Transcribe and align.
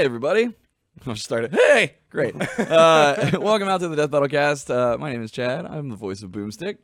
Hey, 0.00 0.06
everybody. 0.06 0.44
I'll 1.06 1.12
just 1.12 1.26
start 1.26 1.44
it. 1.44 1.52
Hey, 1.52 1.96
great. 2.08 2.34
Uh, 2.58 3.32
welcome 3.38 3.68
out 3.68 3.80
to 3.80 3.88
the 3.88 3.96
Death 3.96 4.10
Battle 4.10 4.28
Cast. 4.28 4.70
Uh, 4.70 4.96
my 4.98 5.12
name 5.12 5.22
is 5.22 5.30
Chad. 5.30 5.66
I'm 5.66 5.90
the 5.90 5.94
voice 5.94 6.22
of 6.22 6.30
Boomstick. 6.30 6.78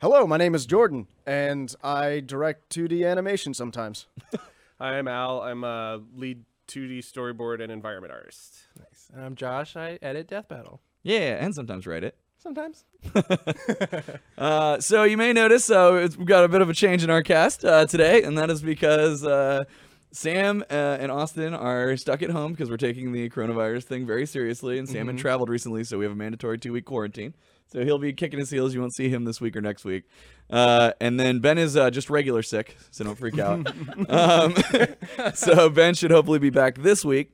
Hello, 0.00 0.28
my 0.28 0.36
name 0.36 0.54
is 0.54 0.64
Jordan, 0.64 1.08
and 1.26 1.74
I 1.82 2.20
direct 2.20 2.72
2D 2.72 3.04
animation 3.04 3.52
sometimes. 3.52 4.06
Hi, 4.78 4.96
I'm 4.96 5.08
Al. 5.08 5.40
I'm 5.40 5.64
a 5.64 6.00
lead 6.14 6.44
2D 6.68 6.98
storyboard 6.98 7.60
and 7.60 7.72
environment 7.72 8.12
artist. 8.12 8.58
Nice. 8.78 9.08
And 9.12 9.24
I'm 9.24 9.34
Josh. 9.34 9.74
I 9.74 9.98
edit 10.00 10.28
Death 10.28 10.46
Battle. 10.46 10.80
Yeah, 11.02 11.44
and 11.44 11.52
sometimes 11.52 11.84
write 11.84 12.04
it. 12.04 12.16
Sometimes. 12.38 12.84
Uh, 14.38 14.78
so 14.78 15.02
you 15.02 15.16
may 15.16 15.32
notice 15.32 15.68
uh, 15.70 15.94
it's, 15.94 16.16
we've 16.16 16.28
got 16.28 16.44
a 16.44 16.48
bit 16.48 16.60
of 16.60 16.68
a 16.68 16.74
change 16.74 17.02
in 17.02 17.10
our 17.10 17.22
cast 17.22 17.64
uh, 17.64 17.86
today, 17.86 18.22
and 18.22 18.38
that 18.38 18.50
is 18.50 18.62
because 18.62 19.24
uh, 19.24 19.64
Sam 20.16 20.64
uh, 20.70 20.74
and 20.74 21.12
Austin 21.12 21.52
are 21.52 21.94
stuck 21.98 22.22
at 22.22 22.30
home 22.30 22.52
because 22.52 22.70
we're 22.70 22.78
taking 22.78 23.12
the 23.12 23.28
coronavirus 23.28 23.84
thing 23.84 24.06
very 24.06 24.24
seriously, 24.24 24.78
and 24.78 24.88
Sam 24.88 25.08
had 25.08 25.18
traveled 25.18 25.50
recently, 25.50 25.84
so 25.84 25.98
we 25.98 26.06
have 26.06 26.12
a 26.12 26.16
mandatory 26.16 26.58
two-week 26.58 26.86
quarantine. 26.86 27.34
So 27.66 27.84
he'll 27.84 27.98
be 27.98 28.14
kicking 28.14 28.38
his 28.38 28.48
heels. 28.48 28.72
You 28.72 28.80
won't 28.80 28.94
see 28.94 29.10
him 29.10 29.24
this 29.24 29.42
week 29.42 29.56
or 29.56 29.60
next 29.60 29.84
week. 29.84 30.04
Uh, 30.48 30.92
and 31.00 31.20
then 31.20 31.40
Ben 31.40 31.58
is 31.58 31.76
uh, 31.76 31.90
just 31.90 32.08
regular 32.08 32.42
sick, 32.42 32.78
so 32.90 33.04
don't 33.04 33.18
freak 33.18 33.38
out. 33.38 33.68
um, 34.08 34.54
so 35.34 35.68
Ben 35.68 35.94
should 35.94 36.12
hopefully 36.12 36.38
be 36.38 36.50
back 36.50 36.78
this 36.78 37.04
week 37.04 37.32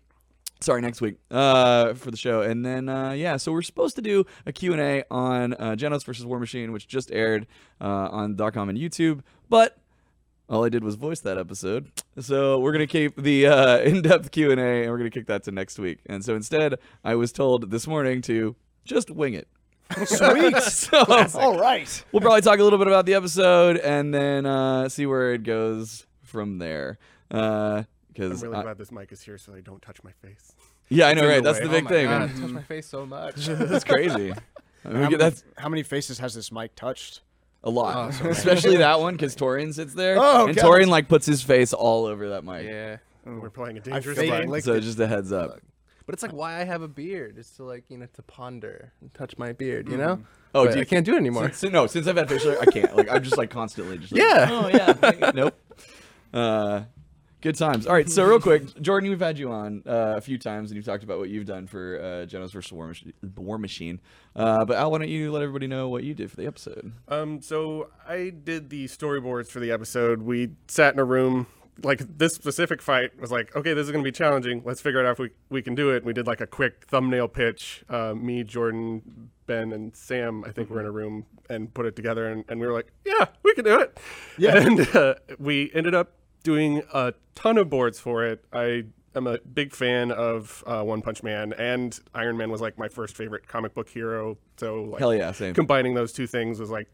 sorry 0.61 0.81
next 0.81 1.01
week 1.01 1.17
uh 1.33 1.93
for 1.95 2.13
the 2.13 2.17
show 2.17 2.43
and 2.43 2.65
then 2.65 2.89
uh 2.89 3.11
yeah 3.11 3.37
so 3.37 3.51
we're 3.51 3.63
supposed 3.63 3.97
to 3.97 4.03
do 4.03 4.25
a 4.47 4.53
q&a 4.53 5.03
on 5.11 5.55
uh 5.55 5.75
genos 5.77 6.05
versus 6.05 6.25
war 6.25 6.39
machine 6.39 6.71
which 6.71 6.87
just 6.87 7.11
aired 7.11 7.49
uh 7.81 8.09
on 8.13 8.37
com 8.37 8.69
and 8.69 8.79
youtube 8.79 9.23
but 9.49 9.82
all 10.49 10.65
i 10.65 10.69
did 10.69 10.83
was 10.85 10.95
voice 10.97 11.21
that 11.21 11.39
episode 11.39 11.91
so 12.19 12.59
we're 12.59 12.73
gonna 12.73 12.87
keep 12.87 13.17
the 13.17 13.47
uh 13.47 13.79
in-depth 13.91 14.31
q&a 14.31 14.53
and 14.53 14.91
we're 14.91 14.99
gonna 14.99 15.11
kick 15.11 15.27
that 15.27 15.43
to 15.43 15.51
next 15.51 15.79
week 15.79 15.99
and 16.07 16.25
so 16.25 16.35
instead 16.35 16.75
i 17.05 17.15
was 17.15 17.33
told 17.33 17.71
this 17.71 17.87
morning 17.87 18.21
to 18.23 18.55
just 18.85 19.11
wing 19.11 19.35
it 19.35 19.49
Sweet. 20.07 20.57
so 20.63 21.05
All 21.39 21.59
right. 21.59 22.05
we'll 22.13 22.21
probably 22.23 22.41
talk 22.41 22.59
a 22.59 22.65
little 22.65 22.79
bit 22.79 22.87
about 22.89 23.05
the 23.07 23.15
episode 23.15 23.77
and 23.77 24.13
then 24.15 24.47
uh 24.47 24.89
see 24.89 25.07
where 25.07 25.35
it 25.35 25.43
goes 25.43 26.07
from 26.23 26.59
there 26.59 26.99
uh 27.33 27.83
I'm 27.83 27.87
because 28.13 28.43
really 28.43 28.61
glad 28.63 28.79
this 28.79 28.91
mic 28.93 29.13
is 29.13 29.23
here 29.23 29.39
so 29.39 29.55
I 29.55 29.61
don't 29.61 29.81
touch 29.83 30.03
my 30.05 30.13
face. 30.13 30.53
yeah 30.89 31.09
i 31.09 31.15
know 31.15 31.23
in 31.23 31.29
the 31.29 31.35
right 31.35 31.45
that's 31.45 31.61
way. 31.61 31.67
the 31.67 31.71
Oh 31.71 31.75
big 31.77 31.85
my 31.85 31.91
thing 31.91 32.07
God, 32.07 32.21
man. 32.21 32.29
it 32.31 32.41
touched 32.41 32.53
my 32.55 32.63
face 32.63 32.87
so 32.87 33.07
much. 33.07 33.47
That's 33.47 33.85
crazy. 33.85 34.33
I 34.85 34.89
mean, 34.89 34.97
How 34.97 35.01
many, 35.05 35.17
that's 35.17 35.45
how 35.57 35.69
many 35.69 35.83
faces 35.83 36.19
has 36.19 36.35
this 36.35 36.51
mic 36.51 36.75
touched? 36.75 37.21
A 37.65 37.71
lot, 37.71 38.15
Oh, 38.23 38.29
especially 38.31 38.79
that 38.79 39.01
one 39.01 39.15
because 39.15 39.37
Torian 39.37 39.73
sits 39.73 39.95
there, 39.95 40.17
Oh, 40.19 40.47
and 40.47 40.57
God. 40.57 40.65
Torian 40.65 40.89
like 40.89 41.09
puts 41.09 41.27
his 41.27 41.43
face 41.43 41.73
all 41.73 42.07
over 42.07 42.31
that 42.31 42.45
mic. 42.45 42.67
yeah. 42.67 42.97
We're 43.25 43.51
playing 43.51 43.77
a 43.77 43.81
dangerous 43.81 44.19
fake 44.19 44.31
game. 44.31 44.61
So 44.63 44.81
just 44.81 44.99
a 44.99 45.07
heads 45.07 45.31
up. 45.33 45.61
But 46.05 46.15
it's 46.15 46.23
like 46.25 46.33
why 46.33 46.61
I 46.61 46.65
have 46.65 46.83
a 46.83 46.89
beard. 46.89 47.37
It's 47.39 47.51
to 47.59 47.63
like, 47.65 47.85
you 47.89 47.97
know, 47.99 48.07
to 48.15 48.23
ponder 48.23 48.93
and 49.01 49.15
touch 49.15 49.39
my 49.39 49.53
beard, 49.53 49.89
you 49.89 49.97
know? 49.97 50.21
Oh, 50.55 50.65
But 50.65 50.73
do 50.73 50.79
you- 50.79 50.83
I 50.83 50.85
can't 50.85 51.07
do 51.07 51.15
it 51.15 51.19
anymore. 51.19 51.53
Since, 51.53 51.73
no, 51.73 51.87
since 51.87 52.09
I've 52.09 52.17
had 52.17 52.29
facial 52.29 52.51
hair, 52.51 52.61
I 52.61 52.65
can't. 52.67 52.97
Like 52.97 53.09
I'm 53.09 53.23
just 53.23 53.37
like 53.39 53.51
constantly 53.51 53.99
just. 53.99 54.13
Like, 54.13 54.21
Yeah. 54.23 54.49
Oh 54.51 54.69
yeah. 55.21 55.31
nope. 55.35 55.55
Uh, 56.35 56.85
good 57.43 57.57
times. 57.57 57.87
All 57.87 57.93
right. 57.93 58.09
So 58.09 58.25
real 58.25 58.41
quick, 58.41 58.81
Jordan, 58.81 59.11
we've 59.11 59.21
had 59.21 59.39
you 59.39 59.53
on 59.53 59.83
uh, 59.87 60.15
a 60.17 60.21
few 60.21 60.39
times, 60.39 60.71
and 60.71 60.77
you've 60.77 60.87
talked 60.87 61.05
about 61.05 61.19
what 61.19 61.29
you've 61.29 61.45
done 61.45 61.67
for 61.67 61.99
uh, 62.01 62.05
Genos 62.27 62.53
versus 62.53 62.73
War, 62.73 62.89
Mach- 62.89 63.37
War 63.37 63.59
Machine. 63.59 64.01
Uh, 64.35 64.65
but 64.65 64.77
Al, 64.79 64.91
why 64.91 64.99
don't 64.99 65.09
you 65.09 65.31
let 65.31 65.43
everybody 65.43 65.67
know 65.67 65.89
what 65.89 66.05
you 66.05 66.15
did 66.15 66.31
for 66.31 66.37
the 66.37 66.47
episode? 66.47 66.93
Um, 67.09 67.43
so 67.43 67.91
I 68.09 68.31
did 68.31 68.71
the 68.71 68.87
storyboards 68.87 69.49
for 69.49 69.61
the 69.61 69.71
episode. 69.71 70.23
We 70.23 70.53
sat 70.69 70.95
in 70.95 71.01
a 71.01 71.05
room. 71.05 71.47
Like 71.83 72.19
this 72.19 72.35
specific 72.35 72.83
fight 72.83 73.19
was 73.19 73.33
like, 73.33 73.57
okay, 73.57 73.73
this 73.73 73.87
is 73.87 73.91
gonna 73.91 74.05
be 74.05 74.13
challenging. 74.13 74.63
Let's 74.63 74.83
figure 74.83 75.05
out 75.05 75.11
if 75.13 75.19
we 75.19 75.31
we 75.49 75.63
can 75.63 75.75
do 75.75 75.89
it. 75.91 76.05
We 76.05 76.13
did 76.13 76.27
like 76.27 76.43
a 76.43 76.47
quick 76.47 76.85
thumbnail 76.87 77.29
pitch. 77.29 77.83
Uh, 77.89 78.13
me, 78.15 78.45
Jordan, 78.45 79.31
Ben, 79.47 79.73
and 79.73 79.97
Sam, 79.97 80.45
I 80.45 80.53
think, 80.53 80.69
were 80.69 80.81
in 80.81 80.87
a 80.87 80.91
room 80.91 81.25
and 81.49 81.73
put 81.73 81.87
it 81.87 81.97
together, 81.97 82.29
and, 82.29 82.45
and 82.49 82.61
we 82.61 82.67
were 82.67 82.75
like, 82.75 82.93
yeah, 83.07 83.25
we 83.43 83.55
can 83.55 83.65
do 83.65 83.81
it. 83.81 83.99
Yeah. 84.37 84.59
And 84.59 84.81
uh, 84.95 85.15
we 85.39 85.71
ended 85.75 85.95
up 85.95 86.13
doing 86.43 86.83
a 86.93 87.15
ton 87.35 87.59
of 87.59 87.71
boards 87.71 87.99
for 88.01 88.25
it. 88.25 88.45
I 88.53 88.85
am 89.15 89.27
a 89.27 89.39
big 89.41 89.73
fan 89.75 90.11
of 90.11 90.63
uh, 90.67 90.83
One 90.83 91.03
Punch 91.03 91.23
Man, 91.23 91.53
and 91.55 91.99
Iron 92.15 92.37
Man 92.37 92.51
was 92.51 92.61
like 92.61 92.79
my 92.79 92.89
first 92.89 93.17
favorite 93.17 93.47
comic 93.47 93.75
book 93.75 93.89
hero. 93.89 94.39
So 94.57 94.85
like, 94.85 95.01
Hell 95.01 95.15
yeah, 95.15 95.33
same. 95.33 95.55
combining 95.55 95.95
those 95.95 96.13
two 96.13 96.27
things 96.27 96.59
was 96.61 96.71
like 96.71 96.89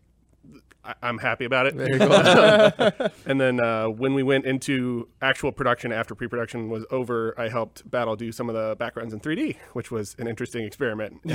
I- 0.84 0.94
I'm 1.02 1.18
happy 1.18 1.44
about 1.44 1.66
it. 1.66 1.76
There 1.76 1.90
you 1.92 1.98
go. 1.98 2.90
and 3.26 3.40
then 3.40 3.60
uh, 3.60 3.86
when 3.88 4.14
we 4.14 4.22
went 4.22 4.46
into 4.46 5.08
actual 5.20 5.52
production 5.52 5.92
after 5.92 6.14
pre-production 6.14 6.70
was 6.70 6.86
over, 6.90 7.34
I 7.36 7.48
helped 7.48 7.88
Battle 7.90 8.16
do 8.16 8.30
some 8.32 8.48
of 8.48 8.54
the 8.54 8.76
backgrounds 8.76 9.12
in 9.12 9.20
3D, 9.20 9.56
which 9.72 9.90
was 9.90 10.14
an 10.18 10.26
interesting 10.28 10.64
experiment. 10.64 11.20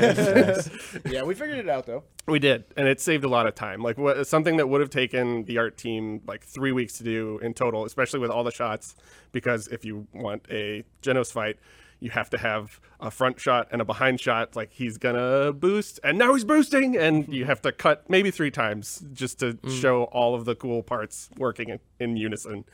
Yeah, 1.05 1.23
we 1.23 1.35
figured 1.35 1.59
it 1.59 1.69
out 1.69 1.85
though. 1.85 2.03
we 2.27 2.39
did, 2.39 2.63
and 2.77 2.87
it 2.87 2.99
saved 3.01 3.23
a 3.23 3.27
lot 3.27 3.45
of 3.45 3.53
time. 3.55 3.81
Like 3.83 3.97
what, 3.97 4.25
something 4.25 4.57
that 4.57 4.67
would 4.69 4.81
have 4.81 4.89
taken 4.89 5.43
the 5.43 5.57
art 5.57 5.77
team 5.77 6.21
like 6.25 6.43
three 6.43 6.71
weeks 6.71 6.97
to 6.99 7.03
do 7.03 7.39
in 7.43 7.53
total, 7.53 7.85
especially 7.85 8.19
with 8.19 8.31
all 8.31 8.43
the 8.43 8.51
shots, 8.51 8.95
because 9.31 9.67
if 9.67 9.83
you 9.85 10.07
want 10.13 10.45
a 10.49 10.83
Genos 11.01 11.31
fight. 11.31 11.57
You 12.03 12.09
have 12.09 12.29
to 12.31 12.37
have 12.37 12.81
a 12.99 13.09
front 13.09 13.39
shot 13.39 13.69
and 13.71 13.81
a 13.81 13.85
behind 13.85 14.19
shot, 14.19 14.57
like 14.57 14.73
he's 14.73 14.97
gonna 14.97 15.53
boost, 15.53 16.01
and 16.03 16.17
now 16.17 16.33
he's 16.33 16.43
boosting, 16.43 16.97
and 16.97 17.27
you 17.33 17.45
have 17.45 17.61
to 17.61 17.71
cut 17.71 18.09
maybe 18.09 18.29
three 18.29 18.51
times 18.51 19.05
just 19.13 19.39
to 19.39 19.57
show 19.69 20.03
all 20.05 20.35
of 20.35 20.43
the 20.43 20.53
cool 20.53 20.83
parts 20.83 21.29
working 21.37 21.69
in, 21.69 21.79
in 21.99 22.17
unison. 22.17 22.65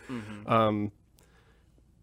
Um, 0.47 0.91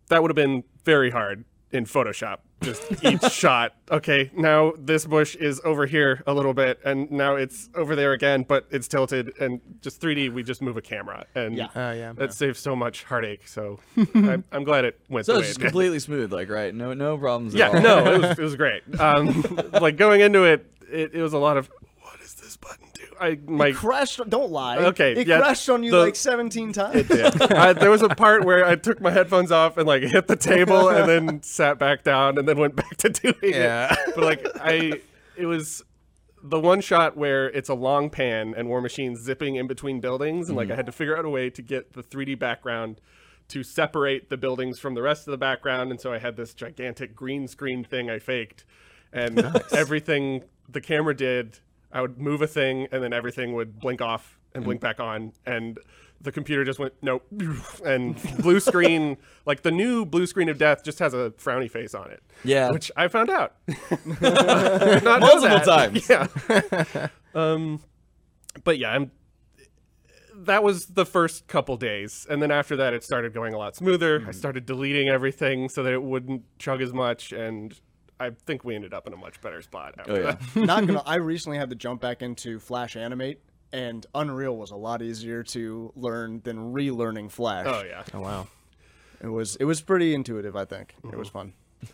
that 0.09 0.23
would 0.23 0.31
have 0.31 0.37
been 0.37 0.63
very 0.85 1.11
hard 1.11 1.45
in 1.73 1.85
Photoshop. 1.85 2.39
Just 2.63 3.05
each 3.05 3.23
shot. 3.33 3.75
Okay, 3.91 4.31
now 4.35 4.73
this 4.79 5.05
bush 5.07 5.37
is 5.37 5.61
over 5.65 5.87
here 5.87 6.23
a 6.27 6.33
little 6.35 6.55
bit, 6.55 6.81
and 6.85 7.11
now 7.11 7.37
it's 7.37 7.69
over 7.75 7.95
there 7.95 8.13
again, 8.13 8.45
but 8.49 8.67
it's 8.71 8.89
tilted. 8.89 9.33
And 9.39 9.61
just 9.83 10.01
3D, 10.01 10.33
we 10.33 10.43
just 10.43 10.63
move 10.63 10.77
a 10.77 10.83
camera, 10.83 11.27
and 11.35 11.55
Yeah. 11.57 11.69
Oh, 11.77 11.93
yeah. 11.93 12.13
that 12.15 12.33
saves 12.33 12.59
so 12.59 12.75
much 12.75 13.05
heartache. 13.05 13.47
So 13.47 13.79
I'm, 14.15 14.43
I'm 14.53 14.65
glad 14.65 14.85
it 14.87 14.99
went 15.09 15.27
So 15.27 15.35
the 15.35 15.41
it's 15.41 15.45
way 15.45 15.49
just 15.49 15.59
it 15.59 15.63
did. 15.63 15.67
completely 15.69 15.99
smooth, 15.99 16.33
like 16.33 16.49
right? 16.49 16.75
No, 16.75 16.93
no 16.95 17.19
problems. 17.19 17.55
Yeah, 17.55 17.69
at 17.69 17.75
all. 17.77 17.83
no, 17.83 18.13
it 18.15 18.21
was, 18.23 18.31
it 18.39 18.43
was 18.43 18.57
great. 18.57 18.83
Um, 18.99 19.43
like 19.81 19.97
going 19.97 20.23
into 20.23 20.45
it, 20.45 20.67
it, 20.91 21.15
it 21.15 21.23
was 21.23 21.35
a 21.35 21.39
lot 21.39 21.57
of 21.59 21.69
what 22.01 22.21
is 22.21 22.35
this 22.35 22.57
button 22.57 22.86
do? 22.86 22.86
I 23.21 23.39
my 23.47 23.69
It 23.69 23.77
crashed. 23.77 24.21
Don't 24.29 24.51
lie. 24.51 24.79
Okay, 24.79 25.13
It 25.13 25.27
yeah, 25.27 25.39
crashed 25.39 25.69
on 25.69 25.83
you 25.83 25.91
the- 25.91 25.99
like 25.99 26.17
17 26.17 26.73
times. 26.73 27.09
Yeah. 27.11 27.31
I, 27.51 27.73
there 27.73 27.91
was 27.91 28.03
a 28.03 28.09
part 28.09 28.45
where 28.45 28.65
I 28.65 28.77
took 28.77 29.01
my 29.01 29.11
headphones 29.11 29.53
off 29.53 29.77
and 29.77 29.87
like 29.87 30.03
hit 30.03 30.27
the 30.27 30.37
table 30.37 30.89
and 30.89 31.09
then 31.09 31.43
sat 31.43 31.79
back 31.79 32.03
down 32.05 32.39
and 32.39 32.49
then 32.49 32.59
went 32.59 32.77
back 32.77 32.97
to 32.99 33.09
doing 33.09 33.37
Yeah. 33.43 33.93
it. 33.93 34.15
But 34.15 34.25
like 34.25 34.47
I, 34.61 35.01
it 35.37 35.47
was 35.47 35.83
the 36.43 36.61
one 36.61 36.81
shot 36.81 37.17
where 37.17 37.51
it's 37.51 37.69
a 37.69 37.75
long 37.75 38.11
pan 38.11 38.55
and 38.57 38.69
War 38.69 38.81
Machine's 38.81 39.21
zipping 39.21 39.57
in 39.57 39.67
between 39.67 40.01
buildings 40.01 40.49
and 40.49 40.57
like 40.57 40.67
I 40.67 40.71
mm-hmm. 40.71 40.77
had 40.77 40.87
to 40.87 40.93
figure 40.93 41.17
out 41.17 41.25
a 41.25 41.31
way 41.31 41.51
to 41.51 41.63
get 41.63 41.95
the 41.95 42.03
3D 42.03 42.39
background 42.39 43.01
to 43.49 43.63
separate 43.63 44.29
the 44.29 44.37
buildings 44.37 44.79
from 44.79 44.95
the 44.95 45.03
rest 45.03 45.27
of 45.27 45.33
the 45.33 45.39
background 45.39 45.91
and 45.91 46.01
so 46.01 46.13
I 46.13 46.19
had 46.19 46.37
this 46.37 46.55
gigantic 46.55 47.15
green 47.15 47.49
screen 47.49 47.85
thing 47.85 48.11
I 48.11 48.19
faked 48.19 48.65
and 49.13 49.39
everything 49.73 50.45
the 50.69 50.81
camera 50.81 51.17
did 51.17 51.61
I 51.93 52.01
would 52.01 52.19
move 52.19 52.43
a 52.43 52.47
thing 52.47 52.89
and 52.93 53.03
then 53.03 53.13
everything 53.13 53.55
would 53.55 53.79
blink 53.81 54.01
off 54.03 54.39
and 54.55 54.65
blink 54.65 54.81
back 54.81 55.01
on 55.01 55.33
and 55.45 55.79
the 56.21 56.33
computer 56.33 56.65
just 56.65 56.79
went 56.79 56.95
nope 57.03 57.27
and 57.85 58.17
blue 58.39 58.59
screen 58.59 59.19
like 59.47 59.63
the 59.63 59.71
new 59.71 60.05
blue 60.07 60.27
screen 60.27 60.49
of 60.49 60.57
death 60.57 60.83
just 60.83 60.99
has 60.99 61.13
a 61.13 61.31
frowny 61.37 61.71
face 61.71 61.95
on 61.95 62.11
it 62.11 62.23
Yeah. 62.43 62.71
which 62.71 62.91
I 62.97 63.09
found 63.09 63.29
out 63.31 63.55
not 64.21 65.21
Multiple 65.21 65.61
times. 65.61 66.09
yeah 66.09 67.09
um 67.35 67.81
but 68.65 68.79
yeah 68.79 68.93
I'm 68.93 69.11
that 70.39 70.63
was 70.63 70.87
the 70.87 71.05
first 71.07 71.47
couple 71.49 71.77
days 71.77 72.27
and 72.31 72.43
then 72.43 72.51
after 72.51 72.77
that 72.77 72.95
it 72.95 73.05
started 73.05 73.33
going 73.35 73.53
a 73.55 73.59
lot 73.59 73.77
smoother 73.77 74.21
Mm-hmm. 74.21 74.29
I 74.29 74.33
started 74.33 74.65
deleting 74.67 75.09
everything 75.09 75.69
so 75.69 75.83
that 75.83 75.93
it 75.93 76.03
wouldn't 76.03 76.43
chug 76.59 76.81
as 76.81 76.93
much 76.95 77.33
and 77.33 77.79
I 78.19 78.31
think 78.31 78.65
we 78.65 78.75
ended 78.75 78.95
up 78.95 79.07
in 79.07 79.13
a 79.13 79.17
much 79.17 79.41
better 79.41 79.61
spot 79.63 79.95
after 79.99 80.13
Oh 80.13 80.17
yeah. 80.17 80.37
that. 80.55 80.57
Not 80.67 80.87
gonna. 80.87 81.03
I 81.05 81.17
recently 81.17 81.59
had 81.59 81.71
to 81.71 81.77
jump 81.77 82.01
back 82.01 82.23
into 82.23 82.59
Flash 82.59 82.97
Animate, 82.97 83.41
and 83.73 84.07
Unreal 84.15 84.57
was 84.57 84.71
a 84.71 84.77
lot 84.77 85.03
easier 85.03 85.43
to 85.45 85.93
learn 85.97 86.41
than 86.45 86.73
relearning 86.73 87.31
Flash. 87.31 87.67
Oh 87.69 87.83
yeah. 87.87 88.05
Oh, 88.15 88.21
wow. 88.21 88.47
It 89.23 89.29
was. 89.29 89.57
It 89.57 89.65
was 89.65 89.81
pretty 89.81 90.15
intuitive. 90.15 90.57
I 90.57 90.65
think 90.65 90.95
it 91.05 91.17
was 91.17 91.29
mm-hmm. 91.29 91.39
fun. 91.39 91.53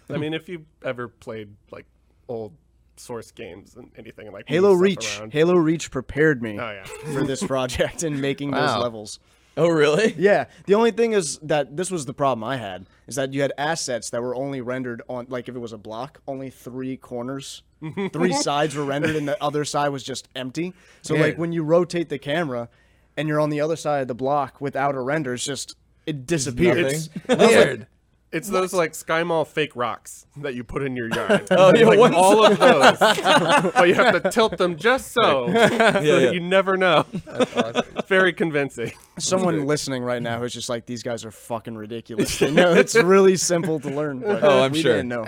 I 0.09 0.17
mean, 0.17 0.33
if 0.33 0.49
you 0.49 0.65
ever 0.85 1.09
played 1.09 1.55
like 1.71 1.87
old 2.29 2.53
source 2.97 3.31
games 3.31 3.77
and 3.77 3.91
anything 3.97 4.31
like 4.33 4.45
Halo 4.49 4.73
Reach. 4.75 5.19
around- 5.19 5.33
Halo 5.33 5.55
Reach 5.55 5.91
prepared 5.91 6.43
me 6.43 6.59
Oh 6.59 6.71
yeah. 6.71 6.85
for 7.13 7.25
this 7.25 7.43
project 7.43 8.03
and 8.03 8.21
making 8.21 8.53
those 8.53 8.77
levels. 8.77 9.19
Oh 9.57 9.69
really? 9.69 10.15
Yeah. 10.19 10.47
The 10.67 10.75
only 10.75 10.93
thing 10.93 11.13
is 11.13 11.39
that 11.43 11.77
this 11.77 11.91
was 11.91 12.07
the 12.07 12.15
problem 12.15 12.45
I 12.45 12.57
had 12.57 12.87
is 13.07 13.17
that 13.17 13.33
you 13.35 13.43
had 13.43 13.53
assets 13.59 14.11
that 14.11 14.23
were 14.23 14.35
only 14.35 14.61
rendered 14.61 15.03
on 15.09 15.27
like 15.29 15.49
if 15.49 15.55
it 15.55 15.59
was 15.59 15.73
a 15.73 15.79
block, 15.79 16.21
only 16.27 16.51
three 16.51 16.97
corners, 16.97 17.63
three 18.13 18.33
sides 18.33 18.75
were 18.75 18.85
rendered, 18.85 19.17
and 19.17 19.27
the 19.29 19.43
other 19.43 19.65
side 19.65 19.89
was 19.91 20.03
just 20.03 20.29
empty. 20.35 20.73
So 21.03 21.15
like 21.15 21.37
when 21.39 21.53
you 21.53 21.63
rotate 21.65 22.09
the 22.09 22.19
camera, 22.19 22.69
and 23.17 23.29
you're 23.29 23.41
on 23.41 23.51
the 23.51 23.61
other 23.61 23.77
side 23.77 24.01
of 24.03 24.09
the 24.09 24.15
block 24.15 24.61
without 24.61 24.95
a 24.95 25.01
render, 25.01 25.35
it's 25.35 25.45
just 25.45 25.77
it 26.07 26.27
disappears. 26.27 27.11
nothing. 27.29 27.49
Weird. 27.49 27.87
It's 28.32 28.49
those 28.49 28.73
like 28.73 28.93
SkyMall 28.93 29.46
fake 29.46 29.76
rocks 29.76 30.26
that 30.38 30.55
you 30.55 30.64
put 30.64 30.82
in 30.82 30.96
your 30.96 31.08
yard. 31.14 31.46
Oh, 31.50 31.73
yeah, 31.76 31.87
like 31.87 32.12
all 32.14 32.46
of 32.46 32.58
those. 32.58 32.99
but 33.75 33.87
you 33.88 33.94
have 33.94 34.23
to 34.23 34.31
tilt 34.31 34.56
them 34.56 34.76
just 34.76 35.12
so, 35.12 35.46
so 35.46 35.46
yeah. 35.52 36.00
that 36.00 36.31
you 36.32 36.40
never 36.40 36.76
know. 36.79 37.05
Awesome. 37.29 37.84
Very 38.06 38.32
convincing. 38.32 38.93
Someone 39.19 39.67
listening 39.67 40.02
right 40.02 40.23
now 40.23 40.38
who's 40.40 40.55
just 40.55 40.69
like, 40.70 40.87
these 40.87 41.02
guys 41.02 41.25
are 41.26 41.31
fucking 41.31 41.75
ridiculous. 41.76 42.38
They 42.38 42.50
know 42.50 42.73
it's 42.73 42.94
really 42.94 43.37
simple 43.37 43.79
to 43.81 43.90
learn. 43.90 44.20
But 44.20 44.43
Oh, 44.43 44.62
I'm 44.62 44.73
we 44.73 44.81
sure. 44.82 44.96
Didn't 45.02 45.08
know. 45.08 45.25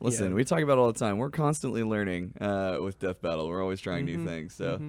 Listen, 0.00 0.34
we 0.34 0.44
talk 0.44 0.60
about 0.60 0.74
it 0.74 0.78
all 0.80 0.92
the 0.92 0.98
time. 0.98 1.18
We're 1.18 1.30
constantly 1.30 1.82
learning 1.82 2.34
uh, 2.40 2.78
with 2.80 2.98
Death 3.00 3.20
Battle. 3.20 3.48
We're 3.48 3.62
always 3.62 3.80
trying 3.80 4.06
Mm-hmm. 4.06 4.24
new 4.24 4.30
things. 4.30 4.54
So 4.54 4.80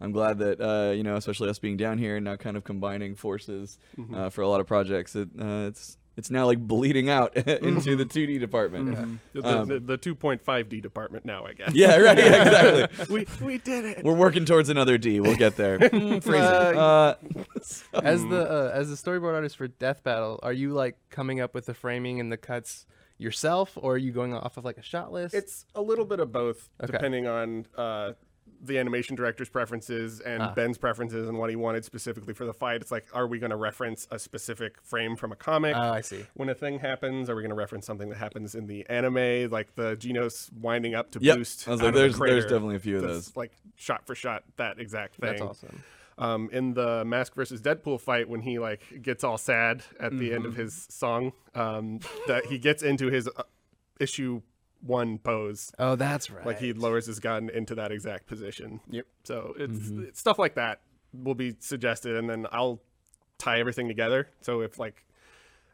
I'm 0.00 0.12
glad 0.12 0.38
that 0.38 0.60
uh, 0.60 0.92
you 0.92 1.02
know, 1.02 1.16
especially 1.16 1.50
us 1.50 1.58
being 1.58 1.76
down 1.76 1.98
here 1.98 2.16
and 2.16 2.24
now 2.24 2.36
kind 2.36 2.56
of 2.56 2.64
combining 2.64 3.14
forces 3.16 3.78
Mm-hmm. 3.98 4.14
uh, 4.14 4.30
for 4.30 4.40
a 4.42 4.48
lot 4.48 4.60
of 4.60 4.66
projects. 4.66 5.14
It, 5.14 5.28
uh, 5.38 5.66
it's 5.68 5.98
it's 6.16 6.30
now 6.30 6.46
like 6.46 6.58
bleeding 6.58 7.08
out 7.10 7.36
into 7.36 7.94
the 7.96 8.04
2D 8.04 8.40
department. 8.40 9.20
The, 9.34 9.42
Um, 9.46 9.68
the, 9.68 9.78
the 9.80 9.98
2.5D 9.98 10.80
department 10.82 11.24
now, 11.24 11.44
I 11.44 11.52
guess. 11.52 11.74
Yeah, 11.74 11.96
right. 11.98 12.16
Yeah, 12.18 12.42
exactly. 12.86 13.14
we, 13.40 13.46
we 13.46 13.58
did 13.58 13.84
it. 13.84 14.04
We're 14.04 14.14
working 14.14 14.44
towards 14.44 14.68
another 14.68 14.96
D. 14.98 15.20
We'll 15.20 15.36
get 15.36 15.56
there. 15.56 15.78
Mm, 15.96 16.22
Phrasing. 16.22 16.78
Uh, 16.78 17.14
As 18.02 18.22
the 18.24 18.50
uh, 18.50 18.70
as 18.74 18.88
the 18.90 18.96
storyboard 18.96 19.34
artist 19.34 19.56
for 19.56 19.66
Death 19.68 20.02
Battle, 20.04 20.38
are 20.42 20.52
you 20.52 20.72
like 20.72 20.96
coming 21.10 21.40
up 21.40 21.54
with 21.54 21.66
the 21.66 21.74
framing 21.74 22.20
and 22.20 22.30
the 22.30 22.36
cuts 22.36 22.86
yourself, 23.18 23.72
or 23.80 23.94
are 23.94 23.98
you 23.98 24.12
going 24.12 24.34
off 24.34 24.56
of 24.56 24.64
like 24.64 24.76
a 24.78 24.82
shot 24.82 25.10
list? 25.12 25.34
It's 25.34 25.64
a 25.74 25.80
little 25.80 26.04
bit 26.04 26.20
of 26.20 26.32
both, 26.32 26.68
Okay. 26.82 26.92
depending 26.92 27.26
on 27.26 27.66
uh, 27.76 28.12
the 28.62 28.78
animation 28.78 29.14
director's 29.16 29.48
preferences 29.48 30.20
and 30.20 30.42
Ah. 30.42 30.52
Ben's 30.54 30.78
preferences 30.78 31.28
and 31.28 31.38
what 31.38 31.50
he 31.50 31.56
wanted 31.56 31.84
specifically 31.84 32.34
for 32.34 32.44
the 32.44 32.52
fight. 32.54 32.80
It's 32.80 32.90
like, 32.90 33.06
are 33.12 33.26
we 33.26 33.38
going 33.38 33.50
to 33.50 33.56
reference 33.56 34.06
a 34.10 34.18
specific 34.18 34.80
frame 34.82 35.16
from 35.16 35.32
a 35.32 35.36
comic? 35.36 35.74
oh, 35.76 35.80
I 35.92 36.00
see. 36.00 36.24
when 36.34 36.48
a 36.48 36.54
thing 36.54 36.78
happens, 36.78 37.28
are 37.30 37.36
we 37.36 37.42
going 37.42 37.50
to 37.50 37.56
reference 37.56 37.86
something 37.86 38.08
that 38.08 38.18
happens 38.18 38.54
in 38.54 38.66
the 38.66 38.86
anime, 38.88 39.50
like 39.50 39.74
the 39.74 39.96
Genos 39.96 40.52
winding 40.52 40.94
up 40.94 41.10
to 41.12 41.18
Yep. 41.20 41.36
boost? 41.38 41.68
I 41.68 41.72
was 41.72 41.80
like, 41.80 41.88
of 41.88 41.94
the 41.94 42.00
there's- 42.00 42.18
there's 42.18 42.44
definitely 42.44 42.76
a 42.76 42.80
few 42.80 42.96
of 42.96 43.02
those. 43.02 43.36
like 43.36 43.52
shot 43.76 44.06
for 44.06 44.14
shot, 44.14 44.44
that 44.56 44.78
exact 44.80 45.16
thing. 45.16 45.30
That's 45.30 45.42
awesome. 45.42 45.82
Um, 46.18 46.48
in 46.50 46.72
the 46.72 47.04
Mask 47.04 47.34
versus 47.34 47.60
Deadpool 47.60 48.00
fight, 48.00 48.26
when 48.28 48.40
he 48.40 48.58
like 48.58 49.02
gets 49.02 49.22
all 49.22 49.36
sad 49.36 49.82
at 50.00 50.16
the 50.16 50.32
end 50.32 50.46
of 50.46 50.52
Mm-hmm. 50.52 50.62
his 50.62 50.86
song, 50.90 51.32
um, 51.54 52.00
that 52.26 52.46
he 52.46 52.58
gets 52.58 52.82
into 52.82 53.10
his 53.10 53.28
uh, 53.28 53.42
issue 54.00 54.40
one 54.80 55.18
pose. 55.18 55.72
Oh, 55.78 55.96
that's 55.96 56.30
right. 56.30 56.44
Like 56.46 56.58
he 56.58 56.72
lowers 56.72 57.06
his 57.06 57.20
gun 57.20 57.50
into 57.50 57.74
that 57.76 57.92
exact 57.92 58.26
position. 58.26 58.80
Yep. 58.90 59.06
So 59.24 59.54
it's, 59.58 59.78
Mm-hmm. 59.78 60.02
it's 60.04 60.20
stuff 60.20 60.38
like 60.38 60.54
that 60.54 60.80
will 61.12 61.34
be 61.34 61.56
suggested, 61.60 62.16
and 62.16 62.28
then 62.28 62.46
I'll 62.52 62.80
tie 63.38 63.58
everything 63.60 63.88
together. 63.88 64.28
So 64.42 64.60
if 64.60 64.78
like 64.78 65.04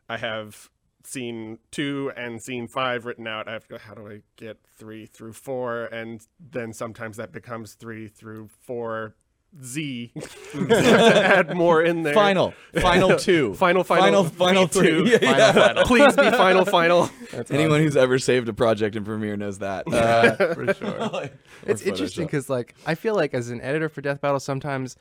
I 0.09 0.17
have 0.19 0.69
scene 1.05 1.59
two 1.73 2.13
and 2.17 2.41
scene 2.41 2.69
five 2.69 3.07
written 3.07 3.27
out, 3.27 3.49
I 3.49 3.53
have 3.53 3.63
to 3.65 3.69
go, 3.71 3.79
how 3.79 3.95
do 3.95 4.07
I 4.09 4.21
get 4.37 4.59
three 4.79 5.07
through 5.07 5.33
four? 5.33 5.85
And 5.87 6.25
then 6.39 6.73
sometimes 6.73 7.17
that 7.17 7.33
becomes 7.33 7.75
three 7.75 8.07
through 8.09 8.49
four 8.61 9.17
Z. 9.63 10.13
to 10.53 10.69
add 10.75 11.55
more 11.57 11.83
in 11.83 12.03
there. 12.03 12.15
final, 12.15 12.55
final 12.81 13.17
two, 13.19 13.55
Final, 13.55 13.85
final, 13.85 14.25
final, 14.25 14.25
final 14.25 14.69
two. 14.69 14.81
three. 15.07 15.11
Yeah, 15.23 15.75
yeah. 15.77 15.83
Please 15.85 16.15
be 16.17 16.31
final, 16.31 16.65
final. 16.65 17.11
Anyone 17.51 17.81
who's 17.81 17.97
ever 17.97 18.19
saved 18.19 18.49
a 18.49 18.53
project 18.53 18.97
in 18.97 19.05
Premiere 19.05 19.37
knows 19.37 19.59
that. 19.59 19.87
Uh, 19.93 20.35
for 20.55 20.73
sure. 20.75 21.31
it's 21.67 21.83
Or 21.85 21.89
interesting 21.89 22.27
because 22.27 22.49
like 22.49 22.75
I 22.87 22.95
feel 22.95 23.15
like 23.15 23.35
as 23.35 23.51
an 23.51 23.61
editor 23.61 23.89
for 23.89 24.01
Death 24.01 24.21
Battle, 24.21 24.41
sometimes 24.41 24.97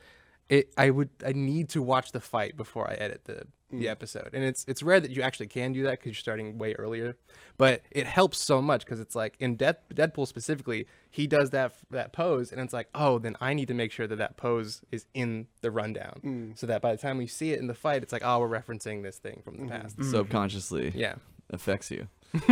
it 0.48 0.72
I 0.76 0.90
would 0.90 1.10
I 1.24 1.32
need 1.32 1.68
to 1.70 1.82
watch 1.82 2.12
the 2.12 2.20
fight 2.20 2.56
before 2.56 2.90
I 2.90 2.94
edit 2.94 3.24
the 3.24 3.46
the 3.70 3.84
hmm. 3.84 3.90
episode, 3.90 4.30
and 4.32 4.44
it's 4.44 4.64
it's 4.68 4.82
rare 4.82 5.00
that 5.00 5.10
you 5.10 5.22
actually 5.22 5.46
can 5.46 5.72
do 5.72 5.82
that 5.84 5.92
because 5.92 6.06
you're 6.06 6.14
starting 6.14 6.58
way 6.58 6.74
earlier. 6.74 7.16
But 7.56 7.82
it 7.90 8.06
helps 8.06 8.38
so 8.38 8.60
much 8.60 8.84
because 8.84 9.00
it's 9.00 9.14
like 9.14 9.34
in 9.40 9.56
Death 9.56 9.76
Deadpool 9.94 10.28
specifically, 10.28 10.86
he 11.10 11.26
does 11.26 11.50
that 11.50 11.74
that 11.90 12.12
pose, 12.12 12.52
and 12.52 12.60
it's 12.60 12.72
like 12.72 12.88
oh, 12.94 13.18
then 13.18 13.36
I 13.40 13.54
need 13.54 13.68
to 13.68 13.74
make 13.74 13.92
sure 13.92 14.06
that 14.06 14.16
that 14.16 14.36
pose 14.36 14.82
is 14.92 15.06
in 15.14 15.46
the 15.62 15.70
rundown, 15.70 16.18
hmm. 16.20 16.50
so 16.54 16.66
that 16.66 16.82
by 16.82 16.92
the 16.92 16.98
time 16.98 17.18
we 17.18 17.26
see 17.26 17.52
it 17.52 17.58
in 17.58 17.66
the 17.66 17.74
fight, 17.74 18.02
it's 18.02 18.12
like 18.12 18.22
oh, 18.24 18.38
we're 18.40 18.48
referencing 18.48 19.02
this 19.02 19.18
thing 19.18 19.40
from 19.44 19.56
the 19.56 19.62
hmm. 19.62 19.68
past. 19.70 20.04
subconsciously 20.04 20.92
Yeah. 20.94 21.14
affects 21.50 21.90
you. 21.90 22.08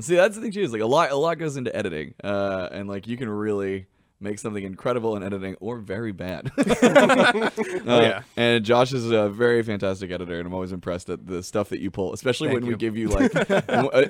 See, 0.00 0.16
that's 0.16 0.34
the 0.34 0.40
thing 0.40 0.52
too. 0.52 0.62
Is 0.62 0.72
like 0.72 0.80
a 0.80 0.86
lot, 0.86 1.10
a 1.10 1.16
lot 1.16 1.38
goes 1.38 1.56
into 1.56 1.74
editing, 1.74 2.14
uh, 2.22 2.68
and 2.72 2.88
like 2.88 3.06
you 3.06 3.16
can 3.16 3.28
really 3.28 3.86
make 4.20 4.38
something 4.38 4.64
incredible 4.64 5.16
in 5.16 5.22
editing 5.22 5.56
or 5.60 5.78
very 5.78 6.12
bad. 6.12 6.50
Uh, 7.86 8.00
yeah. 8.00 8.22
And 8.36 8.64
Josh 8.64 8.92
is 8.94 9.10
a 9.10 9.28
very 9.28 9.62
fantastic 9.62 10.10
editor, 10.10 10.38
and 10.38 10.46
I'm 10.46 10.54
always 10.54 10.72
impressed 10.72 11.10
at 11.10 11.26
the 11.26 11.42
stuff 11.42 11.68
that 11.68 11.80
you 11.80 11.90
pull, 11.90 12.12
especially 12.14 12.48
Thank 12.48 12.60
when 12.62 12.68
we 12.70 12.76
give 12.76 12.96
you 12.96 13.08
like. 13.08 13.50
uh, 13.68 14.06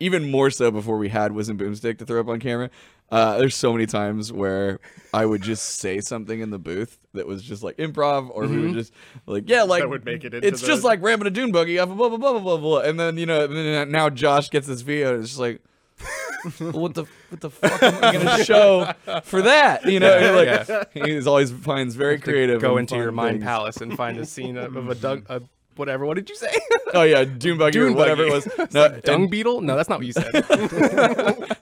even 0.00 0.30
more 0.30 0.50
so 0.50 0.70
before 0.70 0.98
we 0.98 1.08
had 1.08 1.32
Wiz 1.32 1.48
and 1.48 1.58
Boomstick 1.58 1.98
to 1.98 2.04
throw 2.06 2.20
up 2.20 2.28
on 2.28 2.40
camera. 2.40 2.68
Uh, 3.10 3.38
there's 3.38 3.54
so 3.54 3.72
many 3.72 3.86
times 3.86 4.32
where 4.32 4.80
I 5.14 5.24
would 5.24 5.40
just 5.42 5.76
say 5.76 6.00
something 6.00 6.40
in 6.40 6.50
the 6.50 6.58
booth 6.58 6.98
that 7.14 7.26
was 7.26 7.42
just 7.42 7.62
like 7.62 7.76
improv, 7.78 8.28
or 8.30 8.42
we 8.42 8.48
Mm-hmm. 8.48 8.62
would 8.62 8.74
just 8.74 8.92
like, 9.26 9.48
yeah, 9.48 9.62
like 9.62 9.82
That 9.82 9.88
would 9.88 10.04
make 10.04 10.24
it 10.24 10.34
into 10.34 10.46
It's 10.46 10.60
the- 10.60 10.66
just 10.66 10.84
like 10.84 11.00
ramming 11.02 11.26
a 11.26 11.30
dune 11.30 11.52
buggy 11.52 11.78
off 11.78 11.88
of 11.90 11.96
blah 11.96 12.08
blah 12.08 12.18
blah 12.18 12.32
blah 12.32 12.40
blah 12.40 12.56
blah, 12.58 12.80
and 12.80 12.98
then 13.00 13.16
you 13.16 13.26
know, 13.26 13.44
and 13.44 13.56
then 13.56 13.90
now 13.90 14.10
Josh 14.10 14.50
gets 14.50 14.66
this 14.66 14.82
video, 14.82 15.14
and 15.14 15.20
it's 15.22 15.30
just 15.30 15.40
like. 15.40 15.62
what 16.72 16.94
the 16.94 17.04
what 17.30 17.40
the 17.40 17.50
fuck 17.50 17.82
am 17.82 18.04
I 18.04 18.12
gonna 18.12 18.44
show 18.44 18.92
for 19.24 19.42
that? 19.42 19.84
You 19.86 20.00
know, 20.00 20.18
Yeah, 20.18 20.66
like 20.66 20.92
he's 21.06 21.26
always 21.26 21.50
finds 21.50 21.94
very 21.94 22.18
creative. 22.18 22.60
Go 22.60 22.76
into 22.76 22.96
your 22.96 23.12
mind 23.12 23.36
things. 23.36 23.44
palace 23.44 23.76
and 23.78 23.96
find 23.96 24.18
a 24.18 24.26
scene 24.26 24.56
of, 24.58 24.76
of 24.76 24.88
a 24.90 24.94
dung, 24.94 25.24
a 25.28 25.40
whatever. 25.76 26.04
What 26.04 26.14
did 26.16 26.28
you 26.28 26.36
say? 26.36 26.52
Oh 26.92 27.02
yeah, 27.02 27.24
dune 27.24 27.56
buggy 27.58 27.78
or 27.78 27.92
whatever 27.92 28.28
buggy. 28.28 28.46
it 28.46 28.58
was. 28.58 28.72
No, 28.74 29.00
Dung 29.00 29.22
and, 29.22 29.30
beetle? 29.30 29.60
No, 29.62 29.74
that's 29.76 29.88
not 29.88 29.98
what 30.00 30.06
you 30.06 30.12
said. 30.12 30.32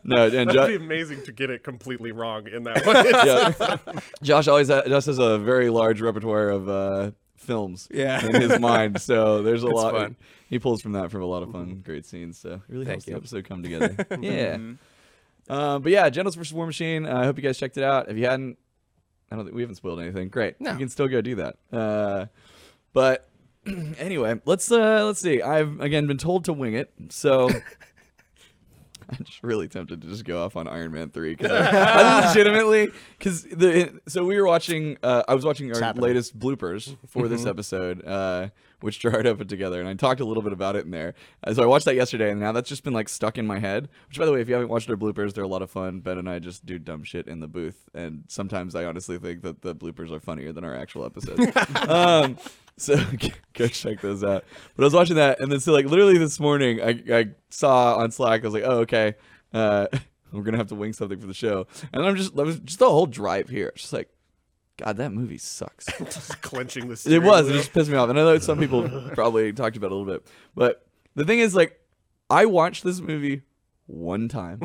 no, 0.05 0.25
and 0.27 0.33
That'd 0.49 0.53
Jo- 0.53 0.67
be 0.67 0.75
amazing 0.77 1.23
to 1.25 1.33
get 1.33 1.49
it 1.51 1.63
completely 1.63 2.13
wrong 2.13 2.49
in 2.49 2.65
that 2.65 2.85
one. 2.87 3.87
yeah. 3.95 4.01
Josh 4.23 4.49
always 4.49 4.69
ha- 4.69 4.83
Josh 4.87 5.05
has 5.07 5.19
a 5.19 5.39
very 5.39 5.71
large 5.71 6.01
repertoire 6.01 6.49
of 6.51 6.69
uh, 6.69 7.11
films 7.43 7.89
Yeah. 7.93 8.25
in 8.25 8.41
his 8.41 8.59
mind, 8.59 9.01
so 9.01 9.43
there's 9.43 9.63
a 9.65 9.67
It's 9.69 9.75
lot. 9.77 9.95
fun. 9.95 10.17
He 10.49 10.59
pulls 10.59 10.83
from 10.83 10.93
that 10.93 11.11
from 11.11 11.23
a 11.23 11.27
lot 11.27 11.43
of 11.43 11.51
fun, 11.53 11.83
great 11.85 12.05
scenes. 12.07 12.39
So 12.39 12.55
it 12.55 12.61
really 12.69 12.85
Thank 12.85 13.05
helps 13.05 13.07
you. 13.07 13.13
the 13.15 13.17
episode 13.19 13.45
come 13.49 13.63
together. 13.69 13.97
yeah. 14.21 14.59
Uh, 15.49 15.79
but 15.79 15.91
yeah, 15.93 16.09
Genos 16.11 16.37
vs 16.37 16.53
War 16.53 16.67
Machine. 16.67 17.07
uh, 17.07 17.19
I 17.21 17.25
hope 17.25 17.37
you 17.37 17.43
guys 17.43 17.59
checked 17.59 17.77
it 17.77 17.85
out. 17.85 18.09
If 18.11 18.17
you 18.17 18.27
hadn't, 18.27 18.59
I 19.31 19.37
don't 19.37 19.45
think 19.45 19.55
we 19.57 19.63
haven't 19.63 19.77
spoiled 19.77 20.01
anything. 20.01 20.29
Great, 20.29 20.61
No. 20.61 20.73
you 20.73 20.79
can 20.79 20.89
still 20.89 21.09
go 21.09 21.21
do 21.21 21.37
that. 21.37 21.57
Uh, 21.73 22.27
but 22.93 23.29
anyway, 23.99 24.41
let's 24.45 24.71
uh, 24.71 25.05
let's 25.07 25.21
see. 25.21 25.41
I've 25.43 25.81
again 25.81 26.07
been 26.07 26.19
told 26.19 26.45
to 26.47 26.53
wing 26.53 26.75
it, 26.75 26.93
so. 27.09 27.49
I'm 29.19 29.25
just 29.25 29.43
really 29.43 29.69
tempted 29.69 30.01
to 30.03 30.09
just 30.09 30.25
go 30.25 30.43
off 30.45 30.57
on 30.57 30.67
Iron 30.69 30.93
Man 30.93 31.11
three 31.11 31.35
because 31.35 31.53
I, 31.75 32.23
I 32.23 32.29
legitimately 32.29 32.89
because 33.19 33.43
the 33.45 34.01
so 34.09 34.25
we 34.25 34.37
were 34.41 34.47
watching 34.47 34.97
uh, 35.03 35.23
I 35.29 35.35
was 35.35 35.45
watching 35.45 35.73
our 35.75 35.81
happening. 35.81 36.05
latest 36.05 36.39
bloopers 36.39 36.97
for 37.09 37.29
this 37.29 37.45
episode 37.47 38.05
uh, 38.07 38.49
which 38.81 38.99
Gerardo 39.01 39.35
put 39.35 39.49
together 39.49 39.81
and 39.81 39.89
I 39.89 39.95
talked 39.95 40.21
a 40.21 40.25
little 40.25 40.43
bit 40.43 40.53
about 40.53 40.75
it 40.77 40.85
in 40.85 40.91
there. 40.91 41.15
Uh, 41.45 41.55
so 41.55 41.63
I 41.63 41.67
watched 41.67 41.85
that 41.85 41.95
yesterday 41.95 42.31
and 42.31 42.41
now 42.41 42.53
that's 42.53 42.69
just 42.69 42.85
been 42.85 42.95
like 42.95 43.09
stuck 43.09 43.39
in 43.39 43.47
my 43.47 43.59
head 43.59 43.89
which 44.09 44.19
by 44.19 44.27
the 44.27 44.33
way 44.33 44.41
if 44.41 44.49
you 44.49 44.55
haven't 44.55 44.71
watched 44.71 44.89
our 44.91 44.97
bloopers 44.97 45.35
they're 45.35 45.45
a 45.45 45.49
lot 45.49 45.63
of 45.63 45.71
fun. 45.71 46.01
Ben 46.01 46.19
and 46.19 46.29
I 46.29 46.39
just 46.39 46.65
do 46.65 46.79
dumb 46.79 47.05
shit 47.05 47.27
in 47.29 47.41
the 47.41 47.49
booth 47.49 47.89
and 47.95 48.25
sometimes 48.29 48.75
I 48.75 48.85
honestly 48.85 49.19
think 49.19 49.43
that 49.43 49.63
the 49.63 49.75
bloopers 49.75 50.11
are 50.11 50.21
funnier 50.21 50.53
than 50.53 50.65
our 50.65 50.75
actual 50.75 51.05
episodes. 51.05 51.41
Um, 51.89 52.39
so 52.79 52.97
go 53.55 53.67
check 53.69 54.01
those 54.01 54.25
out. 54.25 54.45
But 54.75 54.83
I 54.83 54.87
was 54.87 54.95
watching 54.95 55.17
that, 55.17 55.41
and 55.41 55.53
then 55.53 55.61
so 55.61 55.73
like 55.73 55.87
literally 55.87 56.19
this 56.19 56.41
morning, 56.41 56.81
I 56.81 57.03
I 57.13 57.29
saw 57.51 57.97
on 57.97 58.11
Slack, 58.11 58.43
I 58.43 58.47
was 58.47 58.55
like, 58.55 58.65
oh 58.65 58.79
okay, 58.81 59.15
uh, 59.53 59.87
we're 60.33 60.43
gonna 60.43 60.57
have 60.57 60.69
to 60.69 60.75
wing 60.75 60.93
something 60.93 61.21
for 61.21 61.27
the 61.27 61.35
show, 61.35 61.67
and 61.93 62.05
I'm 62.05 62.17
just 62.17 62.39
I 62.39 62.43
was 62.43 62.59
just 62.61 62.79
the 62.79 62.89
whole 62.89 63.07
drive 63.07 63.49
here, 63.49 63.73
just 63.77 63.93
like, 63.93 64.09
God, 64.79 64.97
that 64.97 65.13
movie 65.13 65.39
sucks. 65.39 65.87
just 65.99 66.41
clenching 66.41 66.89
the 66.89 67.01
it 67.07 67.23
was, 67.23 67.49
it 67.49 67.53
just 67.53 67.73
pissed 67.73 67.91
me 67.91 67.97
off, 67.97 68.09
and 68.09 68.19
I 68.19 68.23
know 68.23 68.39
some 68.39 68.59
people 68.59 68.89
probably 69.15 69.53
talked 69.53 69.77
about 69.77 69.89
it 69.89 69.93
a 69.93 69.97
little 69.97 70.13
bit, 70.13 70.27
but 70.55 70.87
the 71.15 71.25
thing 71.25 71.41
is, 71.41 71.55
like, 71.55 71.79
I 72.31 72.47
watched 72.47 72.85
this 72.85 73.01
movie 73.01 73.43
one 73.87 74.29
time, 74.29 74.61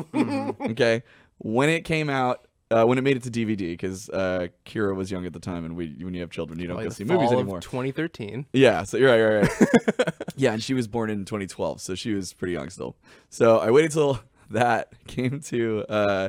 okay, 0.70 1.02
when 1.38 1.68
it 1.68 1.84
came 1.84 2.08
out. 2.08 2.44
Uh, 2.70 2.84
when 2.84 2.98
it 2.98 3.02
made 3.02 3.16
it 3.16 3.22
to 3.22 3.30
DVD, 3.30 3.70
because 3.70 4.10
uh, 4.10 4.48
Kira 4.66 4.94
was 4.94 5.10
young 5.10 5.24
at 5.24 5.32
the 5.32 5.40
time, 5.40 5.64
and 5.64 5.74
we, 5.74 5.96
when 6.02 6.12
you 6.12 6.20
have 6.20 6.30
children, 6.30 6.58
you 6.58 6.66
don't 6.66 6.76
Probably 6.76 6.90
go 6.90 6.94
see 6.94 7.04
movies 7.04 7.32
anymore. 7.32 7.58
Of 7.58 7.64
2013. 7.64 8.44
Yeah, 8.52 8.82
so 8.82 8.98
you're 8.98 9.08
right, 9.08 9.16
you're 9.16 9.40
right. 9.40 10.14
yeah, 10.36 10.52
and 10.52 10.62
she 10.62 10.74
was 10.74 10.86
born 10.86 11.08
in 11.08 11.24
2012, 11.24 11.80
so 11.80 11.94
she 11.94 12.12
was 12.12 12.34
pretty 12.34 12.52
young 12.52 12.68
still. 12.68 12.94
So 13.30 13.58
I 13.58 13.70
waited 13.70 13.92
till 13.92 14.20
that 14.50 14.92
came 15.06 15.40
to 15.40 15.84
uh, 15.88 16.28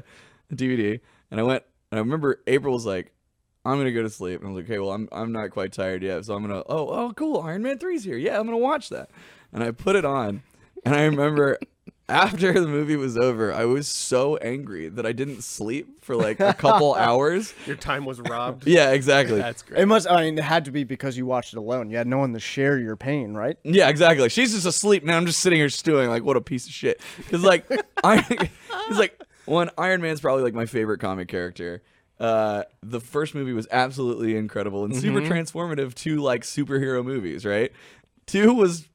DVD, 0.53 1.01
and 1.29 1.39
I 1.39 1.43
went. 1.43 1.63
And 1.91 1.97
I 1.97 2.01
remember 2.01 2.41
April 2.45 2.73
was 2.73 2.85
like, 2.85 3.11
"I'm 3.65 3.77
gonna 3.77 3.91
go 3.91 4.03
to 4.03 4.09
sleep," 4.09 4.39
and 4.39 4.47
I 4.47 4.51
was 4.51 4.61
like, 4.61 4.69
"Okay, 4.69 4.79
well, 4.79 4.91
I'm 4.91 5.09
I'm 5.11 5.31
not 5.31 5.49
quite 5.49 5.73
tired 5.73 6.03
yet, 6.03 6.23
so 6.23 6.35
I'm 6.35 6.41
gonna. 6.41 6.63
Oh, 6.69 6.87
oh, 6.87 7.13
cool, 7.15 7.41
Iron 7.41 7.63
Man 7.63 7.79
3's 7.79 8.03
here. 8.03 8.15
Yeah, 8.15 8.39
I'm 8.39 8.45
gonna 8.45 8.57
watch 8.57 8.89
that." 8.89 9.09
And 9.51 9.63
I 9.63 9.71
put 9.71 9.95
it 9.95 10.05
on, 10.05 10.43
and 10.85 10.95
I 10.95 11.03
remember 11.05 11.57
after 12.09 12.53
the 12.53 12.67
movie 12.67 12.95
was 12.95 13.17
over, 13.17 13.53
I 13.53 13.65
was 13.65 13.87
so 13.87 14.37
angry 14.37 14.89
that 14.89 15.05
I 15.05 15.11
didn't 15.11 15.43
sleep 15.43 16.03
for 16.03 16.15
like 16.15 16.39
a 16.39 16.53
couple 16.53 16.95
hours. 16.95 17.53
Your 17.65 17.75
time 17.75 18.05
was 18.05 18.19
robbed. 18.19 18.67
Yeah, 18.67 18.91
exactly. 18.91 19.37
That's 19.37 19.61
great. 19.61 19.81
It 19.81 19.85
must. 19.85 20.09
I 20.09 20.23
mean, 20.23 20.37
it 20.37 20.43
had 20.43 20.65
to 20.65 20.71
be 20.71 20.83
because 20.83 21.17
you 21.17 21.25
watched 21.25 21.53
it 21.53 21.57
alone. 21.57 21.89
You 21.89 21.97
had 21.97 22.07
no 22.07 22.17
one 22.17 22.33
to 22.33 22.39
share 22.39 22.77
your 22.77 22.95
pain, 22.95 23.33
right? 23.33 23.57
Yeah, 23.63 23.89
exactly. 23.89 24.29
She's 24.29 24.53
just 24.53 24.65
asleep, 24.65 25.03
man. 25.03 25.15
I'm 25.15 25.25
just 25.25 25.39
sitting 25.39 25.59
here 25.59 25.69
stewing 25.69 26.09
like, 26.09 26.23
what 26.23 26.35
a 26.35 26.41
piece 26.41 26.65
of 26.65 26.73
shit. 26.73 27.01
Because 27.17 27.43
like, 27.43 27.65
I, 28.03 28.25
it's 28.89 28.99
like 28.99 29.21
one 29.45 29.69
Iron 29.77 30.01
Man's 30.01 30.19
probably 30.19 30.43
like 30.43 30.53
my 30.53 30.65
favorite 30.65 30.99
comic 30.99 31.27
character. 31.27 31.83
Uh, 32.19 32.63
the 32.83 32.99
first 32.99 33.33
movie 33.33 33.53
was 33.53 33.65
absolutely 33.71 34.35
incredible 34.35 34.83
and 34.83 34.93
super 34.93 35.21
transformative 35.21 35.95
to 35.95 36.17
like 36.17 36.41
superhero 36.41 37.03
movies, 37.03 37.45
right? 37.45 37.71
Two 38.25 38.53
was 38.53 38.88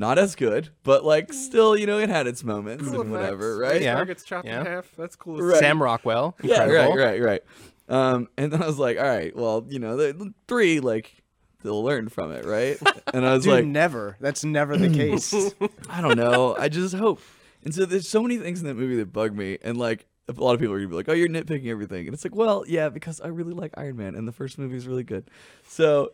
not 0.00 0.18
as 0.18 0.34
good, 0.34 0.70
but 0.82 1.04
like 1.04 1.32
still, 1.32 1.76
you 1.76 1.86
know, 1.86 1.98
it 1.98 2.08
had 2.08 2.26
its 2.26 2.42
moments 2.42 2.88
Cool 2.88 3.02
and 3.02 3.12
whatever, 3.12 3.58
right? 3.58 3.80
Yeah. 3.80 3.94
Star 3.94 4.04
gets 4.06 4.24
chopped 4.24 4.46
Yeah. 4.48 4.60
in 4.60 4.66
half. 4.66 4.90
That's 4.96 5.14
cool. 5.14 5.38
Right. 5.38 5.58
Sam 5.58 5.80
Rockwell. 5.80 6.36
Yeah, 6.42 6.64
incredible. 6.64 6.96
right, 6.96 7.20
right, 7.20 7.22
right. 7.22 7.42
Um, 7.88 8.28
and 8.38 8.52
then 8.52 8.62
I 8.62 8.66
was 8.66 8.78
like, 8.78 8.98
all 8.98 9.04
right, 9.04 9.34
well, 9.36 9.66
you 9.68 9.78
know, 9.78 9.96
the, 9.96 10.12
the 10.12 10.32
three, 10.48 10.80
like, 10.80 11.22
they'll 11.62 11.82
learn 11.84 12.08
from 12.08 12.32
it, 12.32 12.44
right? 12.46 12.78
And 13.12 13.26
I 13.26 13.34
was 13.34 13.44
Dude, 13.44 13.52
like, 13.52 13.64
never. 13.66 14.16
That's 14.20 14.44
never 14.44 14.76
the 14.76 14.88
case. 14.88 15.34
I 15.90 16.00
don't 16.00 16.16
know. 16.16 16.56
I 16.58 16.68
just 16.68 16.94
hope. 16.94 17.20
And 17.64 17.74
so 17.74 17.84
there's 17.84 18.08
so 18.08 18.22
many 18.22 18.38
things 18.38 18.60
in 18.60 18.66
that 18.68 18.74
movie 18.74 18.96
that 18.96 19.12
bug 19.12 19.36
me, 19.36 19.58
and 19.62 19.76
like 19.76 20.06
a 20.28 20.32
lot 20.32 20.54
of 20.54 20.60
people 20.60 20.74
are 20.74 20.78
gonna 20.78 20.88
be 20.88 20.94
like, 20.94 21.08
"Oh, 21.10 21.12
you're 21.12 21.28
nitpicking 21.28 21.66
everything," 21.66 22.06
and 22.06 22.14
it's 22.14 22.24
like, 22.24 22.34
well, 22.34 22.64
yeah, 22.66 22.88
because 22.88 23.20
I 23.20 23.26
really 23.28 23.52
like 23.52 23.72
Iron 23.76 23.96
Man, 23.98 24.14
and 24.14 24.26
the 24.26 24.32
first 24.32 24.56
movie 24.56 24.76
is 24.76 24.86
really 24.86 25.02
good. 25.02 25.28
So, 25.66 26.12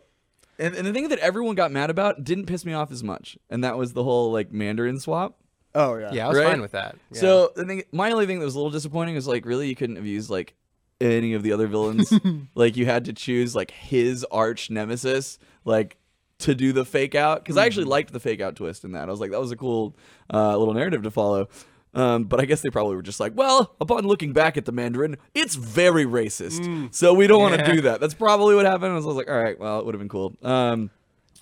and, 0.59 0.75
and 0.75 0.85
the 0.87 0.93
thing 0.93 1.09
that 1.09 1.19
everyone 1.19 1.55
got 1.55 1.71
mad 1.71 1.89
about 1.89 2.23
didn't 2.23 2.45
piss 2.45 2.65
me 2.65 2.73
off 2.73 2.91
as 2.91 3.03
much, 3.03 3.37
and 3.49 3.63
that 3.63 3.77
was 3.77 3.93
the 3.93 4.03
whole 4.03 4.31
like 4.31 4.51
Mandarin 4.51 4.99
swap. 4.99 5.39
oh 5.75 5.95
yeah. 5.97 6.11
Yeah, 6.11 6.25
I 6.25 6.29
was 6.29 6.37
Right? 6.37 6.47
fine 6.47 6.61
with 6.61 6.71
that. 6.71 6.95
Yeah. 7.11 7.19
So 7.21 7.51
the 7.55 7.65
thing, 7.65 7.83
my 7.91 8.11
only 8.11 8.25
thing 8.25 8.39
that 8.39 8.45
was 8.45 8.55
a 8.55 8.57
little 8.57 8.71
disappointing 8.71 9.15
was 9.15 9.27
like, 9.27 9.45
really, 9.45 9.67
you 9.67 9.75
couldn't 9.75 9.95
have 9.97 10.05
used 10.05 10.29
like 10.29 10.53
any 10.99 11.33
of 11.33 11.43
the 11.43 11.51
other 11.53 11.67
villains. 11.67 12.11
like 12.55 12.75
you 12.77 12.85
had 12.85 13.05
to 13.05 13.13
choose 13.13 13.55
like 13.55 13.71
his 13.71 14.25
arch 14.31 14.69
nemesis, 14.71 15.37
like 15.65 15.97
to 16.39 16.55
do 16.55 16.71
the 16.73 16.85
fake 16.85 17.13
out. 17.15 17.43
Because 17.43 17.57
I 17.57 17.65
actually 17.65 17.85
liked 17.85 18.11
the 18.13 18.19
fake 18.19 18.41
out 18.41 18.55
twist 18.55 18.83
in 18.83 18.93
that. 18.93 19.07
I 19.07 19.11
was 19.11 19.19
like, 19.19 19.31
that 19.31 19.39
was 19.39 19.51
a 19.51 19.55
cool 19.55 19.95
uh, 20.33 20.57
little 20.57 20.73
narrative 20.73 21.03
to 21.03 21.11
follow. 21.11 21.49
Um, 21.93 22.25
but 22.25 22.39
I 22.39 22.45
guess 22.45 22.61
they 22.61 22.69
probably 22.69 22.95
were 22.95 23.01
just 23.01 23.19
like, 23.19 23.33
well, 23.35 23.75
upon 23.81 24.05
looking 24.05 24.33
back 24.33 24.55
at 24.57 24.65
the 24.65 24.71
Mandarin, 24.71 25.17
it's 25.33 25.55
very 25.55 26.05
racist. 26.05 26.93
So 26.93 27.13
we 27.13 27.25
don't 27.27 27.41
want 27.41 27.55
to 27.55 27.61
Yeah. 27.61 27.73
do 27.73 27.81
that. 27.81 27.99
That's 27.99 28.13
probably 28.13 28.55
what 28.55 28.65
happened. 28.65 28.91
I 28.91 28.95
was 28.95 29.05
like, 29.05 29.29
all 29.29 29.41
right, 29.41 29.59
well, 29.59 29.79
it 29.79 29.85
would 29.85 29.95
have 29.95 29.99
been 29.99 30.09
cool. 30.09 30.35
Um, 30.43 30.91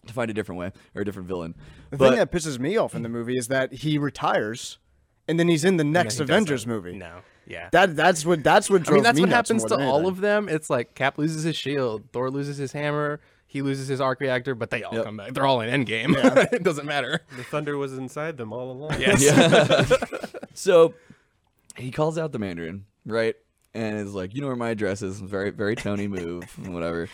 to 0.08 0.14
find 0.14 0.30
a 0.30 0.34
different 0.34 0.60
way 0.60 0.72
or 0.94 1.02
a 1.02 1.06
different 1.06 1.28
villain. 1.28 1.56
The 1.90 1.98
but 1.98 2.10
thing 2.10 2.20
that 2.20 2.32
pisses 2.32 2.60
me 2.60 2.78
off 2.78 2.94
in 2.96 3.02
the 3.02 3.10
movie 3.10 3.38
is 3.38 3.48
that 3.48 3.74
he 3.74 3.98
retires, 3.98 4.78
and 5.28 5.40
then 5.40 5.48
he's 5.48 5.66
in 5.66 5.78
the 5.78 5.84
next 5.84 6.20
Avengers 6.20 6.68
movie. 6.68 6.96
No. 6.96 7.22
Yeah. 7.48 7.70
That 7.72 7.96
that's 7.96 8.26
what 8.26 8.44
that's 8.44 8.70
what 8.70 8.88
I 8.88 8.92
mean, 8.94 9.04
that's 9.04 9.16
me 9.16 9.22
what 9.24 9.30
nuts 9.30 9.50
happens 9.50 9.66
to 9.66 9.78
all 9.78 10.08
of 10.08 10.22
them. 10.22 10.48
It's 10.48 10.70
like 10.70 10.94
Cap 10.96 11.18
loses 11.18 11.44
his 11.44 11.56
shield, 11.56 12.04
Thor 12.14 12.30
loses 12.32 12.58
his 12.58 12.72
hammer, 12.72 13.20
he 13.56 13.62
loses 13.62 13.88
his 13.88 14.02
arc 14.02 14.20
reactor, 14.20 14.54
but 14.54 14.70
they 14.70 14.84
all 14.84 14.94
Yep. 14.94 15.06
come 15.06 15.16
back. 15.16 15.34
They're 15.34 15.46
all 15.46 15.62
in 15.62 15.70
Endgame. 15.86 16.14
it 16.52 16.62
doesn't 16.62 16.86
matter. 16.86 17.22
The 17.38 17.44
thunder 17.46 17.78
was 17.78 17.98
inside 17.98 18.36
them 18.36 18.52
all 18.52 18.70
along. 18.70 19.00
Yes. 19.00 19.24
Yeah. 19.24 20.10
so 20.54 20.94
he 21.78 21.90
calls 21.90 22.18
out 22.18 22.34
the 22.34 22.38
Mandarin, 22.40 22.84
right? 23.06 23.34
And 23.74 23.96
is 23.96 24.14
like, 24.14 24.36
you 24.36 24.42
know 24.42 24.48
where 24.48 24.58
my 24.58 24.72
address 24.72 25.02
is. 25.02 25.22
Very, 25.22 25.52
very 25.52 25.78
Tony 25.78 26.10
move, 26.10 26.44
whatever. 26.68 27.08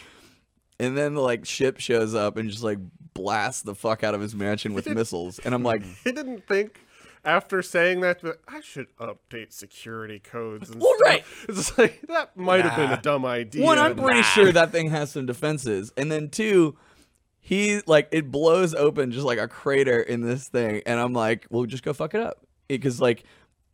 And 0.80 0.98
then 0.98 1.14
the 1.14 1.22
like 1.22 1.46
ship 1.46 1.80
shows 1.80 2.16
up 2.16 2.38
and 2.38 2.50
just 2.50 2.64
like 2.64 2.80
blasts 3.14 3.62
the 3.62 3.76
fuck 3.76 4.04
out 4.04 4.16
of 4.16 4.22
his 4.22 4.34
mansion 4.34 4.74
with 4.74 4.90
missiles. 4.90 5.38
And 5.38 5.54
I'm 5.54 5.62
like, 5.62 5.84
He 6.04 6.12
didn't 6.12 6.48
think 6.48 6.80
after 7.24 7.62
saying 7.62 8.02
that, 8.02 8.22
that 8.22 8.38
I 8.48 8.62
should 8.62 8.88
update 8.98 9.52
security 9.54 10.20
codes. 10.20 10.70
And 10.70 10.82
Well, 10.82 10.94
stuff. 10.98 11.08
right. 11.08 11.24
It's 11.50 11.78
like 11.78 12.02
that 12.08 12.36
might 12.38 12.64
have 12.66 12.76
been 12.76 12.92
a 12.92 13.02
dumb 13.02 13.26
idea. 13.26 13.64
one, 13.66 13.78
I'm 13.80 13.96
pretty 13.96 14.24
sure 14.24 14.52
that 14.52 14.72
thing 14.72 14.90
has 14.90 15.12
some 15.12 15.26
defenses. 15.26 15.92
And 15.98 16.12
then 16.12 16.30
two, 16.30 16.78
he 17.40 17.82
like 17.88 18.08
it 18.12 18.32
blows 18.32 18.74
open 18.76 19.12
just 19.12 19.26
like 19.26 19.40
a 19.40 19.48
crater 19.48 20.00
in 20.00 20.22
this 20.22 20.48
thing, 20.48 20.82
and 20.86 21.00
I'm 21.00 21.14
like, 21.14 21.48
well, 21.50 21.66
just 21.66 21.84
go 21.84 21.94
fuck 21.94 22.14
it 22.14 22.22
up 22.22 22.46
because 22.68 23.00
like. 23.02 23.24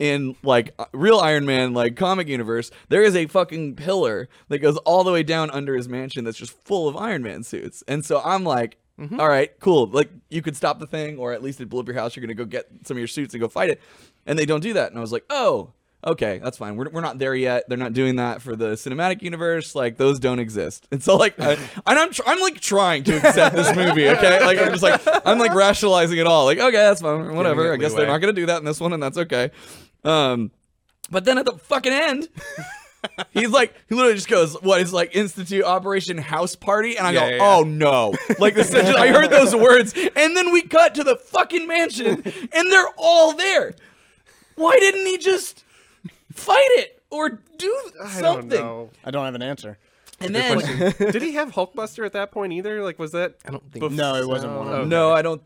In 0.00 0.36
like 0.44 0.74
uh, 0.78 0.84
real 0.92 1.18
Iron 1.18 1.44
Man, 1.44 1.72
like 1.74 1.96
comic 1.96 2.28
universe, 2.28 2.70
there 2.88 3.02
is 3.02 3.16
a 3.16 3.26
fucking 3.26 3.74
pillar 3.74 4.28
that 4.46 4.60
goes 4.60 4.76
all 4.76 5.02
the 5.02 5.10
way 5.10 5.24
down 5.24 5.50
under 5.50 5.74
his 5.74 5.88
mansion 5.88 6.22
that's 6.24 6.38
just 6.38 6.52
full 6.64 6.86
of 6.86 6.96
Iron 6.96 7.24
Man 7.24 7.42
suits. 7.42 7.82
And 7.88 8.04
so 8.04 8.22
I'm 8.24 8.44
like, 8.44 8.76
all 9.18 9.28
right, 9.28 9.50
cool. 9.60 9.86
Like 9.86 10.10
you 10.28 10.42
could 10.42 10.56
stop 10.56 10.80
the 10.80 10.86
thing, 10.86 11.18
or 11.18 11.32
at 11.32 11.42
least 11.42 11.60
it 11.60 11.68
blew 11.68 11.80
up 11.80 11.86
your 11.86 11.94
house. 11.96 12.16
You're 12.16 12.22
gonna 12.22 12.34
go 12.34 12.44
get 12.44 12.68
some 12.84 12.96
of 12.96 12.98
your 12.98 13.08
suits 13.08 13.34
and 13.34 13.40
go 13.40 13.48
fight 13.48 13.70
it. 13.70 13.80
And 14.26 14.38
they 14.38 14.46
don't 14.46 14.60
do 14.60 14.72
that. 14.74 14.90
And 14.90 14.98
I 14.98 15.00
was 15.00 15.12
like, 15.12 15.24
oh, 15.30 15.72
okay, 16.04 16.38
that's 16.42 16.58
fine. 16.58 16.76
We're, 16.76 16.88
we're 16.90 17.00
not 17.00 17.18
there 17.18 17.34
yet. 17.34 17.68
They're 17.68 17.78
not 17.78 17.92
doing 17.92 18.16
that 18.16 18.42
for 18.42 18.56
the 18.56 18.72
cinematic 18.72 19.22
universe. 19.22 19.74
Like 19.74 19.96
those 19.96 20.18
don't 20.18 20.38
exist. 20.38 20.86
And 20.90 21.02
so 21.02 21.16
like, 21.16 21.38
I, 21.40 21.52
and 21.52 21.98
I'm 21.98 22.12
tr- 22.12 22.22
I'm 22.26 22.40
like 22.40 22.60
trying 22.60 23.04
to 23.04 23.16
accept 23.16 23.54
this 23.54 23.74
movie. 23.74 24.08
Okay, 24.08 24.44
like 24.44 24.58
I'm 24.58 24.70
just 24.70 24.82
like 24.82 25.00
I'm 25.26 25.38
like 25.38 25.54
rationalizing 25.54 26.18
it 26.18 26.26
all. 26.26 26.44
Like 26.44 26.58
okay, 26.58 26.72
that's 26.72 27.00
fine. 27.00 27.34
Whatever. 27.34 27.72
I 27.72 27.76
guess 27.76 27.94
they're 27.94 28.06
not 28.06 28.18
gonna 28.18 28.32
do 28.32 28.46
that 28.46 28.58
in 28.58 28.64
this 28.64 28.80
one, 28.80 28.92
and 28.92 29.02
that's 29.02 29.18
okay. 29.18 29.50
Um, 30.04 30.50
but 31.10 31.24
then 31.24 31.38
at 31.38 31.46
the 31.46 31.56
fucking 31.56 31.92
end. 31.92 32.28
He's 33.30 33.50
like, 33.50 33.74
he 33.88 33.94
literally 33.94 34.14
just 34.16 34.28
goes, 34.28 34.54
"What 34.60 34.80
is 34.80 34.92
like 34.92 35.14
Institute 35.14 35.64
Operation 35.64 36.18
House 36.18 36.56
Party?" 36.56 36.96
And 36.96 37.06
I 37.06 37.12
Yeah, 37.12 37.20
go, 37.20 37.26
yeah, 37.26 37.36
yeah. 37.36 37.56
"Oh 37.58 37.62
no!" 37.64 38.14
Like 38.38 38.54
this, 38.54 38.68
is 38.68 38.74
just, 38.74 38.98
I 38.98 39.08
heard 39.08 39.30
those 39.30 39.54
words, 39.54 39.94
and 39.94 40.36
then 40.36 40.52
we 40.52 40.62
cut 40.62 40.94
to 40.96 41.04
the 41.04 41.16
fucking 41.16 41.66
mansion, 41.68 42.22
and 42.52 42.72
they're 42.72 42.90
all 42.96 43.34
there. 43.34 43.74
Why 44.56 44.76
didn't 44.78 45.06
he 45.06 45.16
just 45.18 45.64
fight 46.32 46.66
it 46.72 47.00
or 47.10 47.40
do 47.56 47.80
something? 47.84 48.02
I 48.06 48.10
something? 48.20 48.48
don't 48.50 48.60
know. 48.60 48.90
I 49.04 49.10
don't 49.12 49.24
have 49.24 49.34
an 49.36 49.42
answer. 49.42 49.78
And 50.20 50.34
then, 50.34 50.58
Did 50.98 51.22
he 51.22 51.34
have 51.34 51.52
Hulkbuster 51.52 52.04
at 52.04 52.12
that 52.14 52.32
point 52.32 52.52
either? 52.52 52.82
Like, 52.82 52.98
was 52.98 53.12
that? 53.12 53.36
I 53.46 53.52
don't 53.52 53.70
think 53.72 53.84
Bef- 53.84 53.92
No, 53.92 54.16
it 54.16 54.26
wasn't 54.26 54.56
one 54.56 54.66
of 54.66 54.72
Oh, 54.74 54.78
them. 54.80 54.88
no, 54.88 55.12
I 55.12 55.22
don't. 55.22 55.40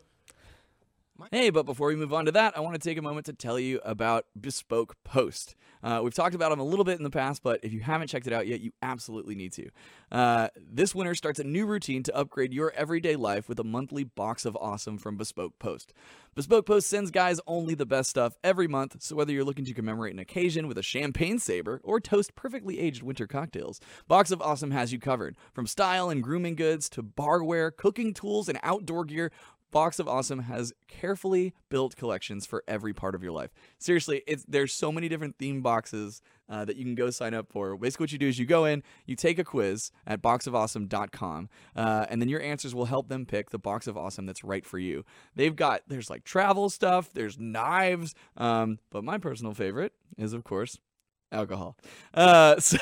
Hey, 1.30 1.50
but 1.50 1.66
before 1.66 1.88
we 1.88 1.96
move 1.96 2.12
on 2.12 2.24
to 2.24 2.32
that, 2.32 2.56
I 2.56 2.60
want 2.60 2.74
to 2.74 2.88
take 2.88 2.98
a 2.98 3.02
moment 3.02 3.26
to 3.26 3.32
tell 3.32 3.58
you 3.58 3.80
about 3.84 4.26
Bespoke 4.38 4.96
Post. 5.04 5.54
Uh, 5.82 6.00
we've 6.02 6.14
talked 6.14 6.34
about 6.34 6.50
them 6.50 6.60
a 6.60 6.64
little 6.64 6.84
bit 6.84 6.98
in 6.98 7.04
the 7.04 7.10
past, 7.10 7.42
but 7.42 7.60
if 7.62 7.72
you 7.72 7.80
haven't 7.80 8.08
checked 8.08 8.26
it 8.26 8.32
out 8.32 8.46
yet, 8.46 8.60
you 8.60 8.72
absolutely 8.82 9.34
need 9.34 9.52
to. 9.52 9.68
Uh, 10.10 10.48
this 10.56 10.94
winter 10.94 11.14
starts 11.14 11.38
a 11.38 11.44
new 11.44 11.66
routine 11.66 12.02
to 12.04 12.16
upgrade 12.16 12.52
your 12.52 12.72
everyday 12.72 13.16
life 13.16 13.48
with 13.48 13.58
a 13.58 13.64
monthly 13.64 14.04
box 14.04 14.44
of 14.44 14.56
awesome 14.56 14.98
from 14.98 15.16
Bespoke 15.16 15.58
Post. 15.58 15.92
Bespoke 16.34 16.66
Post 16.66 16.88
sends 16.88 17.10
guys 17.10 17.40
only 17.46 17.74
the 17.74 17.86
best 17.86 18.10
stuff 18.10 18.36
every 18.42 18.68
month, 18.68 18.96
so 19.02 19.16
whether 19.16 19.32
you're 19.32 19.44
looking 19.44 19.64
to 19.64 19.74
commemorate 19.74 20.14
an 20.14 20.18
occasion 20.18 20.66
with 20.66 20.78
a 20.78 20.82
champagne 20.82 21.38
saber 21.38 21.80
or 21.84 22.00
toast 22.00 22.34
perfectly 22.34 22.78
aged 22.78 23.02
winter 23.02 23.26
cocktails, 23.26 23.80
Box 24.08 24.30
of 24.30 24.40
Awesome 24.40 24.70
has 24.70 24.92
you 24.92 24.98
covered. 24.98 25.36
From 25.52 25.66
style 25.66 26.10
and 26.10 26.22
grooming 26.22 26.54
goods 26.54 26.88
to 26.90 27.02
barware, 27.02 27.74
cooking 27.74 28.14
tools, 28.14 28.48
and 28.48 28.58
outdoor 28.62 29.04
gear, 29.04 29.30
Box 29.72 29.98
of 29.98 30.06
Awesome 30.06 30.40
has 30.40 30.72
carefully 30.86 31.54
built 31.70 31.96
collections 31.96 32.46
for 32.46 32.62
every 32.68 32.92
part 32.92 33.14
of 33.14 33.22
your 33.22 33.32
life. 33.32 33.50
Seriously, 33.78 34.22
it's 34.26 34.44
there's 34.46 34.72
so 34.72 34.92
many 34.92 35.08
different 35.08 35.38
theme 35.38 35.62
boxes 35.62 36.22
uh, 36.48 36.64
that 36.66 36.76
you 36.76 36.84
can 36.84 36.94
go 36.94 37.10
sign 37.10 37.34
up 37.34 37.48
for. 37.50 37.76
Basically, 37.76 38.04
what 38.04 38.12
you 38.12 38.18
do 38.18 38.28
is 38.28 38.38
you 38.38 38.44
go 38.44 38.66
in, 38.66 38.82
you 39.06 39.16
take 39.16 39.38
a 39.38 39.44
quiz 39.44 39.90
at 40.06 40.22
boxofawesome.com, 40.22 41.48
uh, 41.74 42.06
and 42.08 42.20
then 42.20 42.28
your 42.28 42.42
answers 42.42 42.74
will 42.74 42.84
help 42.84 43.08
them 43.08 43.24
pick 43.24 43.50
the 43.50 43.58
box 43.58 43.86
of 43.86 43.96
awesome 43.96 44.26
that's 44.26 44.44
right 44.44 44.66
for 44.66 44.78
you. 44.78 45.04
They've 45.34 45.56
got 45.56 45.82
there's 45.88 46.10
like 46.10 46.24
travel 46.24 46.68
stuff, 46.68 47.12
there's 47.12 47.38
knives, 47.38 48.14
um, 48.36 48.78
but 48.90 49.02
my 49.02 49.18
personal 49.18 49.54
favorite 49.54 49.94
is 50.18 50.34
of 50.34 50.44
course 50.44 50.78
alcohol. 51.32 51.76
Uh, 52.14 52.58
so 52.60 52.78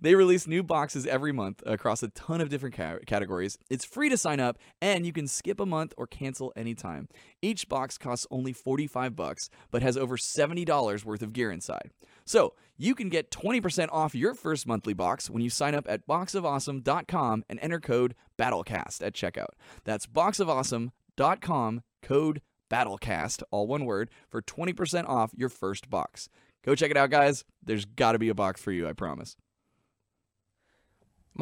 they 0.00 0.14
release 0.14 0.46
new 0.46 0.62
boxes 0.62 1.06
every 1.06 1.32
month 1.32 1.62
across 1.66 2.02
a 2.02 2.08
ton 2.08 2.40
of 2.40 2.48
different 2.48 2.74
ca- 2.74 2.98
categories. 3.06 3.58
It's 3.70 3.84
free 3.84 4.08
to 4.08 4.16
sign 4.16 4.40
up, 4.40 4.58
and 4.80 5.04
you 5.04 5.12
can 5.12 5.26
skip 5.26 5.60
a 5.60 5.66
month 5.66 5.92
or 5.96 6.06
cancel 6.06 6.52
anytime. 6.56 7.08
Each 7.40 7.68
box 7.68 7.98
costs 7.98 8.26
only 8.30 8.52
45 8.52 9.16
bucks, 9.16 9.50
but 9.70 9.82
has 9.82 9.96
over 9.96 10.16
$70 10.16 11.04
worth 11.04 11.22
of 11.22 11.32
gear 11.32 11.50
inside. 11.50 11.90
So 12.24 12.54
you 12.76 12.94
can 12.94 13.08
get 13.08 13.30
20% 13.30 13.88
off 13.92 14.14
your 14.14 14.34
first 14.34 14.66
monthly 14.66 14.94
box 14.94 15.28
when 15.28 15.42
you 15.42 15.50
sign 15.50 15.74
up 15.74 15.86
at 15.88 16.06
boxofawesome.com 16.06 17.44
and 17.48 17.58
enter 17.60 17.80
code 17.80 18.14
BATTLECAST 18.38 19.02
at 19.02 19.14
checkout. 19.14 19.50
That's 19.84 20.06
boxofawesome.com, 20.06 21.82
code 22.02 22.42
BATTLECAST, 22.70 23.42
all 23.50 23.66
one 23.66 23.84
word, 23.84 24.10
for 24.30 24.40
20% 24.40 25.06
off 25.06 25.32
your 25.36 25.50
first 25.50 25.90
box. 25.90 26.28
Go 26.64 26.74
check 26.74 26.90
it 26.90 26.96
out, 26.96 27.10
guys. 27.10 27.44
There's 27.64 27.84
got 27.84 28.12
to 28.12 28.18
be 28.18 28.28
a 28.28 28.34
box 28.34 28.60
for 28.62 28.72
you, 28.72 28.88
I 28.88 28.92
promise. 28.92 29.36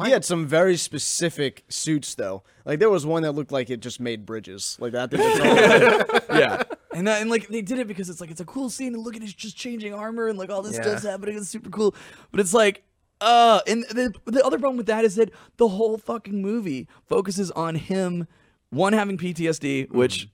He 0.05 0.09
had 0.09 0.23
some 0.23 0.47
very 0.47 0.77
specific 0.77 1.65
suits 1.67 2.15
though. 2.15 2.43
Like 2.65 2.79
there 2.79 2.89
was 2.89 3.05
one 3.05 3.23
that 3.23 3.33
looked 3.33 3.51
like 3.51 3.69
it 3.69 3.81
just 3.81 3.99
made 3.99 4.25
bridges. 4.25 4.77
Like 4.79 4.93
that. 4.93 5.11
thing 5.11 5.19
all- 5.19 6.37
yeah. 6.39 6.63
And 6.95 7.07
that, 7.07 7.21
and 7.21 7.29
like 7.29 7.47
they 7.49 7.61
did 7.61 7.77
it 7.77 7.87
because 7.87 8.09
it's 8.09 8.21
like 8.21 8.31
it's 8.31 8.39
a 8.39 8.45
cool 8.45 8.69
scene 8.69 8.93
and 8.93 9.03
look 9.03 9.15
at 9.17 9.21
his 9.21 9.33
just 9.33 9.57
changing 9.57 9.93
armor 9.93 10.27
and 10.27 10.39
like 10.39 10.49
all 10.49 10.61
this 10.61 10.75
Yeah. 10.77 10.83
stuff's 10.83 11.03
happening. 11.03 11.37
It's 11.37 11.49
super 11.49 11.69
cool. 11.69 11.93
But 12.31 12.39
it's 12.39 12.53
like 12.53 12.83
uh 13.19 13.59
and 13.67 13.83
the 13.89 14.13
the 14.25 14.43
other 14.45 14.57
problem 14.57 14.77
with 14.77 14.85
that 14.87 15.03
is 15.03 15.15
that 15.15 15.29
the 15.57 15.67
whole 15.67 15.97
fucking 15.97 16.41
movie 16.41 16.87
focuses 17.05 17.51
on 17.51 17.75
him 17.75 18.27
one 18.69 18.93
having 18.93 19.17
PTSD, 19.17 19.91
which 19.91 20.29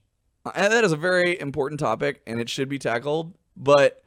And 0.54 0.72
that 0.72 0.84
is 0.84 0.92
a 0.92 0.96
very 0.96 1.38
important 1.38 1.80
topic, 1.80 2.22
and 2.28 2.40
it 2.40 2.48
should 2.48 2.68
be 2.68 2.78
tackled. 2.78 3.34
But 3.56 4.02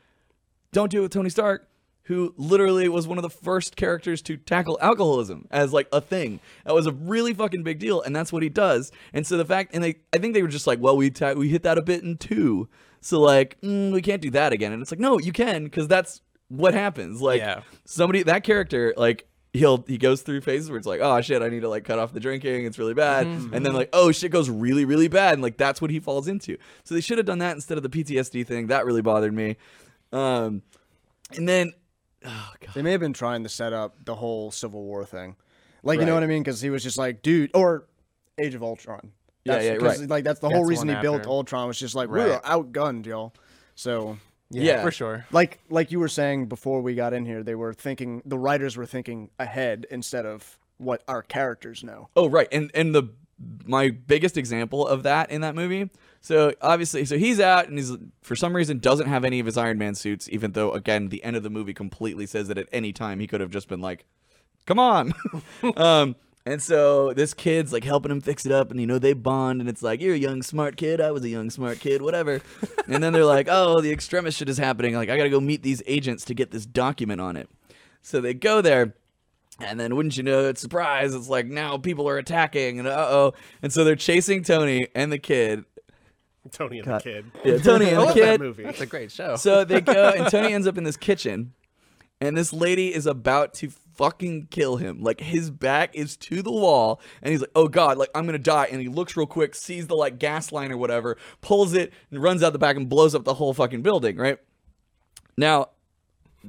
don't 0.71 0.91
do 0.91 0.99
it 0.99 1.01
with 1.03 1.11
Tony 1.11 1.29
Stark, 1.29 1.67
who 2.03 2.33
literally 2.37 2.89
was 2.89 3.07
one 3.07 3.17
of 3.17 3.21
the 3.21 3.29
first 3.29 3.75
characters 3.75 4.21
to 4.23 4.37
tackle 4.37 4.77
alcoholism 4.81 5.47
as 5.51 5.71
like 5.73 5.87
a 5.91 6.01
thing. 6.01 6.39
That 6.65 6.73
was 6.73 6.87
a 6.87 6.91
really 6.91 7.33
fucking 7.33 7.63
big 7.63 7.79
deal, 7.79 8.01
and 8.01 8.15
that's 8.15 8.33
what 8.33 8.43
he 8.43 8.49
does. 8.49 8.91
And 9.13 9.25
so 9.25 9.37
the 9.37 9.45
fact, 9.45 9.71
and 9.73 9.83
they, 9.83 9.95
I 10.13 10.17
think 10.17 10.33
they 10.33 10.41
were 10.41 10.47
just 10.47 10.67
like, 10.67 10.79
well, 10.79 10.97
we 10.97 11.09
ta- 11.09 11.33
we 11.33 11.49
hit 11.49 11.63
that 11.63 11.77
a 11.77 11.81
bit 11.81 12.03
in 12.03 12.17
two, 12.17 12.67
so 13.01 13.19
like 13.19 13.59
mm, 13.61 13.91
we 13.91 14.01
can't 14.01 14.21
do 14.21 14.31
that 14.31 14.53
again. 14.53 14.71
And 14.71 14.81
it's 14.81 14.91
like, 14.91 14.99
no, 14.99 15.19
you 15.19 15.31
can, 15.31 15.63
because 15.65 15.87
that's 15.87 16.21
what 16.49 16.73
happens. 16.73 17.21
Like 17.21 17.39
Yeah. 17.39 17.61
somebody, 17.85 18.23
that 18.23 18.43
character, 18.43 18.93
like. 18.97 19.27
He'll 19.53 19.83
he 19.85 19.97
goes 19.97 20.21
through 20.21 20.39
phases 20.39 20.69
where 20.69 20.77
it's 20.77 20.87
like 20.87 21.01
oh 21.01 21.19
shit 21.19 21.41
I 21.41 21.49
need 21.49 21.59
to 21.59 21.67
like 21.67 21.83
cut 21.83 21.99
off 21.99 22.13
the 22.13 22.21
drinking 22.21 22.63
it's 22.63 22.79
really 22.79 22.93
bad 22.93 23.27
and 23.27 23.65
then 23.65 23.73
like 23.73 23.89
oh 23.91 24.13
shit 24.13 24.31
goes 24.31 24.49
really 24.49 24.85
really 24.85 25.09
bad 25.09 25.33
and 25.33 25.41
like 25.41 25.57
that's 25.57 25.81
what 25.81 25.91
he 25.91 25.99
falls 25.99 26.29
into 26.29 26.55
so 26.85 26.95
they 26.95 27.01
should 27.01 27.17
have 27.17 27.27
done 27.27 27.39
that 27.39 27.53
instead 27.55 27.75
of 27.77 27.83
the 27.83 27.89
PTSD 27.89 28.47
thing 28.47 28.67
that 28.67 28.85
really 28.85 29.01
bothered 29.01 29.33
me 29.33 29.57
um 30.11 30.61
and 31.35 31.47
then 31.47 31.73
oh 32.25 32.53
god 32.59 32.73
They 32.73 32.81
may 32.81 32.91
have 32.91 32.99
been 33.01 33.13
trying 33.13 33.43
to 33.43 33.49
set 33.49 33.73
up 33.73 33.95
the 34.05 34.15
whole 34.15 34.51
Civil 34.51 34.83
War 34.83 35.05
thing, 35.05 35.35
like 35.83 35.99
you 35.99 36.05
know 36.05 36.13
what 36.13 36.23
I 36.23 36.27
mean? 36.27 36.43
Because 36.43 36.61
he 36.61 36.69
was 36.69 36.83
just 36.83 36.97
like, 36.97 37.21
dude, 37.21 37.51
or 37.53 37.85
Age 38.37 38.53
of 38.55 38.63
Ultron. 38.63 39.11
Yeah, 39.43 39.53
That's, 39.53 39.65
yeah, 39.65 39.75
'cause, 39.77 39.99
right. 39.99 40.09
Like 40.09 40.23
that's 40.23 40.39
the 40.39 40.47
That's 40.47 40.55
whole 40.55 40.65
the 40.65 40.69
reason 40.69 40.87
one 40.89 40.97
he 40.97 41.01
built. 41.01 41.25
Ultron 41.25 41.67
was 41.67 41.79
just 41.79 41.95
like 41.95 42.09
Right. 42.09 42.27
we're 42.29 42.39
outgunned, 42.41 43.05
y'all. 43.05 43.33
So 43.75 44.17
Yeah, 44.51 44.63
Yeah. 44.63 44.81
for 44.83 44.91
sure. 44.91 45.25
like 45.31 45.59
like 45.69 45.91
you 45.91 45.99
were 45.99 46.07
saying 46.09 46.47
before 46.47 46.81
we 46.81 46.93
got 46.95 47.13
in 47.13 47.25
here, 47.25 47.41
they 47.43 47.55
were 47.55 47.73
thinking 47.73 48.21
the 48.25 48.37
writers 48.37 48.75
were 48.77 48.85
thinking 48.85 49.29
ahead 49.39 49.87
instead 49.89 50.25
of 50.25 50.59
what 50.77 51.03
our 51.07 51.21
characters 51.23 51.83
know. 51.83 52.09
Oh 52.15 52.27
right, 52.29 52.47
and 52.51 52.69
and 52.75 52.93
the 52.93 53.03
my 53.65 53.89
biggest 53.89 54.37
example 54.37 54.85
of 54.85 55.01
that 55.03 55.31
in 55.31 55.41
that 55.41 55.55
movie. 55.55 55.89
So 56.21 56.53
obviously, 56.61 57.03
so 57.05 57.17
he's 57.17 57.39
out 57.39 57.67
and 57.67 57.77
he's 57.79 57.91
for 58.21 58.35
some 58.35 58.55
reason 58.55 58.77
doesn't 58.77 59.07
have 59.07 59.25
any 59.25 59.39
of 59.39 59.47
his 59.47 59.57
Iron 59.57 59.79
Man 59.79 59.95
suits, 59.95 60.29
even 60.29 60.51
though 60.51 60.71
again 60.71 61.09
the 61.09 61.23
end 61.23 61.35
of 61.35 61.41
the 61.41 61.49
movie 61.49 61.73
completely 61.73 62.27
says 62.27 62.47
that 62.47 62.59
at 62.59 62.67
any 62.71 62.93
time 62.93 63.19
he 63.19 63.27
could 63.27 63.41
have 63.41 63.49
just 63.49 63.67
been 63.67 63.81
like, 63.81 64.05
"Come 64.67 64.77
on." 64.77 65.13
um, 65.75 66.15
and 66.45 66.61
so 66.61 67.11
this 67.13 67.33
kid's 67.33 67.73
like 67.73 67.83
helping 67.83 68.11
him 68.11 68.21
fix 68.21 68.45
it 68.45 68.51
up, 68.51 68.69
and 68.69 68.79
you 68.79 68.85
know 68.85 68.99
they 68.99 69.13
bond, 69.13 69.61
and 69.61 69.69
it's 69.69 69.81
like 69.81 69.99
you're 69.99 70.13
a 70.13 70.17
young 70.17 70.43
smart 70.43 70.77
kid, 70.77 71.01
I 71.01 71.09
was 71.09 71.23
a 71.23 71.29
young 71.29 71.49
smart 71.49 71.79
kid, 71.79 72.03
whatever. 72.03 72.39
and 72.87 73.03
then 73.03 73.13
they're 73.13 73.25
like, 73.25 73.47
"Oh, 73.49 73.81
the 73.81 73.91
extremist 73.91 74.37
shit 74.37 74.49
is 74.49 74.59
happening. 74.59 74.93
Like 74.93 75.09
I 75.09 75.17
gotta 75.17 75.29
go 75.29 75.41
meet 75.41 75.63
these 75.63 75.81
agents 75.87 76.23
to 76.25 76.35
get 76.35 76.51
this 76.51 76.67
document 76.67 77.19
on 77.19 77.35
it." 77.35 77.49
So 78.03 78.21
they 78.21 78.35
go 78.35 78.61
there. 78.61 78.95
And 79.59 79.79
then, 79.79 79.95
wouldn't 79.95 80.17
you 80.17 80.23
know, 80.23 80.47
it's 80.47 80.59
surprise! 80.59 81.13
It's 81.13 81.29
like 81.29 81.45
now 81.45 81.77
people 81.77 82.09
are 82.09 82.17
attacking, 82.17 82.79
and 82.79 82.87
uh 82.87 83.07
oh! 83.09 83.33
And 83.61 83.71
so 83.71 83.83
they're 83.83 83.95
chasing 83.95 84.43
Tony 84.43 84.87
and 84.95 85.11
the 85.11 85.19
kid. 85.19 85.65
Tony 86.51 86.79
and 86.79 86.87
God. 86.87 87.01
the 87.01 87.03
kid. 87.03 87.25
Yeah, 87.43 87.57
Tony 87.57 87.89
and 87.89 87.97
the 87.97 88.01
love 88.05 88.15
that 88.15 88.21
kid. 88.23 88.41
movie. 88.41 88.63
That's 88.63 88.81
a 88.81 88.85
great 88.85 89.11
show. 89.11 89.35
So 89.35 89.63
they 89.63 89.81
go, 89.81 90.09
and 90.17 90.29
Tony 90.29 90.53
ends 90.53 90.67
up 90.67 90.77
in 90.77 90.83
this 90.83 90.97
kitchen, 90.97 91.53
and 92.19 92.35
this 92.35 92.51
lady 92.51 92.93
is 92.93 93.05
about 93.05 93.53
to 93.55 93.69
fucking 93.95 94.47
kill 94.49 94.77
him. 94.77 95.01
Like 95.01 95.19
his 95.19 95.51
back 95.51 95.95
is 95.95 96.17
to 96.17 96.41
the 96.41 96.51
wall, 96.51 96.99
and 97.21 97.31
he's 97.31 97.41
like, 97.41 97.51
"Oh 97.55 97.67
God, 97.67 97.97
like 97.97 98.09
I'm 98.15 98.25
gonna 98.25 98.39
die." 98.39 98.67
And 98.71 98.81
he 98.81 98.87
looks 98.87 99.15
real 99.15 99.27
quick, 99.27 99.53
sees 99.53 99.87
the 99.87 99.95
like 99.95 100.17
gas 100.17 100.51
line 100.51 100.71
or 100.71 100.77
whatever, 100.77 101.17
pulls 101.41 101.73
it, 101.73 101.93
and 102.09 102.21
runs 102.21 102.41
out 102.41 102.53
the 102.53 102.59
back 102.59 102.75
and 102.75 102.89
blows 102.89 103.13
up 103.13 103.23
the 103.23 103.35
whole 103.35 103.53
fucking 103.53 103.81
building. 103.83 104.17
Right 104.17 104.39
now, 105.37 105.69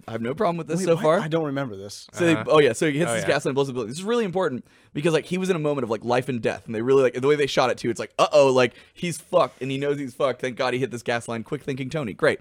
I 0.08 0.12
have 0.12 0.22
no 0.22 0.34
problem 0.34 0.56
with 0.56 0.66
this 0.68 0.78
Wait, 0.78 0.86
so 0.86 0.94
what? 0.94 1.02
far. 1.02 1.20
I 1.20 1.28
don't 1.28 1.44
remember 1.46 1.76
this. 1.76 2.06
So 2.12 2.24
they, 2.26 2.36
oh 2.46 2.58
yeah, 2.60 2.72
so 2.72 2.90
he 2.90 2.98
hits 2.98 3.10
Oh, 3.10 3.14
this 3.14 3.22
yeah. 3.22 3.28
gas 3.28 3.44
line, 3.44 3.50
and 3.50 3.54
blows 3.54 3.68
up 3.68 3.74
the 3.74 3.74
building. 3.74 3.88
This 3.90 3.98
is 3.98 4.04
really 4.04 4.24
important 4.24 4.64
because 4.94 5.12
like 5.12 5.26
he 5.26 5.38
was 5.38 5.50
in 5.50 5.56
a 5.56 5.60
moment 5.60 5.84
of 5.84 5.90
like 5.90 6.04
life 6.04 6.28
and 6.28 6.40
death, 6.40 6.64
and 6.66 6.74
they 6.74 6.82
really 6.82 7.02
like 7.02 7.14
the 7.14 7.26
way 7.28 7.36
they 7.36 7.46
shot 7.46 7.70
it 7.70 7.78
too. 7.78 7.90
It's 7.90 8.00
like, 8.00 8.12
uh 8.18 8.26
oh, 8.32 8.48
like 8.52 8.72
he's 8.94 9.18
fucked, 9.18 9.60
and 9.62 9.70
he 9.70 9.78
knows 9.78 9.98
he's 9.98 10.14
fucked. 10.14 10.40
Thank 10.40 10.56
God 10.56 10.72
he 10.74 10.80
hit 10.80 10.90
this 10.90 11.02
gas 11.02 11.28
line. 11.28 11.42
Quick 11.44 11.62
thinking, 11.62 11.90
Tony. 11.90 12.12
Great. 12.14 12.40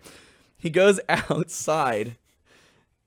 He 0.57 0.69
goes 0.69 0.99
outside, 1.09 2.15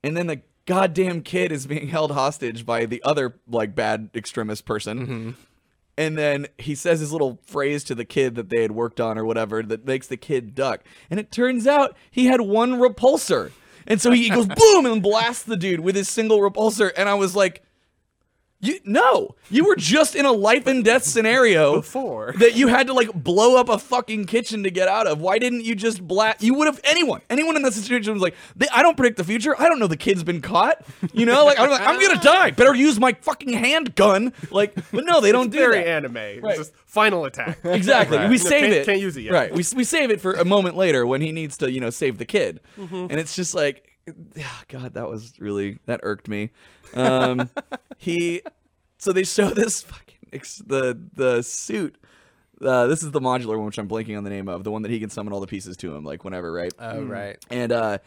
and 0.03 0.15
then 0.15 0.27
the 0.27 0.41
goddamn 0.65 1.21
kid 1.21 1.51
is 1.51 1.67
being 1.67 1.87
held 1.89 2.11
hostage 2.11 2.65
by 2.65 2.85
the 2.85 3.01
other 3.03 3.35
like 3.47 3.75
bad 3.75 4.09
extremist 4.15 4.65
person. 4.65 5.35
And 5.97 6.17
then 6.17 6.47
he 6.57 6.75
says 6.75 6.99
his 6.99 7.13
little 7.13 7.39
phrase 7.45 7.83
to 7.85 7.95
the 7.95 8.03
kid 8.03 8.35
that 8.35 8.49
they 8.49 8.61
had 8.63 8.71
worked 8.71 8.99
on 8.99 9.17
or 9.17 9.23
whatever 9.23 9.63
that 9.63 9.85
makes 9.85 10.07
the 10.07 10.17
kid 10.17 10.53
duck. 10.53 10.81
And 11.09 11.19
it 11.21 11.31
turns 11.31 11.65
out 11.67 11.95
he 12.11 12.25
had 12.25 12.41
one 12.41 12.73
repulsor. 12.73 13.51
And 13.87 14.01
so 14.01 14.11
he 14.11 14.29
goes 14.29 14.47
boom 14.47 14.85
and 14.85 15.01
blasts 15.01 15.43
the 15.43 15.57
dude 15.57 15.79
with 15.79 15.95
his 15.95 16.09
single 16.09 16.39
repulsor. 16.39 16.91
And 16.95 17.09
I 17.09 17.13
was 17.15 17.35
like, 17.35 17.63
you 18.61 18.79
no, 18.85 19.35
you 19.51 19.65
were 19.65 19.75
just 19.75 20.15
in 20.15 20.25
a 20.25 20.31
life 20.31 20.65
and 20.65 20.83
death 20.83 21.03
scenario 21.03 21.75
Before. 21.75 22.33
that 22.39 22.55
you 22.55 22.67
had 22.67 22.87
to 22.87 22.93
like 22.93 23.11
blow 23.13 23.57
up 23.59 23.69
a 23.69 23.77
fucking 23.77 24.25
kitchen 24.25 24.63
to 24.63 24.71
get 24.71 24.87
out 24.87 25.05
of. 25.07 25.19
Why 25.21 25.37
didn't 25.39 25.65
you 25.65 25.75
just 25.75 26.01
blast? 26.07 26.41
You 26.41 26.53
would 26.55 26.65
have 26.67 26.79
anyone, 26.85 27.21
anyone 27.29 27.55
in 27.57 27.61
that 27.63 27.73
situation 27.73 28.13
was 28.13 28.21
like, 28.21 28.33
they, 28.55 28.67
I 28.73 28.81
don't 28.81 28.95
predict 28.97 29.17
the 29.17 29.23
future. 29.23 29.59
I 29.59 29.67
don't 29.67 29.77
know 29.77 29.87
the 29.87 29.97
kid's 29.97 30.23
been 30.23 30.41
caught. 30.41 30.83
You 31.13 31.25
know, 31.25 31.45
like 31.45 31.59
I'm 31.59 31.69
like, 31.69 31.81
I'm 31.81 31.99
gonna 32.01 32.21
die. 32.21 32.51
Better 32.51 32.73
use 32.73 32.99
my 32.99 33.13
fucking 33.21 33.53
handgun. 33.53 34.33
Like, 34.51 34.73
but 34.91 35.03
no, 35.05 35.21
they 35.21 35.31
don't 35.31 35.51
do 35.51 35.57
Very 35.59 35.79
that. 35.83 35.87
anime. 35.87 36.17
It's 36.17 36.41
Right. 36.43 36.57
just 36.57 36.73
final 36.85 37.25
attack. 37.25 37.59
Exactly. 37.65 38.17
Right. 38.17 38.29
We 38.29 38.37
No, 38.37 38.43
save 38.43 38.61
can't- 38.61 38.73
it. 38.73 38.85
can't 38.85 38.99
use 39.01 39.17
it 39.17 39.21
yet. 39.23 39.33
Right. 39.33 39.51
We, 39.51 39.63
we 39.75 39.83
save 39.83 40.09
it 40.11 40.21
for 40.21 40.33
a 40.33 40.45
moment 40.45 40.75
later 40.77 41.05
when 41.05 41.21
he 41.21 41.31
needs 41.31 41.57
to, 41.57 41.69
you 41.71 41.79
know, 41.81 41.89
save 41.89 42.17
the 42.17 42.25
kid. 42.25 42.61
Mm-hmm. 42.79 42.95
And 42.95 43.13
it's 43.19 43.35
just 43.35 43.53
like, 43.53 43.91
ah, 44.39 44.63
God, 44.67 44.93
that 44.93 45.09
was 45.09 45.33
really 45.39 45.79
that 45.85 45.99
irked 46.03 46.27
me. 46.27 46.51
Um, 46.93 47.49
he, 47.97 48.41
so 48.97 49.11
they 49.11 49.23
show 49.23 49.49
this 49.49 49.81
fucking 49.81 50.29
ex- 50.33 50.61
the 50.65 50.99
the 51.13 51.41
suit. 51.43 51.97
Uh, 52.61 52.87
this 52.87 53.03
is 53.03 53.11
the 53.11 53.19
modular 53.19 53.57
one, 53.57 53.65
which 53.65 53.77
I'm 53.77 53.87
blanking 53.89 54.17
on 54.17 54.23
the 54.23 54.29
name 54.29 54.47
of, 54.47 54.63
the 54.63 54.71
one 54.71 54.81
that 54.83 54.91
he 54.91 54.99
can 54.99 55.09
summon 55.09 55.33
all 55.33 55.41
the 55.41 55.47
pieces 55.47 55.75
to 55.77 55.93
him, 55.93 56.05
like 56.05 56.23
whenever, 56.23 56.51
right? 56.53 56.73
oh 56.79 57.03
right. 57.03 57.37
and 57.49 57.71
uh, 57.73 57.97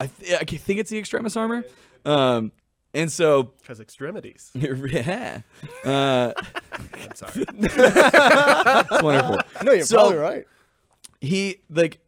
I, 0.00 0.06
th- 0.06 0.32
I 0.40 0.44
think 0.44 0.80
it's 0.80 0.90
the 0.90 0.98
extremis 0.98 1.36
armor. 1.36 1.62
Um, 2.06 2.52
and 2.94 3.12
so 3.12 3.44
Because 3.60 3.80
extremities. 3.80 4.50
yeah, 4.54 5.42
uh, 5.84 6.32
I'm 6.72 7.14
sorry. 7.14 7.44
it's 7.48 9.02
wonderful. 9.02 9.38
No, 9.62 9.72
you're 9.72 9.84
So- 9.84 9.96
probably 9.96 10.16
right. 10.16 10.44
he 11.20 11.58
like 11.70 12.00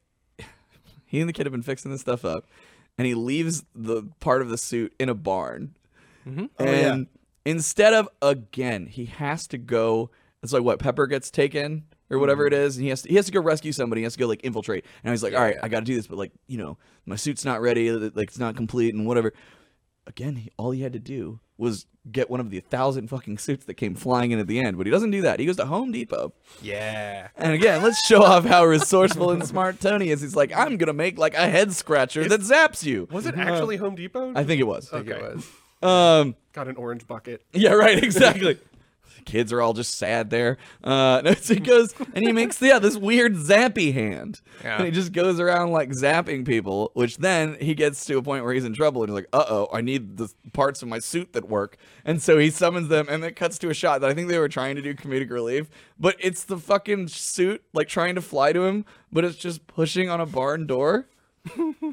he 1.15 1.21
and 1.21 1.29
the 1.29 1.33
kid 1.33 1.47
have 1.47 1.53
been 1.53 1.63
fixing 1.63 1.93
this 1.93 2.01
stuff 2.01 2.25
up. 2.25 2.47
And 2.99 3.07
he 3.07 3.15
leaves 3.15 3.65
the 3.75 4.03
part 4.19 4.43
of 4.43 4.49
the 4.49 4.59
suit 4.59 4.93
in 4.99 5.09
a 5.09 5.15
barn. 5.15 5.77
Mm-hmm. 6.27 6.47
Oh, 6.59 6.65
and 6.65 7.07
instead 7.45 7.93
of 7.93 8.09
again 8.23 8.87
he 8.87 9.05
has 9.05 9.47
to 9.49 9.59
go 9.59 10.11
it's 10.43 10.55
like 10.55 10.63
what 10.63 10.79
pepper 10.79 11.07
gets 11.07 11.31
taken 11.31 11.85
or 12.11 12.19
whatever 12.19 12.47
mm-hmm. 12.47 12.55
it 12.55 12.59
is 12.59 12.77
and 12.77 12.85
he 12.85 12.89
has 12.89 13.03
to 13.03 13.09
he 13.11 13.17
has 13.17 13.27
to 13.27 13.33
go 13.33 13.43
rescue 13.43 13.73
somebody 13.73 14.01
he 14.01 14.05
has 14.05 14.15
to 14.15 14.19
go 14.19 14.27
like 14.27 14.41
infiltrate. 14.43 14.87
And 15.05 15.13
he's 15.13 15.23
like 15.23 15.35
all 15.35 15.43
right 15.43 15.57
i 15.63 15.69
gotta 15.69 15.85
do 15.85 15.95
this 15.95 16.07
but 16.07 16.19
like 16.19 16.33
you 16.47 16.59
know 16.59 16.79
my 17.07 17.17
suit's 17.17 17.45
not 17.45 17.61
ready 17.61 17.91
like 17.91 18.29
it's 18.29 18.39
not 18.39 18.57
complete 18.57 18.95
and 18.95 19.07
whatever. 19.07 19.33
Again 20.07 20.37
he, 20.37 20.51
all 20.57 20.71
he 20.71 20.83
had 20.83 20.95
to 20.95 20.99
do 20.99 21.41
was 21.59 21.87
get 22.11 22.29
one 22.29 22.41
of 22.41 22.51
the 22.51 22.61
thousand 22.61 23.09
fucking 23.09 23.39
suits 23.39 23.65
that 23.65 23.75
came 23.75 23.95
flying 23.95 24.31
in 24.31 24.39
at 24.39 24.47
the 24.47 24.59
end 24.61 24.77
but 24.77 24.87
he 24.87 24.91
doesn't 24.91 25.11
do 25.11 25.23
that 25.23 25.41
he 25.41 25.47
goes 25.47 25.57
to 25.57 25.65
home 25.65 25.91
depot 25.93 26.33
Yeah. 26.61 27.29
and 27.37 27.53
again, 27.53 27.83
let's 27.83 28.05
show 28.07 28.23
off 28.23 28.45
how 28.45 28.65
resourceful 28.67 29.31
and 29.31 29.45
smart 29.47 29.81
Tony 29.81 30.11
is. 30.11 30.21
He's 30.21 30.37
like, 30.37 30.53
I'm 30.55 30.77
gonna 30.77 30.93
make 30.93 31.17
like 31.19 31.35
a 31.35 31.49
head 31.49 31.73
scratcher 31.73 32.29
that 32.29 32.41
zaps 32.41 32.85
you. 32.85 33.09
Was 33.11 33.25
it 33.27 33.37
actually 33.37 33.77
Home 33.77 33.95
Depot? 33.95 34.33
I 34.35 34.45
think 34.45 34.61
it 34.61 34.65
was. 34.67 34.93
I 34.93 34.99
think 34.99 35.11
Okay. 35.13 35.25
it 35.25 35.35
was. 35.37 35.47
Um, 35.83 36.37
Got 36.53 36.69
an 36.69 36.77
orange 36.77 37.07
bucket. 37.07 37.43
yeah, 37.53 37.73
right, 37.73 37.97
exactly. 38.03 38.59
Kids 39.25 39.53
are 39.53 39.61
all 39.63 39.73
just 39.73 39.95
sad 39.97 40.31
there. 40.31 40.59
Uh, 40.83 41.21
no, 41.25 41.35
so 41.35 41.55
he 41.55 41.61
goes 41.61 41.95
and 42.15 42.25
he 42.25 42.33
makes 42.33 42.61
yeah 42.61 42.79
this 42.79 42.97
weird 42.97 43.35
zappy 43.35 43.93
hand, 43.93 44.41
Yeah. 44.63 44.77
and 44.77 44.85
he 44.87 44.91
just 44.91 45.13
goes 45.13 45.41
around 45.41 45.71
like 45.71 45.91
zapping 45.91 46.47
people. 46.47 46.91
Which 46.95 47.17
then 47.19 47.57
he 47.61 47.75
gets 47.75 48.05
to 48.07 48.19
a 48.19 48.23
point 48.23 48.45
where 48.45 48.53
he's 48.55 48.65
in 48.65 48.75
trouble 48.75 49.03
and 49.03 49.11
he's 49.11 49.15
like, 49.15 49.29
"Uh 49.33 49.45
oh, 49.49 49.69
I 49.73 49.81
need 49.81 50.17
the 50.17 50.31
parts 50.53 50.83
of 50.83 50.89
my 50.89 50.99
suit 50.99 51.33
that 51.33 51.49
work." 51.49 51.77
And 52.05 52.23
so 52.23 52.39
he 52.39 52.51
summons 52.51 52.89
them, 52.89 53.07
and 53.09 53.25
it 53.25 53.37
cuts 53.37 53.59
to 53.59 53.71
a 53.71 53.75
shot 53.75 54.01
that 54.01 54.11
I 54.11 54.15
think 54.15 54.29
they 54.29 54.39
were 54.39 54.49
trying 54.49 54.77
to 54.77 54.83
do 54.83 54.95
comedic 54.95 55.31
relief, 55.31 55.71
but 55.99 56.17
it's 56.19 56.45
the 56.45 56.59
fucking 56.59 57.09
suit 57.09 57.63
like 57.73 57.89
trying 57.89 58.15
to 58.17 58.21
fly 58.21 58.53
to 58.53 58.65
him, 58.65 58.85
but 59.13 59.25
it's 59.25 59.37
just 59.37 59.67
pushing 59.67 60.11
on 60.11 60.21
a 60.21 60.27
barn 60.27 60.67
door. 60.67 61.07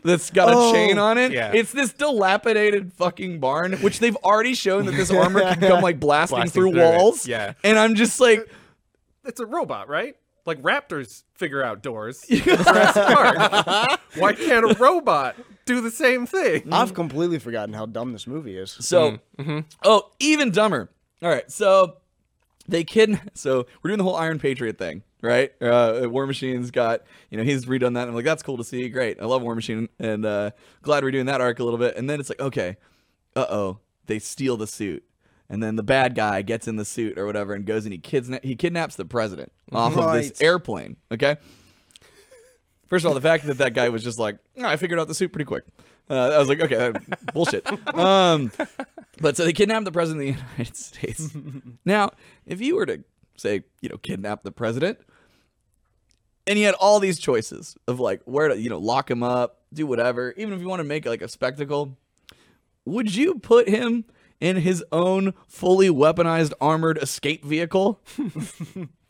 That's 0.03 0.29
got 0.29 0.49
a 0.49 0.53
Oh, 0.55 0.71
chain 0.73 0.97
on 0.97 1.17
it. 1.17 1.31
yeah. 1.31 1.51
It's 1.53 1.71
this 1.71 1.93
dilapidated 1.93 2.93
fucking 2.93 3.39
barn, 3.39 3.73
which 3.73 3.99
they've 3.99 4.15
already 4.17 4.53
shown 4.53 4.85
that 4.85 4.93
this 4.93 5.11
armor 5.11 5.41
can 5.41 5.59
come 5.59 5.81
like 5.81 5.99
blasting, 5.99 6.37
Blasting 6.37 6.51
through, 6.61 6.71
through 6.71 6.81
it, 6.81 6.97
walls. 6.97 7.27
yeah. 7.27 7.53
And 7.63 7.77
I'm 7.77 7.95
just 7.95 8.19
like, 8.19 8.49
It's 9.25 9.39
a 9.39 9.45
robot, 9.45 9.89
right? 9.89 10.15
Like 10.45 10.61
raptors 10.61 11.23
figure 11.35 11.63
out 11.63 11.83
doors. 11.83 12.23
in 12.29 12.39
Jurassic 12.39 13.03
Park. 13.15 13.99
Why 14.15 14.33
can't 14.33 14.71
a 14.71 14.75
robot 14.79 15.35
do 15.65 15.81
the 15.81 15.91
same 15.91 16.25
thing? 16.25 16.71
I've 16.73 16.93
completely 16.93 17.37
forgotten 17.37 17.73
how 17.73 17.85
dumb 17.85 18.11
this 18.13 18.25
movie 18.25 18.57
is. 18.57 18.71
so, 18.79 19.19
mm-hmm. 19.37 19.59
oh, 19.83 20.09
even 20.19 20.49
dumber. 20.51 20.89
All 21.21 21.29
right, 21.29 21.49
so 21.51 21.97
they 22.71 22.83
kidnap. 22.83 23.29
So 23.35 23.65
we're 23.81 23.89
doing 23.89 23.97
the 23.99 24.03
whole 24.03 24.15
Iron 24.15 24.39
Patriot 24.39 24.77
thing, 24.77 25.03
right? 25.21 25.51
Uh, 25.61 26.07
War 26.09 26.25
Machine's 26.25 26.71
got, 26.71 27.01
you 27.29 27.37
know, 27.37 27.43
he's 27.43 27.65
redone 27.65 27.93
that. 27.93 28.01
And 28.01 28.09
I'm 28.09 28.15
like, 28.15 28.25
that's 28.25 28.43
cool 28.43 28.57
to 28.57 28.63
see. 28.63 28.89
Great. 28.89 29.21
I 29.21 29.25
love 29.25 29.41
War 29.41 29.53
Machine. 29.55 29.89
And 29.99 30.25
uh, 30.25 30.51
glad 30.81 31.03
we're 31.03 31.11
doing 31.11 31.27
that 31.27 31.41
arc 31.41 31.59
a 31.59 31.63
little 31.63 31.79
bit. 31.79 31.95
And 31.97 32.09
then 32.09 32.19
it's 32.19 32.29
like, 32.29 32.39
okay, 32.41 32.77
uh 33.35 33.45
oh, 33.49 33.79
they 34.07 34.19
steal 34.19 34.57
the 34.57 34.67
suit. 34.67 35.03
and 35.49 35.61
then 35.61 35.75
the 35.75 35.83
bad 35.83 36.15
guy 36.15 36.41
gets 36.41 36.67
in 36.67 36.75
the 36.77 36.85
suit 36.85 37.17
or 37.17 37.25
whatever 37.25 37.53
and 37.53 37.65
goes 37.65 37.85
and 37.85 37.93
he 37.93 37.99
kidna- 37.99 38.43
he 38.43 38.55
kidnaps 38.55 38.95
the 38.95 39.05
president 39.05 39.51
off 39.71 39.95
of 39.97 40.13
this 40.13 40.41
airplane. 40.41 40.97
Okay. 41.11 41.37
First 42.87 43.05
of 43.05 43.09
all, 43.09 43.15
the 43.15 43.21
fact 43.21 43.45
that 43.47 43.57
that 43.59 43.73
guy 43.73 43.87
was 43.89 44.03
just 44.03 44.19
like, 44.19 44.37
"Oh, 44.57 44.65
I 44.65 44.75
figured 44.75 44.99
out 44.99 45.07
the 45.07 45.15
suit 45.15 45.31
pretty 45.31 45.45
quick. 45.45 45.63
Uh, 46.09 46.31
I 46.33 46.37
was 46.39 46.49
like, 46.49 46.59
okay, 46.59 46.91
bullshit. 47.33 47.65
Um, 47.95 48.51
but 49.19 49.37
so 49.37 49.45
they 49.45 49.53
kidnapped 49.53 49.85
the 49.85 49.91
president 49.91 50.29
of 50.29 50.35
the 50.35 50.41
United 50.41 50.75
States. 50.75 51.29
now, 51.85 52.11
if 52.45 52.59
you 52.59 52.75
were 52.75 52.85
to 52.85 53.03
say, 53.37 53.63
you 53.81 53.89
know, 53.89 53.97
kidnap 53.97 54.43
the 54.43 54.51
president, 54.51 54.99
and 56.47 56.57
you 56.59 56.65
had 56.65 56.75
all 56.75 56.99
these 56.99 57.19
choices 57.19 57.77
of 57.87 57.99
like 57.99 58.21
where 58.25 58.49
to, 58.49 58.59
you 58.59 58.69
know, 58.69 58.79
lock 58.79 59.09
him 59.09 59.23
up, 59.23 59.61
do 59.73 59.85
whatever, 59.87 60.33
even 60.37 60.53
if 60.53 60.59
you 60.59 60.67
want 60.67 60.79
to 60.79 60.83
make 60.83 61.05
like 61.05 61.21
a 61.21 61.27
spectacle, 61.27 61.97
would 62.85 63.15
you 63.15 63.35
put 63.35 63.69
him 63.69 64.05
in 64.39 64.57
his 64.57 64.83
own 64.91 65.33
fully 65.47 65.89
weaponized 65.89 66.51
armored 66.59 66.97
escape 66.97 67.45
vehicle? 67.45 68.01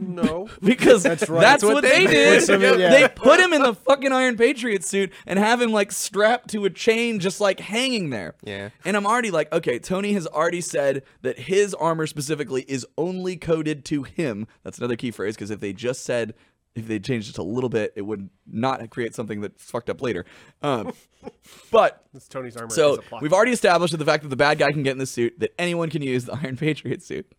No. 0.00 0.48
Because 0.62 1.02
that's, 1.02 1.28
right. 1.28 1.40
that's 1.40 1.62
That's 1.62 1.64
what, 1.64 1.74
what 1.74 1.82
they, 1.82 2.06
they 2.06 2.12
did. 2.12 2.40
did. 2.40 2.42
Some- 2.42 2.62
yeah. 2.62 2.90
They 2.90 3.08
put 3.08 3.40
him 3.40 3.52
in 3.52 3.62
the 3.62 3.74
fucking 3.74 4.12
Iron 4.12 4.36
Patriot 4.36 4.84
suit 4.84 5.12
and 5.26 5.38
have 5.38 5.60
him 5.60 5.72
like 5.72 5.92
strapped 5.92 6.50
to 6.50 6.64
a 6.64 6.70
chain, 6.70 7.18
just 7.20 7.40
like 7.40 7.60
hanging 7.60 8.10
there. 8.10 8.34
Yeah. 8.42 8.70
And 8.84 8.96
I'm 8.96 9.06
already 9.06 9.30
like, 9.30 9.52
okay, 9.52 9.78
Tony 9.78 10.12
has 10.14 10.26
already 10.26 10.60
said 10.60 11.02
that 11.22 11.38
his 11.38 11.74
armor 11.74 12.06
specifically 12.06 12.62
is 12.68 12.86
only 12.98 13.36
coded 13.36 13.84
to 13.86 14.02
him. 14.04 14.46
That's 14.64 14.78
another 14.78 14.96
key 14.96 15.10
phrase 15.10 15.34
because 15.34 15.50
if 15.50 15.60
they 15.60 15.72
just 15.72 16.02
said, 16.04 16.34
if 16.74 16.86
they 16.86 16.98
changed 16.98 17.30
it 17.30 17.38
a 17.38 17.42
little 17.42 17.70
bit, 17.70 17.92
it 17.96 18.02
would 18.02 18.30
not 18.46 18.88
create 18.90 19.14
something 19.14 19.40
that's 19.40 19.70
fucked 19.70 19.90
up 19.90 20.00
later. 20.02 20.24
Um, 20.62 20.92
but 21.70 22.04
This 22.14 22.28
Tony's 22.28 22.56
armor 22.56 22.70
so 22.70 23.02
we've 23.20 23.32
already 23.32 23.52
established 23.52 23.90
that 23.92 23.98
the 23.98 24.04
fact 24.04 24.22
that 24.22 24.28
the 24.28 24.36
bad 24.36 24.58
guy 24.58 24.70
can 24.70 24.82
get 24.82 24.92
in 24.92 24.98
the 24.98 25.06
suit, 25.06 25.38
that 25.40 25.52
anyone 25.58 25.90
can 25.90 26.02
use 26.02 26.24
the 26.26 26.32
Iron 26.34 26.56
Patriot 26.56 27.02
suit. 27.02 27.30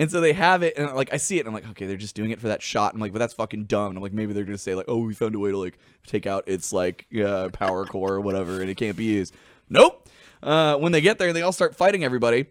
And 0.00 0.10
so 0.10 0.22
they 0.22 0.32
have 0.32 0.62
it, 0.62 0.78
and 0.78 0.94
like 0.94 1.12
I 1.12 1.18
see 1.18 1.36
it, 1.36 1.40
and 1.40 1.48
I'm 1.48 1.52
like, 1.52 1.68
okay, 1.72 1.84
they're 1.84 1.98
just 1.98 2.14
doing 2.14 2.30
it 2.30 2.40
for 2.40 2.48
that 2.48 2.62
shot. 2.62 2.94
I'm 2.94 3.00
like, 3.00 3.12
but 3.12 3.18
that's 3.18 3.34
fucking 3.34 3.64
dumb. 3.64 3.88
And 3.88 3.98
I'm 3.98 4.02
like, 4.02 4.14
maybe 4.14 4.32
they're 4.32 4.44
gonna 4.44 4.56
say 4.56 4.74
like, 4.74 4.86
oh, 4.88 4.96
we 4.96 5.12
found 5.12 5.34
a 5.34 5.38
way 5.38 5.50
to 5.50 5.58
like 5.58 5.78
take 6.06 6.26
out 6.26 6.44
its 6.46 6.72
like 6.72 7.04
uh, 7.22 7.50
power 7.50 7.84
core 7.84 8.14
or 8.14 8.20
whatever, 8.22 8.62
and 8.62 8.70
it 8.70 8.76
can't 8.76 8.96
be 8.96 9.04
used. 9.04 9.34
Nope. 9.68 10.08
Uh, 10.42 10.76
when 10.78 10.92
they 10.92 11.02
get 11.02 11.18
there, 11.18 11.34
they 11.34 11.42
all 11.42 11.52
start 11.52 11.76
fighting 11.76 12.02
everybody. 12.02 12.46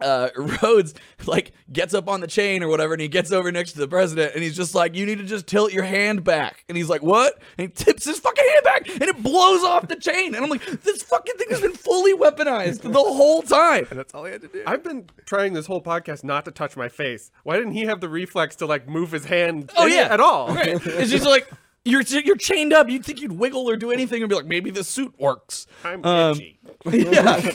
Uh, 0.00 0.28
Rhodes 0.62 0.94
like 1.26 1.52
gets 1.72 1.94
up 1.94 2.08
on 2.08 2.20
the 2.20 2.26
chain 2.26 2.62
or 2.62 2.68
whatever, 2.68 2.92
and 2.94 3.00
he 3.02 3.08
gets 3.08 3.32
over 3.32 3.50
next 3.52 3.72
to 3.72 3.78
the 3.78 3.88
president, 3.88 4.34
and 4.34 4.42
he's 4.42 4.56
just 4.56 4.74
like, 4.74 4.94
"You 4.94 5.06
need 5.06 5.18
to 5.18 5.24
just 5.24 5.46
tilt 5.46 5.72
your 5.72 5.84
hand 5.84 6.24
back." 6.24 6.64
And 6.68 6.76
he's 6.76 6.88
like, 6.88 7.02
"What?" 7.02 7.40
And 7.58 7.68
he 7.68 7.72
tips 7.84 8.04
his 8.04 8.18
fucking 8.18 8.44
hand 8.52 8.64
back, 8.64 8.88
and 8.88 9.02
it 9.02 9.22
blows 9.22 9.62
off 9.64 9.88
the 9.88 9.96
chain. 9.96 10.34
And 10.34 10.44
I'm 10.44 10.50
like, 10.50 10.64
"This 10.82 11.02
fucking 11.02 11.36
thing 11.36 11.48
has 11.50 11.60
been 11.60 11.72
fully 11.72 12.14
weaponized 12.14 12.82
the 12.82 12.92
whole 12.92 13.42
time." 13.42 13.86
And 13.90 13.98
that's 13.98 14.14
all 14.14 14.24
he 14.24 14.32
had 14.32 14.40
to 14.42 14.48
do. 14.48 14.62
I've 14.66 14.82
been 14.82 15.06
trying 15.26 15.52
this 15.52 15.66
whole 15.66 15.82
podcast 15.82 16.24
not 16.24 16.44
to 16.46 16.50
touch 16.50 16.76
my 16.76 16.88
face. 16.88 17.30
Why 17.44 17.56
didn't 17.56 17.72
he 17.72 17.82
have 17.86 18.00
the 18.00 18.08
reflex 18.08 18.56
to 18.56 18.66
like 18.66 18.88
move 18.88 19.12
his 19.12 19.24
hand 19.26 19.70
Oh 19.76 19.86
yeah, 19.86 20.08
at 20.10 20.20
all? 20.20 20.54
Right. 20.54 20.80
It's 20.86 21.10
just 21.10 21.24
like 21.26 21.48
you're 21.84 22.02
you're 22.02 22.36
chained 22.36 22.72
up. 22.72 22.88
You'd 22.88 23.04
think 23.04 23.20
you'd 23.20 23.32
wiggle 23.32 23.68
or 23.68 23.76
do 23.76 23.90
anything 23.90 24.22
and 24.22 24.28
be 24.28 24.34
like, 24.34 24.46
maybe 24.46 24.70
the 24.70 24.84
suit 24.84 25.14
works. 25.18 25.66
I'm 25.84 26.04
Um, 26.04 26.32
itchy. 26.38 26.58
yeah. 26.90 27.50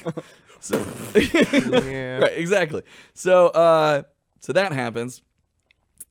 So, 0.60 0.78
Yeah. 1.16 2.20
right, 2.20 2.34
exactly. 2.38 2.84
So, 3.14 3.48
uh, 3.48 4.04
so 4.40 4.54
that 4.54 4.72
happens, 4.74 5.22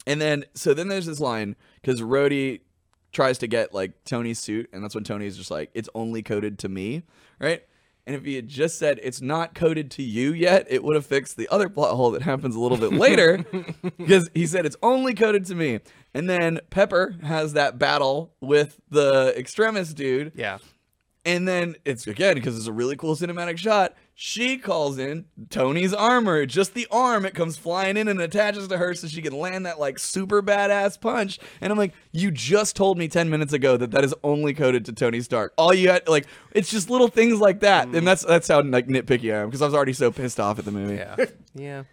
and 0.06 0.20
then 0.20 0.44
so 0.54 0.74
then 0.74 0.88
there's 0.88 1.06
this 1.06 1.20
line 1.20 1.56
because 1.80 2.00
Rhodey 2.00 2.60
tries 3.12 3.38
to 3.38 3.46
get 3.46 3.72
like 3.74 3.92
Tony's 4.04 4.38
suit, 4.38 4.68
and 4.72 4.82
that's 4.82 4.94
when 4.94 5.04
Tony's 5.04 5.36
just 5.36 5.50
like, 5.50 5.70
it's 5.74 5.88
only 5.94 6.22
coded 6.22 6.58
to 6.60 6.68
me, 6.68 7.02
right? 7.40 7.62
And 8.06 8.14
if 8.14 8.24
he 8.24 8.34
had 8.34 8.48
just 8.48 8.78
said 8.78 9.00
it's 9.02 9.22
not 9.22 9.54
coded 9.54 9.90
to 9.92 10.02
you 10.02 10.32
yet, 10.34 10.66
it 10.68 10.84
would 10.84 10.94
have 10.94 11.06
fixed 11.06 11.36
the 11.38 11.48
other 11.48 11.68
plot 11.70 11.96
hole 11.96 12.10
that 12.10 12.20
happens 12.22 12.54
a 12.54 12.60
little 12.60 12.76
bit 12.76 12.92
later, 12.92 13.38
because 13.96 14.28
he 14.34 14.46
said 14.46 14.66
it's 14.66 14.76
only 14.82 15.14
coded 15.14 15.46
to 15.46 15.54
me. 15.54 15.80
And 16.12 16.28
then 16.28 16.60
Pepper 16.70 17.16
has 17.22 17.54
that 17.54 17.78
battle 17.78 18.34
with 18.40 18.78
the 18.90 19.32
extremist 19.38 19.96
dude, 19.96 20.32
Yeah. 20.34 20.58
and 21.24 21.48
then 21.48 21.76
it's 21.86 22.06
again 22.06 22.34
because 22.34 22.58
it's 22.58 22.66
a 22.66 22.72
really 22.72 22.96
cool 22.96 23.14
cinematic 23.16 23.56
shot. 23.58 23.94
She 24.16 24.58
calls 24.58 24.96
in 24.96 25.24
Tony's 25.50 25.92
armor, 25.92 26.46
just 26.46 26.74
the 26.74 26.86
arm. 26.88 27.24
It 27.24 27.34
comes 27.34 27.56
flying 27.56 27.96
in 27.96 28.06
and 28.06 28.20
attaches 28.20 28.68
to 28.68 28.78
her 28.78 28.94
so 28.94 29.08
she 29.08 29.20
can 29.20 29.36
land 29.36 29.66
that 29.66 29.80
like 29.80 29.98
super 29.98 30.40
badass 30.40 31.00
punch. 31.00 31.40
And 31.60 31.72
I'm 31.72 31.78
like, 31.78 31.94
you 32.12 32.30
just 32.30 32.76
told 32.76 32.96
me 32.96 33.08
10 33.08 33.28
minutes 33.28 33.52
ago 33.52 33.76
that 33.76 33.90
that 33.90 34.04
is 34.04 34.14
only 34.22 34.54
coded 34.54 34.84
to 34.84 34.92
Tony 34.92 35.20
Stark. 35.20 35.52
All 35.58 35.74
you 35.74 35.88
had, 35.90 36.06
like, 36.06 36.26
it's 36.52 36.70
just 36.70 36.90
little 36.90 37.08
things 37.08 37.40
like 37.40 37.60
that. 37.60 37.86
And 37.86 37.94
mm. 37.94 38.04
that's 38.04 38.24
that's 38.24 38.46
how 38.46 38.62
like 38.62 38.86
nitpicky 38.86 39.34
I 39.34 39.42
am 39.42 39.48
because 39.48 39.62
I 39.62 39.64
was 39.64 39.74
already 39.74 39.92
so 39.92 40.12
pissed 40.12 40.38
off 40.38 40.60
at 40.60 40.64
the 40.64 40.72
movie. 40.72 40.94
Yeah. 40.94 41.16
Yeah. 41.56 41.84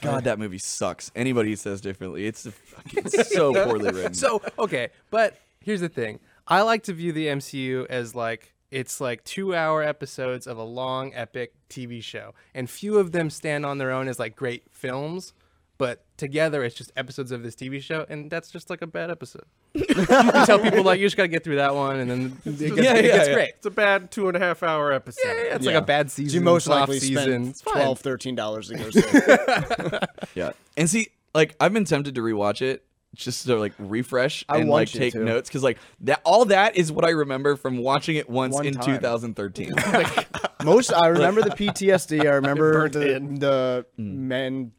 God, 0.00 0.24
that 0.24 0.38
movie 0.38 0.56
sucks. 0.56 1.12
Anybody 1.14 1.50
who 1.50 1.56
says 1.56 1.82
differently, 1.82 2.26
it's, 2.26 2.46
fucking 2.46 3.10
so 3.10 3.52
poorly 3.52 3.90
written. 3.92 4.14
So 4.14 4.40
okay, 4.58 4.88
but 5.10 5.36
here's 5.60 5.82
the 5.82 5.90
thing. 5.90 6.20
I 6.48 6.62
like 6.62 6.84
to 6.84 6.94
view 6.94 7.12
the 7.12 7.26
MCU 7.26 7.86
as 7.86 8.14
like 8.14 8.54
it's 8.70 9.00
like 9.00 9.24
two 9.24 9.54
hour 9.54 9.82
episodes 9.82 10.46
of 10.46 10.56
a 10.58 10.62
long 10.62 11.12
epic 11.14 11.54
TV 11.68 12.02
show, 12.02 12.34
and 12.54 12.68
few 12.70 12.98
of 12.98 13.12
them 13.12 13.30
stand 13.30 13.66
on 13.66 13.78
their 13.78 13.90
own 13.90 14.08
as 14.08 14.18
like 14.18 14.36
great 14.36 14.64
films. 14.70 15.32
But 15.78 16.04
together, 16.18 16.62
it's 16.62 16.74
just 16.74 16.92
episodes 16.94 17.32
of 17.32 17.42
this 17.42 17.54
TV 17.54 17.80
show, 17.80 18.04
and 18.10 18.30
that's 18.30 18.50
just 18.50 18.68
like 18.68 18.82
a 18.82 18.86
bad 18.86 19.10
episode. 19.10 19.44
you 19.72 19.86
tell 19.86 20.58
people 20.58 20.82
like 20.84 21.00
you 21.00 21.06
just 21.06 21.16
gotta 21.16 21.28
get 21.28 21.42
through 21.42 21.56
that 21.56 21.74
one, 21.74 21.96
and 22.00 22.10
then 22.10 22.36
it 22.44 22.58
gets, 22.58 22.60
Yeah, 22.82 22.94
it 22.96 23.04
yeah, 23.06 23.16
gets 23.16 23.28
yeah. 23.28 23.34
great. 23.34 23.48
It's 23.56 23.64
a 23.66 23.70
bad 23.70 24.10
two 24.10 24.28
and 24.28 24.36
a 24.36 24.40
half 24.40 24.62
hour 24.62 24.92
episode. 24.92 25.22
Yeah, 25.24 25.32
yeah, 25.34 25.54
it's 25.56 25.64
Yeah. 25.64 25.72
like 25.72 25.82
a 25.82 25.86
bad 25.86 26.10
season. 26.10 26.34
You 26.34 26.44
most 26.44 26.66
likely 26.66 27.00
season. 27.00 27.16
spend 27.24 27.48
It's 27.48 27.62
fine. 27.62 27.74
12 27.76 27.98
13 28.00 28.34
dollars 28.34 28.68
to 28.68 28.74
go 28.76 28.90
see. 28.90 29.00
it. 29.02 30.04
Yeah. 30.34 30.50
And 30.76 30.90
see, 30.90 31.08
like 31.34 31.56
I've 31.58 31.72
been 31.72 31.86
tempted 31.86 32.14
to 32.14 32.20
rewatch 32.20 32.60
it 32.60 32.84
just 33.14 33.44
to 33.46 33.56
like 33.56 33.72
refresh 33.78 34.44
I 34.48 34.58
and 34.58 34.68
want 34.68 34.82
like 34.82 34.88
take 34.92 35.12
to. 35.14 35.18
notes 35.24 35.48
because 35.48 35.62
like 35.64 35.78
that 36.00 36.20
all 36.24 36.44
that 36.46 36.76
is 36.76 36.92
what 36.92 37.04
I 37.04 37.10
remember 37.10 37.56
from 37.56 37.78
watching 37.78 38.16
it 38.16 38.30
once 38.30 38.54
One 38.54 38.66
in 38.66 38.74
time. 38.74 38.94
2013. 38.96 39.72
Most 40.64 40.92
I 40.92 41.08
remember 41.08 41.42
the 41.42 41.50
PTSD. 41.50 42.24
I 42.26 42.34
remember 42.34 42.88
the 42.88 43.16
in. 43.16 43.34
the 43.40 43.86
Mm. 43.98 44.72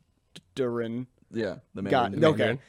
Mandarin. 0.55 1.07
yeah, 1.31 1.55
the 1.75 1.81
God, 1.83 2.11
Mandarin. 2.13 2.33
okay, 2.33 2.59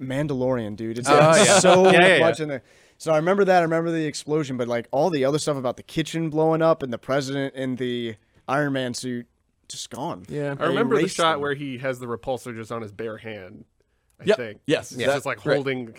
Mandalorian, 0.00 0.76
dude. 0.76 0.98
It's 0.98 1.08
Oh, 1.08 1.14
like 1.14 1.46
yeah. 1.46 1.58
so 1.60 1.84
Yeah, 1.90 2.00
yeah, 2.00 2.16
yeah. 2.16 2.20
much 2.20 2.40
in 2.40 2.48
there. 2.48 2.62
So 2.98 3.12
I 3.12 3.16
remember 3.16 3.44
that. 3.44 3.58
I 3.60 3.62
remember 3.62 3.90
the 3.90 4.04
explosion, 4.06 4.56
but 4.56 4.66
like 4.68 4.88
all 4.90 5.08
the 5.10 5.24
other 5.24 5.38
stuff 5.38 5.56
about 5.56 5.76
the 5.76 5.82
kitchen 5.84 6.30
blowing 6.30 6.62
up 6.62 6.82
and 6.82 6.92
the 6.92 6.98
president 6.98 7.54
in 7.54 7.76
the 7.76 8.16
Iron 8.48 8.72
Man 8.72 8.92
suit 8.94 9.26
just 9.68 9.88
gone. 9.90 10.24
Yeah. 10.28 10.54
I 10.58 10.66
remember 10.66 11.00
the 11.00 11.08
shot 11.08 11.32
them. 11.34 11.40
where 11.42 11.54
he 11.54 11.78
has 11.78 11.98
the 12.00 12.06
repulsor 12.06 12.54
just 12.56 12.72
on 12.72 12.82
his 12.82 12.90
bare 12.92 13.18
hand. 13.18 13.64
I 14.20 14.24
Yep. 14.24 14.36
think. 14.36 14.60
Yes. 14.66 14.90
He's 14.90 14.98
Yeah. 15.00 15.06
just 15.06 15.26
like 15.26 15.44
Right. 15.46 15.54
holding. 15.54 15.94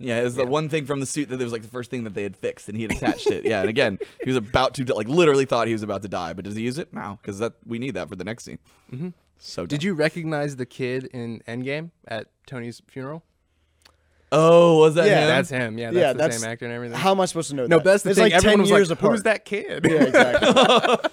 Yeah, 0.00 0.20
it's 0.20 0.36
the 0.36 0.46
one 0.46 0.68
thing 0.68 0.86
from 0.86 1.00
the 1.00 1.06
suit 1.06 1.28
that 1.28 1.40
was 1.40 1.50
like 1.52 1.62
the 1.62 1.68
first 1.68 1.90
thing 1.90 2.04
that 2.04 2.14
they 2.14 2.22
had 2.22 2.36
fixed, 2.36 2.68
and 2.68 2.76
he 2.76 2.82
had 2.84 2.92
attached 2.92 3.26
it. 3.26 3.44
Yeah, 3.44 3.60
and 3.60 3.68
again, 3.68 3.98
he 4.22 4.30
was 4.30 4.36
about 4.36 4.74
to 4.74 4.84
like 4.94 5.08
literally 5.08 5.44
thought 5.44 5.66
he 5.66 5.72
was 5.72 5.82
about 5.82 6.02
to 6.02 6.08
die, 6.08 6.32
but 6.34 6.44
does 6.44 6.54
he 6.54 6.62
use 6.62 6.78
it? 6.78 6.92
No, 6.94 7.18
because 7.20 7.40
that 7.40 7.54
we 7.66 7.78
need 7.80 7.94
that 7.94 8.08
for 8.08 8.14
the 8.16 8.22
next 8.24 8.44
scene. 8.44 8.58
Mm-hmm. 8.92 9.08
So 9.38 9.66
Did 9.66 9.82
you 9.82 9.94
recognize 9.94 10.56
the 10.56 10.66
kid 10.66 11.04
in 11.12 11.40
Endgame 11.48 11.90
at 12.06 12.26
Tony's 12.46 12.80
funeral? 12.86 13.24
Oh, 14.30 14.78
was 14.80 14.94
that 14.96 15.06
Yeah, 15.06 15.20
him? 15.22 15.28
That's 15.28 15.48
him. 15.50 15.78
Yeah, 15.78 15.86
that's 15.86 15.96
Yeah, 15.96 16.12
the 16.12 16.18
that's- 16.18 16.40
same 16.40 16.50
actor 16.50 16.64
and 16.66 16.74
everything. 16.74 16.98
How 16.98 17.12
am 17.12 17.20
I 17.20 17.24
supposed 17.24 17.48
to 17.50 17.56
know 17.56 17.62
no, 17.66 17.78
that? 17.78 17.84
but 17.84 17.90
that's 17.90 18.02
the 18.04 18.10
it's 18.10 18.18
thing. 18.18 18.24
like 18.26 18.34
Everyone 18.34 18.56
10 18.58 18.60
was 18.60 18.70
years 18.70 18.90
like, 18.90 18.98
apart. 18.98 19.12
"Who's 19.14 19.22
that 19.24 19.44
kid?" 19.44 19.86
Yeah, 19.88 20.02
exactly. 20.04 21.10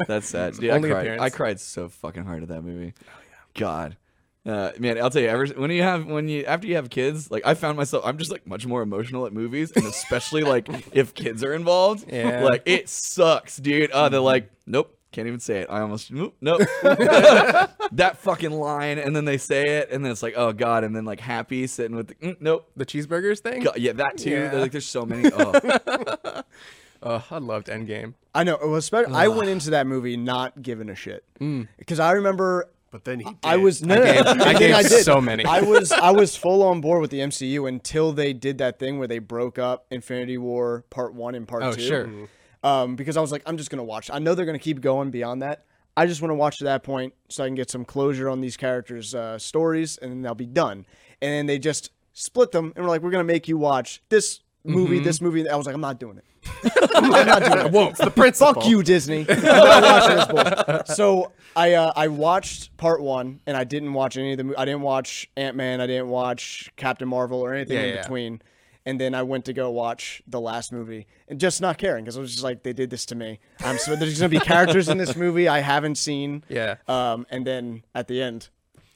That's 0.08 0.28
sad. 0.28 0.54
Dude, 0.54 0.70
Only 0.70 0.88
I 0.88 0.92
cried. 0.92 1.00
appearance. 1.02 1.22
I 1.22 1.30
cried 1.30 1.60
so 1.60 1.88
fucking 1.88 2.24
hard 2.24 2.42
at 2.42 2.48
that 2.48 2.62
movie. 2.62 2.94
Oh, 2.96 3.04
yeah. 3.30 3.60
God. 3.60 3.96
Uh, 4.46 4.72
man, 4.78 4.98
I'll 4.98 5.08
tell 5.08 5.22
you, 5.22 5.28
ever 5.28 5.46
when 5.46 5.70
you 5.70 5.82
have 5.82 6.04
when 6.06 6.28
you 6.28 6.44
after 6.44 6.66
you 6.66 6.76
have 6.76 6.90
kids, 6.90 7.30
like 7.30 7.46
I 7.46 7.54
found 7.54 7.78
myself, 7.78 8.04
I'm 8.04 8.18
just 8.18 8.30
like 8.30 8.46
much 8.46 8.66
more 8.66 8.82
emotional 8.82 9.24
at 9.24 9.32
movies, 9.32 9.70
and 9.72 9.86
especially 9.86 10.42
like 10.42 10.68
if 10.92 11.14
kids 11.14 11.42
are 11.42 11.54
involved. 11.54 12.04
Yeah. 12.12 12.42
Like 12.44 12.62
it 12.66 12.88
sucks, 12.90 13.56
dude. 13.56 13.90
Uh, 13.90 14.10
they're 14.10 14.20
like, 14.20 14.50
nope, 14.66 14.94
can't 15.12 15.26
even 15.28 15.40
say 15.40 15.60
it. 15.60 15.68
I 15.70 15.80
almost 15.80 16.12
nope, 16.12 16.36
nope. 16.42 16.60
that 16.82 18.18
fucking 18.18 18.50
line, 18.52 18.98
and 18.98 19.16
then 19.16 19.24
they 19.24 19.38
say 19.38 19.62
it, 19.78 19.88
and 19.90 20.04
then 20.04 20.12
it's 20.12 20.22
like, 20.22 20.34
oh 20.36 20.52
god, 20.52 20.84
and 20.84 20.94
then 20.94 21.06
like 21.06 21.20
happy 21.20 21.66
sitting 21.66 21.96
with, 21.96 22.08
the, 22.08 22.14
mm, 22.16 22.36
nope. 22.40 22.70
the 22.76 22.84
cheeseburgers 22.84 23.38
thing. 23.38 23.62
God, 23.62 23.78
yeah, 23.78 23.92
that 23.92 24.18
too. 24.18 24.28
Yeah. 24.28 24.48
They're 24.50 24.60
like, 24.60 24.72
there's 24.72 24.84
so 24.84 25.06
many. 25.06 25.30
Oh, 25.34 26.42
Oh, 27.06 27.22
I 27.30 27.36
loved 27.36 27.66
Endgame. 27.66 28.14
I 28.34 28.44
know. 28.44 28.54
It 28.54 28.66
was 28.66 28.86
spe- 28.86 29.08
I 29.10 29.28
went 29.28 29.50
into 29.50 29.70
that 29.70 29.86
movie 29.86 30.16
not 30.16 30.62
giving 30.62 30.88
a 30.88 30.94
shit 30.94 31.22
Mm. 31.38 31.68
because 31.76 32.00
I 32.00 32.12
remember 32.12 32.70
But 32.94 33.02
then 33.04 33.18
he. 33.18 33.24
Did. 33.24 33.36
I 33.42 33.56
was 33.56 33.82
no, 33.82 33.96
no, 33.96 34.04
gave- 34.04 34.20
I 34.24 34.34
then 34.34 34.56
gave 34.56 34.74
I 34.76 34.82
did. 34.84 35.02
so 35.04 35.20
many. 35.20 35.44
I 35.44 35.62
was 35.62 35.90
I 35.90 36.12
was 36.12 36.36
full 36.36 36.62
on 36.62 36.80
board 36.80 37.00
with 37.00 37.10
the 37.10 37.18
MCU 37.18 37.68
until 37.68 38.12
they 38.12 38.32
did 38.32 38.58
that 38.58 38.78
thing 38.78 39.00
where 39.00 39.08
they 39.08 39.18
broke 39.18 39.58
up 39.58 39.86
Infinity 39.90 40.38
War 40.38 40.84
Part 40.90 41.12
One 41.12 41.34
and 41.34 41.48
Part 41.48 41.64
Oh, 41.64 41.72
Two. 41.72 41.80
sure. 41.82 42.08
Um, 42.62 42.94
because 42.94 43.16
I 43.16 43.20
was 43.20 43.32
like, 43.32 43.42
I'm 43.46 43.56
just 43.56 43.68
gonna 43.68 43.82
watch. 43.82 44.12
I 44.12 44.20
know 44.20 44.36
they're 44.36 44.46
gonna 44.46 44.60
keep 44.60 44.80
going 44.80 45.10
beyond 45.10 45.42
that. 45.42 45.64
I 45.96 46.06
just 46.06 46.22
want 46.22 46.30
to 46.30 46.36
watch 46.36 46.58
to 46.58 46.64
that 46.64 46.84
point 46.84 47.14
so 47.28 47.42
I 47.42 47.48
can 47.48 47.56
get 47.56 47.68
some 47.68 47.84
closure 47.84 48.28
on 48.30 48.40
these 48.40 48.56
characters' 48.56 49.12
uh, 49.12 49.40
stories, 49.40 49.98
and 49.98 50.12
then 50.12 50.22
they'll 50.22 50.36
be 50.36 50.46
done. 50.46 50.86
And 51.20 51.32
then 51.32 51.46
they 51.46 51.58
just 51.58 51.90
split 52.12 52.52
them, 52.52 52.72
and 52.76 52.84
we're 52.84 52.90
like, 52.90 53.02
we're 53.02 53.10
gonna 53.10 53.24
make 53.24 53.48
you 53.48 53.58
watch 53.58 54.02
this 54.08 54.38
movie, 54.62 54.98
Mm-hmm. 54.98 55.04
this 55.04 55.20
movie. 55.20 55.48
I 55.48 55.56
was 55.56 55.66
like, 55.66 55.74
I'm 55.74 55.80
not 55.80 55.98
doing 55.98 56.18
it. 56.18 56.24
I'm 56.94 57.08
not 57.10 57.42
doing 57.42 57.66
it. 57.74 57.90
It's 57.90 57.98
the 57.98 58.10
principle. 58.12 58.54
Fuck 58.54 58.68
you, 58.68 58.82
Disney. 58.84 59.26
I'm 59.28 59.42
not 59.42 59.82
watching 59.82 60.16
this 60.16 60.26
bullshit. 60.26 60.88
So 60.88 61.32
I 61.56 61.74
uh, 61.74 61.92
I 61.94 62.08
watched 62.08 62.76
part 62.76 63.00
one, 63.02 63.40
and 63.46 63.56
I 63.56 63.64
didn't 63.64 63.92
watch 63.92 64.16
any 64.16 64.32
of 64.32 64.38
the. 64.38 64.44
mo- 64.44 64.54
I 64.58 64.64
didn't 64.64 64.82
watch 64.82 65.30
Ant 65.36 65.56
Man. 65.56 65.80
I 65.80 65.86
didn't 65.86 66.08
watch 66.08 66.70
Captain 66.76 67.08
Marvel 67.08 67.40
or 67.40 67.54
anything 67.54 67.76
Yeah, 67.76 67.82
in 67.84 67.94
yeah. 67.94 68.02
between. 68.02 68.42
And 68.86 69.00
then 69.00 69.14
I 69.14 69.22
went 69.22 69.46
to 69.46 69.54
go 69.54 69.70
watch 69.70 70.20
the 70.26 70.38
last 70.40 70.70
movie, 70.70 71.06
and 71.28 71.40
just 71.40 71.62
not 71.62 71.78
caring 71.78 72.04
because 72.04 72.18
I 72.18 72.20
was 72.20 72.32
just 72.32 72.44
like, 72.44 72.62
they 72.64 72.74
did 72.74 72.90
this 72.90 73.06
to 73.06 73.14
me. 73.14 73.38
I'm 73.60 73.78
so 73.78 73.96
there's 73.96 74.18
gonna 74.18 74.28
be 74.28 74.38
characters 74.40 74.88
in 74.90 74.98
this 74.98 75.16
movie 75.24 75.48
I 75.48 75.60
haven't 75.60 75.94
seen. 75.96 76.44
Yeah. 76.50 76.76
Um, 76.86 77.26
and 77.30 77.46
then 77.46 77.82
at 77.94 78.08
the 78.08 78.20
end, 78.20 78.48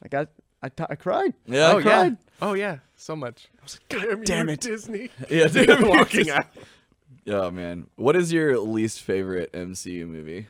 I 0.02 0.08
got 0.08 0.28
I, 0.62 0.68
t- 0.68 0.84
I 0.90 0.94
cried. 0.94 1.32
Yeah, 1.46 1.68
oh 1.68 1.70
I 1.70 1.76
yeah. 1.76 1.82
cried. 1.82 2.16
Oh 2.42 2.52
yeah. 2.52 2.78
So 2.96 3.16
much. 3.16 3.48
i 3.60 3.62
was 3.62 3.80
Damn, 3.88 4.24
damn 4.24 4.48
it. 4.50 4.60
Disney. 4.60 5.08
Yeah, 5.30 5.46
dude. 5.48 5.80
Walking 5.86 6.28
out. 6.30 6.46
Oh 7.26 7.50
man, 7.50 7.86
what 7.96 8.14
is 8.16 8.30
your 8.32 8.58
least 8.58 9.00
favorite 9.00 9.52
MCU 9.52 10.06
movie? 10.06 10.48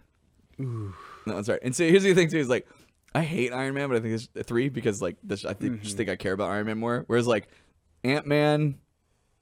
Ooh. 1.31 1.35
No, 1.35 1.39
I'm. 1.39 1.59
And 1.63 1.75
so 1.75 1.85
here's 1.85 2.03
the 2.03 2.15
thing 2.15 2.29
too: 2.29 2.39
is 2.39 2.49
like, 2.49 2.67
I 3.15 3.23
hate 3.23 3.53
Iron 3.53 3.75
Man, 3.75 3.89
but 3.89 3.97
I 3.97 4.01
think 4.01 4.15
it's 4.15 4.47
three 4.47 4.69
because 4.69 5.01
like 5.03 5.17
this, 5.23 5.45
I 5.45 5.55
think, 5.55 5.81
just 5.81 5.93
mm-hmm. 5.93 5.97
think 5.99 6.11
I 6.11 6.17
care 6.17 6.33
about 6.33 6.51
Iron 6.51 6.67
Man 6.67 6.79
more. 6.79 7.05
Whereas 7.07 7.27
like 7.27 7.49
Ant 8.05 8.27
Man, 8.27 8.79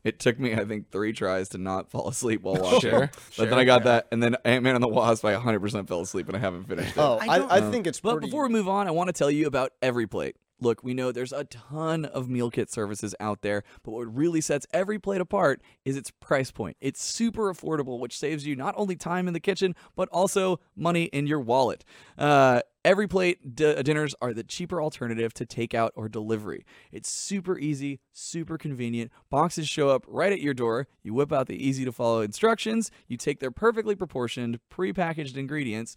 it 0.04 0.18
took 0.20 0.38
me 0.38 0.54
I 0.54 0.64
think 0.64 0.90
three 0.90 1.12
tries 1.12 1.50
to 1.50 1.58
not 1.58 1.90
fall 1.90 2.08
asleep 2.08 2.42
while 2.42 2.54
watching. 2.62 2.90
Sure, 2.90 3.10
but 3.10 3.32
sure, 3.32 3.46
then 3.46 3.58
I 3.58 3.64
got 3.64 3.84
that, 3.84 4.06
and 4.12 4.22
then 4.22 4.36
Ant 4.44 4.62
Man 4.62 4.74
and 4.76 4.82
the 4.82 4.88
Wasp, 4.88 5.24
I 5.24 5.34
100% 5.34 5.88
fell 5.88 6.00
asleep, 6.00 6.28
and 6.28 6.36
I 6.36 6.40
haven't 6.40 6.64
finished 6.64 6.96
it. 6.96 7.00
Oh, 7.00 7.18
I 7.20 7.38
I, 7.38 7.56
I 7.56 7.70
think 7.70 7.86
it's 7.86 8.00
But 8.00 8.12
pretty. 8.12 8.28
before 8.28 8.44
we 8.44 8.50
move 8.50 8.68
on, 8.68 8.86
I 8.86 8.92
want 8.92 9.08
to 9.08 9.12
tell 9.12 9.30
you 9.30 9.46
about 9.46 9.72
Every 9.82 10.06
Plate. 10.06 10.36
Look, 10.60 10.82
we 10.82 10.94
know 10.94 11.12
there's 11.12 11.32
a 11.32 11.44
ton 11.44 12.04
of 12.06 12.28
meal 12.28 12.50
kit 12.50 12.70
services 12.70 13.14
out 13.20 13.42
there, 13.42 13.62
but 13.82 13.90
what 13.92 14.14
really 14.14 14.40
sets 14.40 14.66
Every 14.72 14.98
Plate 14.98 15.20
apart 15.20 15.60
is 15.84 15.96
its 15.96 16.10
price 16.10 16.50
point. 16.50 16.76
It's 16.80 17.02
super 17.02 17.52
affordable, 17.52 17.98
which 17.98 18.18
saves 18.18 18.46
you 18.46 18.56
not 18.56 18.74
only 18.76 18.96
time 18.96 19.28
in 19.28 19.34
the 19.34 19.40
kitchen, 19.40 19.74
but 19.94 20.08
also 20.10 20.60
money 20.74 21.04
in 21.04 21.26
your 21.26 21.40
wallet. 21.40 21.84
Uh, 22.16 22.60
Every 22.86 23.08
plate 23.08 23.56
d- 23.56 23.82
dinners 23.82 24.14
are 24.22 24.32
the 24.32 24.44
cheaper 24.44 24.80
alternative 24.80 25.34
to 25.34 25.44
takeout 25.44 25.90
or 25.96 26.08
delivery. 26.08 26.64
It's 26.92 27.08
super 27.10 27.58
easy, 27.58 27.98
super 28.12 28.56
convenient. 28.56 29.10
Boxes 29.28 29.68
show 29.68 29.88
up 29.88 30.04
right 30.06 30.32
at 30.32 30.40
your 30.40 30.54
door. 30.54 30.86
You 31.02 31.12
whip 31.12 31.32
out 31.32 31.48
the 31.48 31.60
easy 31.60 31.84
to 31.84 31.90
follow 31.90 32.20
instructions. 32.20 32.92
You 33.08 33.16
take 33.16 33.40
their 33.40 33.50
perfectly 33.50 33.96
proportioned, 33.96 34.60
pre-packaged 34.68 35.36
ingredients, 35.36 35.96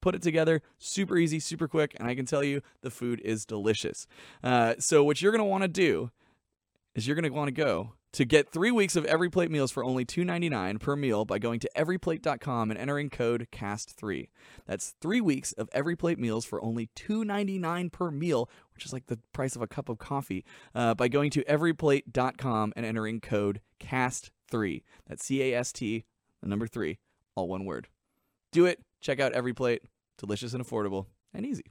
put 0.00 0.14
it 0.14 0.22
together 0.22 0.62
super 0.78 1.16
easy 1.16 1.38
super 1.38 1.68
quick 1.68 1.94
and 1.98 2.08
i 2.08 2.14
can 2.14 2.26
tell 2.26 2.42
you 2.42 2.60
the 2.82 2.90
food 2.90 3.20
is 3.24 3.44
delicious. 3.44 4.06
Uh, 4.42 4.74
so 4.78 5.04
what 5.04 5.20
you're 5.20 5.32
going 5.32 5.40
to 5.40 5.44
want 5.44 5.62
to 5.62 5.68
do 5.68 6.10
is 6.94 7.06
you're 7.06 7.14
going 7.14 7.30
to 7.30 7.36
want 7.36 7.48
to 7.48 7.52
go 7.52 7.94
to 8.12 8.24
get 8.24 8.50
three 8.50 8.70
weeks 8.70 8.96
of 8.96 9.04
every 9.04 9.28
plate 9.28 9.50
meals 9.50 9.70
for 9.70 9.84
only 9.84 10.04
$2.99 10.04 10.80
per 10.80 10.96
meal 10.96 11.24
by 11.24 11.38
going 11.38 11.60
to 11.60 11.70
everyplate.com 11.76 12.70
and 12.70 12.78
entering 12.78 13.10
code 13.10 13.46
cast3 13.52 14.28
that's 14.66 14.94
three 15.00 15.20
weeks 15.20 15.52
of 15.52 15.68
every 15.72 15.94
plate 15.94 16.18
meals 16.18 16.44
for 16.44 16.62
only 16.62 16.88
$2.99 16.96 17.92
per 17.92 18.10
meal 18.10 18.48
which 18.74 18.84
is 18.84 18.92
like 18.92 19.06
the 19.06 19.18
price 19.32 19.54
of 19.54 19.62
a 19.62 19.66
cup 19.66 19.88
of 19.88 19.98
coffee 19.98 20.44
uh, 20.74 20.94
by 20.94 21.08
going 21.08 21.30
to 21.30 21.44
everyplate.com 21.44 22.72
and 22.74 22.86
entering 22.86 23.20
code 23.20 23.60
cast3 23.80 24.82
that's 25.06 25.24
c-a-s-t 25.24 26.04
the 26.40 26.48
number 26.48 26.66
three 26.66 26.98
all 27.38 27.48
one 27.48 27.64
word. 27.64 27.88
Do 28.50 28.66
it. 28.66 28.80
Check 29.00 29.20
out 29.20 29.32
every 29.32 29.52
plate. 29.54 29.82
Delicious 30.18 30.52
and 30.54 30.64
affordable 30.64 31.06
and 31.32 31.46
easy. 31.46 31.64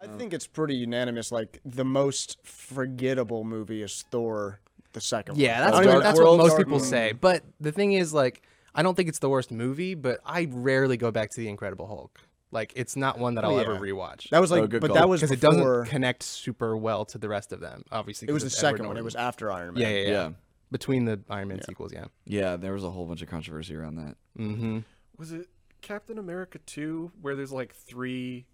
I 0.00 0.06
think 0.08 0.32
it's 0.34 0.46
pretty 0.46 0.74
unanimous. 0.76 1.32
Like 1.32 1.60
the 1.64 1.84
most 1.84 2.38
forgettable 2.44 3.44
movie 3.44 3.82
is 3.82 4.04
Thor, 4.10 4.60
the 4.92 5.00
second 5.00 5.38
Yeah, 5.38 5.62
one. 5.62 5.72
that's, 5.82 5.86
what, 5.94 6.02
that's 6.02 6.18
World, 6.18 6.38
what 6.38 6.44
most 6.44 6.50
Dark 6.52 6.60
people 6.60 6.72
World. 6.78 6.84
say. 6.88 7.12
But 7.12 7.42
the 7.60 7.72
thing 7.72 7.92
is, 7.92 8.12
like, 8.12 8.42
I 8.74 8.82
don't 8.82 8.94
think 8.94 9.08
it's 9.08 9.18
the 9.20 9.30
worst 9.30 9.50
movie, 9.50 9.94
but 9.94 10.20
I 10.24 10.48
rarely 10.50 10.96
go 10.98 11.10
back 11.10 11.30
to 11.30 11.40
the 11.40 11.48
Incredible 11.48 11.86
Hulk. 11.86 12.20
Like, 12.50 12.72
it's 12.76 12.94
not 12.94 13.18
one 13.18 13.34
that 13.36 13.44
I'll 13.44 13.56
Oh, 13.56 13.58
ever 13.58 13.72
yeah. 13.74 13.80
rewatch 13.80 14.28
That 14.30 14.40
was 14.40 14.50
like, 14.50 14.62
Oh, 14.62 14.66
good 14.66 14.80
but 14.82 14.88
call. 14.88 14.96
that 14.96 15.08
was 15.08 15.20
because 15.22 15.32
it 15.32 15.40
before. 15.40 15.80
doesn't 15.80 15.86
connect 15.90 16.22
super 16.22 16.76
well 16.76 17.04
to 17.06 17.18
the 17.18 17.28
rest 17.28 17.52
of 17.52 17.60
them. 17.60 17.82
Obviously, 17.90 18.28
it 18.28 18.32
was 18.32 18.42
the 18.42 18.48
it's 18.48 18.58
Edward 18.62 18.76
second 18.78 18.88
one. 18.88 18.96
It 18.98 19.04
was 19.04 19.16
after 19.16 19.50
Iron 19.50 19.74
Man. 19.74 19.82
yeah, 19.82 19.88
yeah, 19.88 19.96
yeah, 20.02 20.10
Yeah. 20.10 20.30
Between 20.70 21.04
the 21.06 21.20
Iron 21.30 21.48
Man 21.48 21.62
sequels, 21.62 21.92
yeah. 21.92 22.06
Yeah, 22.24 22.56
there 22.56 22.72
was 22.72 22.84
a 22.84 22.90
whole 22.90 23.06
bunch 23.06 23.22
of 23.22 23.28
controversy 23.28 23.74
around 23.76 23.96
that. 23.96 24.16
Mm-hmm. 24.38 24.78
Was 25.16 25.32
it 25.32 25.48
Captain 25.86 26.18
America 26.18 26.58
2 26.66 27.12
where 27.22 27.36
there's 27.36 27.52
like 27.52 27.72
three 27.72 28.44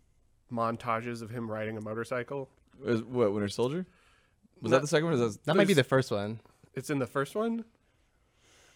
montages 0.53 1.23
of 1.23 1.31
him 1.31 1.51
riding 1.51 1.79
a 1.79 1.81
motorcycle? 1.81 2.51
Was, 2.85 3.03
what, 3.03 3.33
Winter 3.33 3.49
Soldier? 3.49 3.87
Was 4.61 4.71
No. 4.71 4.77
that 4.77 4.83
the 4.83 4.89
second 4.89 5.07
one? 5.07 5.15
Or 5.15 5.17
was 5.19 5.37
that, 5.39 5.45
That 5.47 5.57
might 5.57 5.67
be 5.67 5.73
the 5.75 5.83
first 5.83 6.11
one. 6.11 6.41
It's 6.75 6.91
in 6.91 6.99
the 6.99 7.07
first 7.07 7.35
one? 7.35 7.65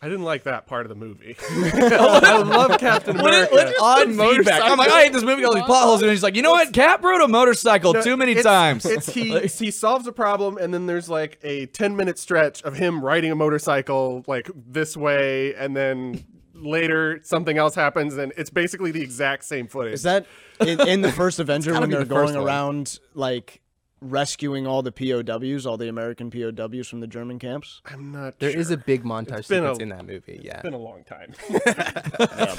I 0.00 0.08
didn't 0.08 0.24
like 0.24 0.44
that 0.44 0.66
part 0.66 0.86
of 0.86 0.88
the 0.90 0.94
movie. 0.94 1.36
I 1.50 2.38
love 2.42 2.78
Captain 2.80 3.18
America. 3.18 3.52
what's 3.54 3.78
odd 3.80 4.08
feedback? 4.08 4.62
I'm 4.62 4.78
like, 4.78 4.90
I 4.90 5.04
hate 5.04 5.12
this 5.12 5.22
movie, 5.22 5.44
all 5.44 5.54
these 5.54 5.62
plot 5.64 5.84
holes, 5.84 6.00
and 6.02 6.10
he's 6.10 6.22
like, 6.22 6.34
you 6.36 6.42
know 6.42 6.50
what? 6.52 6.72
Cap 6.72 7.02
rode 7.04 7.22
a 7.22 7.28
motorcycle 7.28 7.92
No, 7.94 8.02
too 8.02 8.16
many 8.16 8.32
it's- 8.32 8.44
times. 8.44 8.84
It's 8.86 9.08
he 9.08 9.32
Like- 9.34 9.50
he 9.52 9.70
solves 9.70 10.06
a 10.06 10.12
problem 10.12 10.56
and 10.58 10.72
then 10.72 10.86
there's 10.86 11.08
like 11.10 11.38
a 11.42 11.66
10 11.66 11.94
minute 11.96 12.18
stretch 12.18 12.62
of 12.62 12.74
him 12.76 13.04
riding 13.04 13.30
a 13.32 13.34
motorcycle 13.34 14.22
like 14.26 14.50
this 14.54 14.96
way 14.96 15.54
and 15.54 15.74
then 15.76 16.24
later 16.58 17.20
something 17.22 17.58
else 17.58 17.74
happens 17.74 18.16
and 18.16 18.32
it's 18.36 18.50
basically 18.50 18.90
the 18.90 19.02
exact 19.02 19.44
same 19.44 19.66
footage. 19.68 19.94
Is 19.94 20.02
that 20.04 20.26
in, 20.60 20.80
in 20.88 21.00
the 21.02 21.12
first 21.12 21.38
Avenger 21.40 21.72
when 21.78 21.90
they're 21.90 22.00
the 22.00 22.04
going 22.06 22.34
around 22.36 22.98
like 23.14 23.60
rescuing 24.00 24.66
all 24.66 24.82
the 24.82 24.92
POWs, 24.92 25.66
all 25.66 25.76
the 25.76 25.88
American 25.88 26.30
POWs 26.30 26.88
from 26.88 27.00
the 27.00 27.06
German 27.06 27.38
camps? 27.38 27.80
I'm 27.86 28.12
not 28.12 28.38
There 28.38 28.50
sure. 28.52 28.60
is 28.60 28.70
a 28.70 28.76
big 28.76 29.04
montage 29.04 29.48
been 29.48 29.64
a- 29.64 29.74
sequence 29.74 29.78
in 29.80 29.88
that 29.90 30.06
movie. 30.06 30.40
Yeah, 30.42 30.54
It's 30.54 30.62
been 30.62 30.74
a 30.74 30.78
long 30.78 31.04
time. 31.04 31.32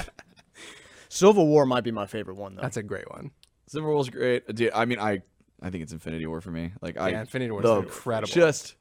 Civil 1.08 1.46
War 1.46 1.64
might 1.66 1.84
be 1.84 1.90
my 1.90 2.06
favorite 2.06 2.36
one 2.36 2.54
though. 2.56 2.62
that's 2.62 2.76
a 2.76 2.82
great 2.82 3.10
one. 3.10 3.30
Civil 3.66 3.92
War's 3.94 4.10
great. 4.10 4.46
Dude, 4.54 4.72
I 4.74 4.84
mean, 4.84 4.98
I 4.98 5.22
I 5.62 5.70
think 5.70 5.82
it's 5.82 5.92
Infinity 5.92 6.26
War 6.26 6.40
for 6.40 6.50
me. 6.50 6.72
Like, 6.80 6.98
I 6.98 7.10
Infinity 7.10 7.50
War's 7.50 7.64
the- 7.64 7.76
incredible. 7.80 8.28
Just 8.32 8.76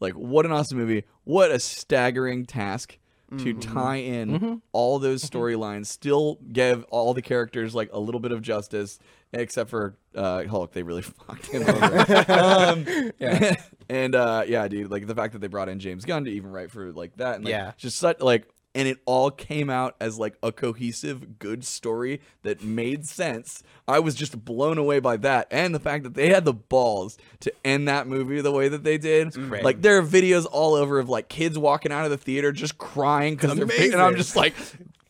like 0.00 0.14
what 0.14 0.44
an 0.46 0.52
awesome 0.52 0.78
movie. 0.78 1.04
What 1.24 1.50
a 1.50 1.58
staggering 1.60 2.46
task 2.46 2.98
to 3.38 3.54
Mm-hmm. 3.54 3.60
tie 3.74 3.96
in 3.96 4.60
all 4.72 4.98
those 4.98 5.22
storylines, 5.22 5.86
still 5.86 6.38
give 6.52 6.84
all 6.90 7.14
the 7.14 7.22
characters 7.22 7.74
like 7.74 7.88
a 7.92 7.98
little 8.00 8.20
bit 8.20 8.32
of 8.32 8.42
justice, 8.42 8.98
except 9.32 9.70
for 9.70 9.94
uh, 10.16 10.44
Hulk. 10.46 10.72
They 10.72 10.82
really 10.82 11.02
fucked 11.26 11.46
him 11.46 11.62
over. 11.62 12.24
um, 12.32 12.84
Yeah. 13.20 13.54
and 13.88 14.14
uh, 14.14 14.42
yeah, 14.46 14.66
dude, 14.68 14.90
like 14.90 15.06
the 15.06 15.14
fact 15.14 15.32
that 15.34 15.38
they 15.38 15.46
brought 15.46 15.68
in 15.68 15.78
James 15.78 16.04
Gunn 16.04 16.24
to 16.24 16.30
even 16.30 16.50
write 16.50 16.70
for 16.70 16.90
like 16.92 17.16
that, 17.16 17.36
and 17.36 17.44
like, 17.44 17.52
Yeah. 17.52 17.72
just 17.76 17.98
such 17.98 18.20
like. 18.20 18.48
And 18.72 18.86
it 18.86 18.98
all 19.04 19.32
came 19.32 19.68
out 19.68 19.96
as 20.00 20.16
like 20.18 20.36
a 20.44 20.52
cohesive, 20.52 21.40
good 21.40 21.64
story 21.64 22.20
that 22.42 22.62
made 22.62 23.04
sense. 23.04 23.64
I 23.88 23.98
was 23.98 24.14
just 24.14 24.44
blown 24.44 24.78
away 24.78 25.00
by 25.00 25.16
that, 25.18 25.48
and 25.50 25.74
the 25.74 25.80
fact 25.80 26.04
that 26.04 26.14
they 26.14 26.28
had 26.28 26.44
the 26.44 26.52
balls 26.52 27.18
to 27.40 27.52
end 27.64 27.88
that 27.88 28.06
movie 28.06 28.40
the 28.40 28.52
way 28.52 28.68
that 28.68 28.84
they 28.84 28.96
did. 28.96 29.32
great. 29.32 29.64
Like 29.64 29.82
there 29.82 29.98
are 29.98 30.02
videos 30.02 30.46
all 30.50 30.74
over 30.74 31.00
of 31.00 31.08
like 31.08 31.28
kids 31.28 31.58
walking 31.58 31.90
out 31.90 32.04
of 32.04 32.10
the 32.12 32.16
theater 32.16 32.52
just 32.52 32.78
crying 32.78 33.34
because 33.34 33.56
they're 33.56 33.66
big, 33.66 33.92
and 33.92 34.00
I'm 34.00 34.14
just 34.14 34.36
like, 34.36 34.54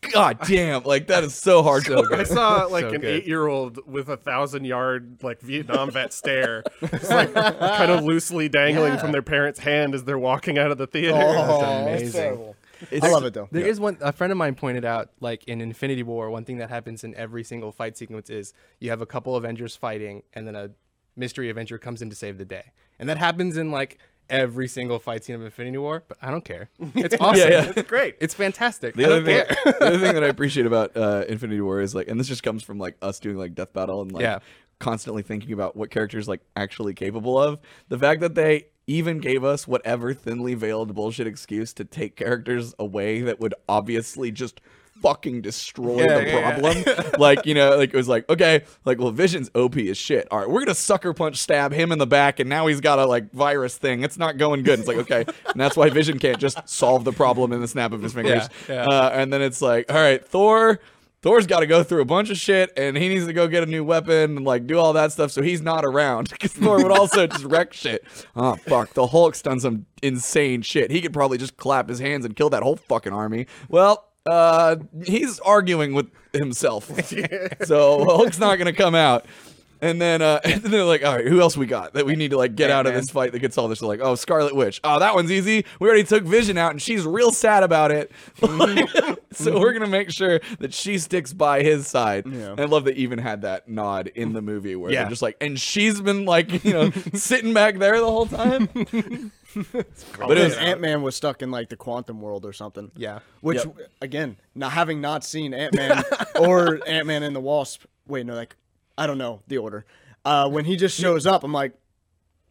God 0.00 0.38
damn! 0.46 0.84
Like 0.84 1.08
that 1.08 1.24
is 1.24 1.34
so 1.34 1.62
hardcore. 1.62 2.10
I 2.14 2.24
saw 2.24 2.66
like 2.70 2.84
So 2.84 2.94
an 2.94 3.00
good. 3.02 3.04
eight 3.04 3.26
year 3.26 3.46
old 3.46 3.86
with 3.86 4.08
a 4.08 4.16
thousand 4.16 4.64
yard 4.64 5.18
like 5.22 5.42
Vietnam 5.42 5.90
vet 5.90 6.14
stare, 6.14 6.62
just 6.80 7.10
like 7.10 7.34
kind 7.34 7.90
of 7.90 8.02
loosely 8.04 8.48
dangling 8.48 8.96
from 8.96 9.12
their 9.12 9.20
parent's 9.20 9.60
hand 9.60 9.94
as 9.94 10.04
they're 10.04 10.18
walking 10.18 10.56
out 10.56 10.70
of 10.70 10.78
the 10.78 10.86
theater. 10.86 11.18
Oh, 11.20 11.82
amazing. 11.82 12.54
That's 12.80 12.90
terrible. 12.90 12.96
It's- 12.96 13.10
I 13.10 13.14
love 13.14 13.24
it 13.24 13.34
though. 13.34 13.48
There 13.52 13.66
is 13.66 13.78
one 13.80 13.98
a 14.00 14.12
friend 14.12 14.30
of 14.32 14.38
mine 14.38 14.54
pointed 14.54 14.84
out 14.84 15.10
like 15.20 15.44
in 15.44 15.60
Infinity 15.60 16.02
War, 16.02 16.30
one 16.30 16.44
thing 16.44 16.58
that 16.58 16.70
happens 16.70 17.04
in 17.04 17.14
every 17.14 17.44
single 17.44 17.72
fight 17.72 17.96
sequence 17.96 18.30
is 18.30 18.52
you 18.78 18.90
have 18.90 19.00
a 19.00 19.06
couple 19.06 19.36
Avengers 19.36 19.76
fighting 19.76 20.22
and 20.34 20.46
then 20.46 20.54
a 20.56 20.70
mystery 21.16 21.50
Avenger 21.50 21.78
comes 21.78 22.00
in 22.02 22.08
to 22.10 22.16
save 22.16 22.38
the 22.38 22.44
day. 22.44 22.72
And 22.98 23.08
that 23.08 23.18
happens 23.18 23.56
in 23.56 23.70
like 23.70 23.98
every 24.28 24.68
single 24.68 24.98
fight 25.00 25.24
scene 25.24 25.34
of 25.34 25.42
Infinity 25.42 25.78
War, 25.78 26.04
but 26.06 26.16
I 26.22 26.30
don't 26.30 26.44
care. 26.44 26.68
It's 26.94 27.16
awesome. 27.20 27.50
yeah. 27.50 27.72
It's 27.76 27.88
great. 27.88 28.16
It's 28.20 28.32
fantastic. 28.34 28.94
The 28.94 29.02
I 29.04 29.06
other 29.06 29.16
don't 29.16 29.24
thing, 29.24 29.44
care. 29.64 29.72
the 29.72 29.84
other 29.86 29.98
thing 29.98 30.14
that 30.14 30.22
I 30.24 30.28
appreciate 30.36 30.66
about 30.66 30.96
uh, 30.96 31.24
Infinity 31.28 31.60
War 31.60 31.80
is 31.80 31.94
like, 31.94 32.08
and 32.08 32.18
this 32.20 32.28
just 32.28 32.42
comes 32.42 32.62
from 32.62 32.78
like 32.78 32.96
us 33.02 33.18
doing 33.18 33.36
like 33.36 33.54
Death 33.54 33.72
Battle 33.72 34.02
and 34.02 34.12
like 34.12 34.22
Yeah. 34.22 34.38
constantly 34.78 35.22
thinking 35.22 35.52
about 35.52 35.74
what 35.76 35.90
characters 35.90 36.28
like 36.28 36.40
actually 36.56 36.94
capable 36.94 37.38
of. 37.42 37.58
The 37.88 37.98
fact 37.98 38.20
that 38.20 38.34
they 38.36 38.66
even 38.86 39.18
gave 39.18 39.44
us 39.44 39.68
whatever 39.68 40.12
thinly 40.14 40.54
veiled 40.54 40.94
bullshit 40.94 41.26
excuse 41.26 41.72
to 41.74 41.84
take 41.84 42.16
characters 42.16 42.74
away 42.78 43.20
that 43.22 43.38
would 43.40 43.54
obviously 43.68 44.30
just 44.32 44.60
fucking 45.00 45.40
destroy 45.40 45.98
Yeah, 46.04 46.18
the 46.18 46.26
yeah, 46.26 46.58
problem. 46.58 47.12
like, 47.18 47.46
you 47.46 47.54
know, 47.54 47.76
like 47.76 47.94
it 47.94 47.96
was 47.96 48.08
like, 48.08 48.28
okay, 48.28 48.64
like, 48.84 48.98
well, 48.98 49.10
Vision's 49.10 49.50
OP 49.54 49.76
as 49.78 49.96
shit. 49.96 50.28
All 50.30 50.40
right, 50.40 50.50
we're 50.50 50.60
gonna 50.60 50.74
sucker 50.74 51.14
punch 51.14 51.36
stab 51.38 51.72
him 51.72 51.90
in 51.92 51.98
the 51.98 52.06
back, 52.06 52.38
and 52.40 52.50
now 52.50 52.66
he's 52.66 52.80
got 52.80 52.98
a 52.98 53.06
like 53.06 53.32
virus 53.32 53.78
thing. 53.78 54.02
It's 54.02 54.18
not 54.18 54.36
going 54.36 54.62
good. 54.62 54.78
It's 54.80 54.88
like, 54.88 54.98
okay, 54.98 55.24
and 55.46 55.60
that's 55.60 55.76
why 55.76 55.88
Vision 55.88 56.18
can't 56.18 56.38
just 56.38 56.68
solve 56.68 57.04
the 57.04 57.12
problem 57.12 57.52
in 57.52 57.60
the 57.60 57.68
snap 57.68 57.92
of 57.92 58.02
his 58.02 58.12
fingers. 58.14 58.48
yeah. 58.68 58.84
Uh, 58.84 59.10
and 59.14 59.32
then 59.32 59.40
it's 59.40 59.62
like, 59.62 59.90
all 59.90 59.96
right, 59.98 60.26
Thor. 60.26 60.80
Thor's 61.22 61.46
got 61.46 61.60
to 61.60 61.66
go 61.66 61.82
through 61.82 62.00
a 62.00 62.06
bunch 62.06 62.30
of 62.30 62.38
shit, 62.38 62.72
and 62.78 62.96
he 62.96 63.08
needs 63.08 63.26
to 63.26 63.32
go 63.34 63.46
get 63.46 63.62
a 63.62 63.66
new 63.66 63.84
weapon 63.84 64.38
and 64.38 64.44
like 64.44 64.66
do 64.66 64.78
all 64.78 64.94
that 64.94 65.12
stuff. 65.12 65.30
So 65.30 65.42
he's 65.42 65.60
not 65.60 65.84
around 65.84 66.28
because 66.30 66.52
Thor 66.52 66.82
would 66.82 66.92
also 66.92 67.26
just 67.26 67.44
wreck 67.44 67.72
shit. 67.72 68.04
Oh 68.34 68.56
fuck, 68.56 68.94
the 68.94 69.06
Hulk's 69.06 69.42
done 69.42 69.60
some 69.60 69.86
insane 70.02 70.62
shit. 70.62 70.90
He 70.90 71.00
could 71.00 71.12
probably 71.12 71.36
just 71.36 71.56
clap 71.58 71.88
his 71.88 71.98
hands 71.98 72.24
and 72.24 72.34
kill 72.34 72.50
that 72.50 72.62
whole 72.62 72.76
fucking 72.76 73.12
army. 73.12 73.46
Well, 73.68 74.08
uh, 74.24 74.76
he's 75.04 75.40
arguing 75.40 75.92
with 75.94 76.10
himself, 76.32 76.90
so 77.64 78.04
Hulk's 78.04 78.38
not 78.38 78.56
gonna 78.56 78.72
come 78.72 78.94
out. 78.94 79.26
And 79.82 80.00
then, 80.00 80.20
uh, 80.22 80.40
and 80.44 80.62
then 80.62 80.70
they're 80.70 80.84
like, 80.84 81.04
all 81.04 81.16
right, 81.16 81.26
who 81.26 81.40
else 81.40 81.56
we 81.56 81.66
got 81.66 81.94
that 81.94 82.04
we 82.06 82.16
need 82.16 82.30
to 82.32 82.36
like 82.36 82.54
get 82.54 82.70
out 82.70 82.86
of 82.86 82.94
this 82.94 83.10
fight 83.10 83.32
that 83.32 83.38
gets 83.38 83.56
all 83.58 83.68
this? 83.68 83.80
They're 83.80 83.88
like, 83.88 84.00
oh, 84.02 84.14
Scarlet 84.14 84.54
Witch. 84.54 84.80
Oh, 84.84 84.98
that 84.98 85.14
one's 85.14 85.30
easy. 85.30 85.64
We 85.80 85.88
already 85.88 86.04
took 86.04 86.24
Vision 86.24 86.58
out, 86.58 86.70
and 86.72 86.80
she's 86.82 87.04
real 87.04 87.32
sad 87.32 87.62
about 87.62 87.90
it. 87.90 88.10
so 89.32 89.58
we're 89.58 89.72
gonna 89.72 89.86
make 89.86 90.10
sure 90.10 90.40
that 90.58 90.74
she 90.74 90.98
sticks 90.98 91.32
by 91.32 91.62
his 91.62 91.86
side. 91.86 92.26
Yeah. 92.26 92.50
And 92.52 92.60
I 92.60 92.64
love 92.64 92.84
that 92.84 92.96
even 92.96 93.18
had 93.18 93.42
that 93.42 93.68
nod 93.68 94.08
in 94.14 94.32
the 94.32 94.42
movie 94.42 94.76
where 94.76 94.90
Yeah. 94.92 95.02
they're 95.02 95.10
just 95.10 95.22
like, 95.22 95.36
and 95.40 95.58
she's 95.58 96.00
been 96.00 96.24
like, 96.24 96.64
you 96.64 96.72
know, 96.72 96.90
sitting 97.14 97.54
back 97.54 97.78
there 97.78 97.98
the 97.98 98.06
whole 98.10 98.26
time. 98.26 98.68
but 100.18 100.38
it 100.38 100.44
was, 100.44 100.56
Ant 100.56 100.80
Man 100.80 101.02
was 101.02 101.16
stuck 101.16 101.42
in 101.42 101.50
like 101.50 101.68
the 101.68 101.76
quantum 101.76 102.20
world 102.20 102.44
or 102.44 102.52
something. 102.52 102.90
Yeah. 102.96 103.20
Which 103.40 103.58
Yep. 103.64 103.76
again, 104.02 104.36
not 104.54 104.72
having 104.72 105.00
not 105.00 105.24
seen 105.24 105.54
Ant 105.54 105.74
Man 105.74 106.02
or 106.38 106.80
Ant 106.86 107.06
Man 107.06 107.22
and 107.22 107.34
the 107.34 107.40
Wasp. 107.40 107.84
Wait, 108.06 108.26
no, 108.26 108.34
like 108.34 108.56
I 109.00 109.06
don't 109.06 109.16
know 109.16 109.40
the 109.48 109.56
order. 109.56 109.86
Uh, 110.26 110.46
when 110.50 110.66
he 110.66 110.76
just 110.76 111.00
shows 111.00 111.26
up, 111.26 111.42
I'm 111.42 111.54
like, 111.54 111.72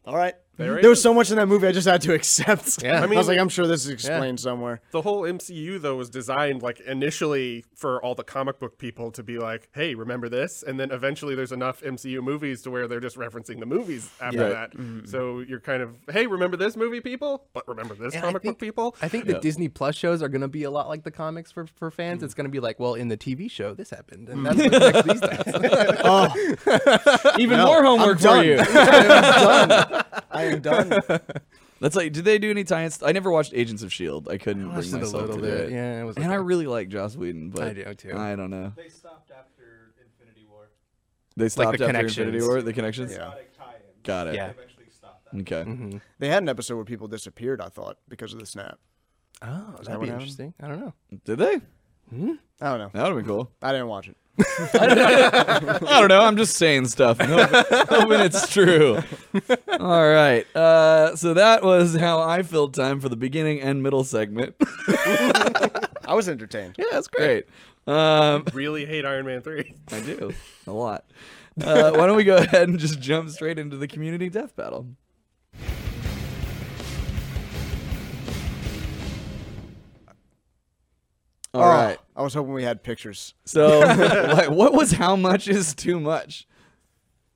all 0.04 0.18
right. 0.18 0.34
There 0.60 0.82
There 0.82 0.90
was 0.90 1.02
so 1.02 1.14
much 1.14 1.32
in 1.32 1.38
that 1.38 1.48
movie 1.48 1.68
I 1.68 1.72
just 1.72 1.88
had 1.88 2.02
to 2.02 2.14
accept. 2.14 2.84
Yeah. 2.90 3.02
I 3.02 3.04
I, 3.04 3.08
was 3.08 3.28
like, 3.28 3.40
I'm 3.40 3.50
sure 3.50 3.68
this 3.68 3.86
is 3.86 3.92
explained 3.92 4.40
somewhere. 4.40 4.82
the 4.92 5.02
whole 5.02 5.24
MCU 5.24 5.82
though 5.82 5.96
was 5.96 6.10
designed 6.10 6.62
like 6.62 6.80
initially 6.82 7.66
for 7.76 8.04
all 8.04 8.16
the 8.16 8.24
comic 8.24 8.60
book 8.60 8.78
people 8.78 9.12
to 9.12 9.24
be 9.24 9.38
like, 9.38 9.70
"Hey, 9.74 9.96
remember 9.96 10.30
this?" 10.30 10.64
And 10.64 10.80
then 10.80 10.92
eventually 10.92 11.36
there's 11.36 11.52
enough 11.52 11.82
MCU 11.82 12.22
movies 12.22 12.62
to 12.64 12.72
where 12.72 12.88
they're 12.88 13.00
just 13.00 13.18
referencing 13.18 13.60
the 13.60 13.66
movies 13.66 14.10
after 14.22 14.38
Yeah. 14.38 14.50
that. 14.50 14.72
Mm-hmm. 14.78 15.06
So 15.06 15.40
you're 15.40 15.60
kind 15.60 15.82
of, 15.82 15.96
"Hey, 16.12 16.28
remember 16.28 16.58
this 16.58 16.76
movie, 16.76 17.02
people?" 17.02 17.46
But 17.54 17.68
remember 17.68 17.96
this 17.96 18.14
And 18.14 18.24
comic 18.24 18.42
think- 18.42 18.56
book, 18.56 18.60
people? 18.60 18.96
I 19.02 19.08
think 19.08 19.26
the 19.26 19.40
Disney 19.40 19.68
Plus 19.70 19.96
shows 19.96 20.22
are 20.22 20.30
going 20.30 20.42
to 20.42 20.48
be 20.48 20.64
a 20.64 20.72
lot 20.72 20.88
like 20.88 21.04
the 21.04 21.12
comics 21.12 21.52
for, 21.52 21.68
for 21.68 21.92
fans. 21.92 22.24
It's 22.24 22.34
mm-hmm. 22.34 22.42
going 22.42 22.46
to 22.46 22.52
be 22.52 22.60
like, 22.60 22.80
well, 22.80 22.94
in 22.96 23.08
the 23.08 23.18
TV 23.18 23.50
show, 23.50 23.74
this 23.74 23.90
happened, 23.90 24.30
and 24.30 24.46
that's 24.46 24.58
what 24.58 24.72
mm-hmm. 24.72 25.08
connects 25.08 25.12
these 25.12 25.22
dots. 25.22 26.00
Oh, 26.12 27.36
even 27.40 27.58
no, 27.58 27.66
more 27.66 27.84
homework 27.84 28.10
I'm 28.10 28.18
for 28.18 28.24
done. 28.24 28.46
you. 28.46 30.04
I'm 30.32 30.62
done. 30.62 30.94
I 30.94 30.96
am 30.96 31.00
done. 31.08 31.20
That's 31.82 31.96
like, 31.96 32.12
did 32.12 32.26
they 32.26 32.40
do 32.40 32.50
any 32.52 32.66
tie-ins? 32.66 33.02
I 33.02 33.14
never 33.14 33.32
watched 33.32 33.54
Agents 33.56 33.84
of 33.84 33.94
Shield. 33.94 34.28
I 34.28 34.38
couldn't 34.38 34.64
bring 34.64 34.76
watched 34.76 34.90
it 34.90 34.96
a 34.96 34.98
myself 35.00 35.14
little 35.22 35.36
to 35.38 35.42
bit. 35.42 35.58
do 35.58 35.64
it. 35.64 35.72
Yeah, 35.72 36.02
it 36.02 36.04
was 36.04 36.18
and 36.18 36.26
I 36.32 36.36
really 36.36 36.68
like 36.68 36.90
Joss 36.90 37.16
Whedon, 37.16 37.52
but 37.52 37.64
I 37.64 37.74
do, 37.74 37.94
too. 37.94 38.18
I 38.18 38.36
don't 38.36 38.50
know. 38.50 38.74
They 38.76 38.90
stopped 38.90 39.32
after 39.32 39.94
Infinity 40.04 40.46
War. 40.50 40.68
They 41.38 41.48
stopped 41.48 41.78
the 41.78 41.86
after 41.86 41.88
connections. 41.88 42.18
Infinity 42.18 42.44
War. 42.46 42.62
The 42.62 42.74
connections. 42.74 43.12
Yeah. 43.14 43.20
Tie-in. 43.58 43.82
Got 44.04 44.28
it. 44.28 44.36
Yeah. 44.36 44.48
They 44.48 44.54
eventually 44.54 44.86
stopped 44.90 45.32
that. 45.32 45.40
Okay. 45.42 45.64
hmm 45.64 45.98
They 46.20 46.28
had 46.28 46.44
an 46.44 46.50
episode 46.50 46.76
where 46.76 46.86
people 46.86 47.08
disappeared. 47.08 47.62
I 47.62 47.70
thought 47.70 47.98
because 48.10 48.34
of 48.34 48.40
the 48.40 48.46
snap. 48.46 48.78
Oh, 49.42 49.48
that 49.48 49.86
that'd 49.86 50.00
what 50.00 50.02
be 50.02 50.08
happened? 50.08 50.12
interesting. 50.12 50.54
I 50.62 50.68
don't 50.68 50.80
know. 50.82 50.94
Did 51.24 51.38
they? 51.40 51.54
I 52.12 52.70
don't 52.72 52.80
know. 52.80 52.90
That 52.92 53.04
would 53.04 53.08
have 53.10 53.16
been 53.16 53.26
cool. 53.26 53.52
I 53.62 53.72
didn't 53.72 53.88
watch 53.88 54.10
it. 54.10 54.18
I 54.74 55.98
don't 56.00 56.08
know. 56.08 56.22
I'm 56.22 56.38
just 56.38 56.56
saying 56.56 56.88
stuff, 56.88 57.20
hoping, 57.20 57.64
hoping 57.90 58.20
it's 58.22 58.48
true. 58.50 59.02
All 59.80 60.08
right. 60.10 60.46
Uh, 60.56 61.16
so 61.16 61.34
that 61.34 61.64
was 61.64 61.96
how 61.96 62.22
I 62.22 62.44
filled 62.44 62.74
time 62.74 63.00
for 63.00 63.10
the 63.10 63.18
beginning 63.18 63.62
and 63.62 63.84
middle 63.84 64.04
segment. 64.04 64.56
I 64.88 66.14
was 66.14 66.30
entertained. 66.30 66.76
yeah, 66.78 66.86
that's 66.92 67.08
great. 67.08 67.46
Um, 67.86 68.46
really 68.54 68.86
hate 68.86 69.06
Iron 69.06 69.26
Man 69.26 69.42
3. 69.42 69.74
I 69.92 70.00
do 70.02 70.32
a 70.68 70.72
lot. 70.72 71.06
Uh, 71.62 71.92
why 71.92 72.08
don't 72.08 72.16
we 72.16 72.24
go 72.24 72.38
ahead 72.38 72.70
and 72.70 72.80
just 72.80 73.00
jump 73.00 73.30
straight 73.30 73.60
into 73.60 73.78
the 73.78 73.88
community 73.88 74.30
death 74.30 74.56
battle? 74.56 74.88
All 81.54 81.64
Oh, 81.64 81.68
right. 81.68 81.98
I 82.16 82.22
was 82.22 82.34
hoping 82.34 82.54
we 82.54 82.64
had 82.64 82.84
pictures. 82.84 83.34
So, 83.46 83.80
like, 84.34 84.50
what 84.52 84.74
was 84.74 84.92
how 84.92 85.16
much 85.16 85.48
is 85.48 85.74
too 85.74 86.00
much? 86.00 86.48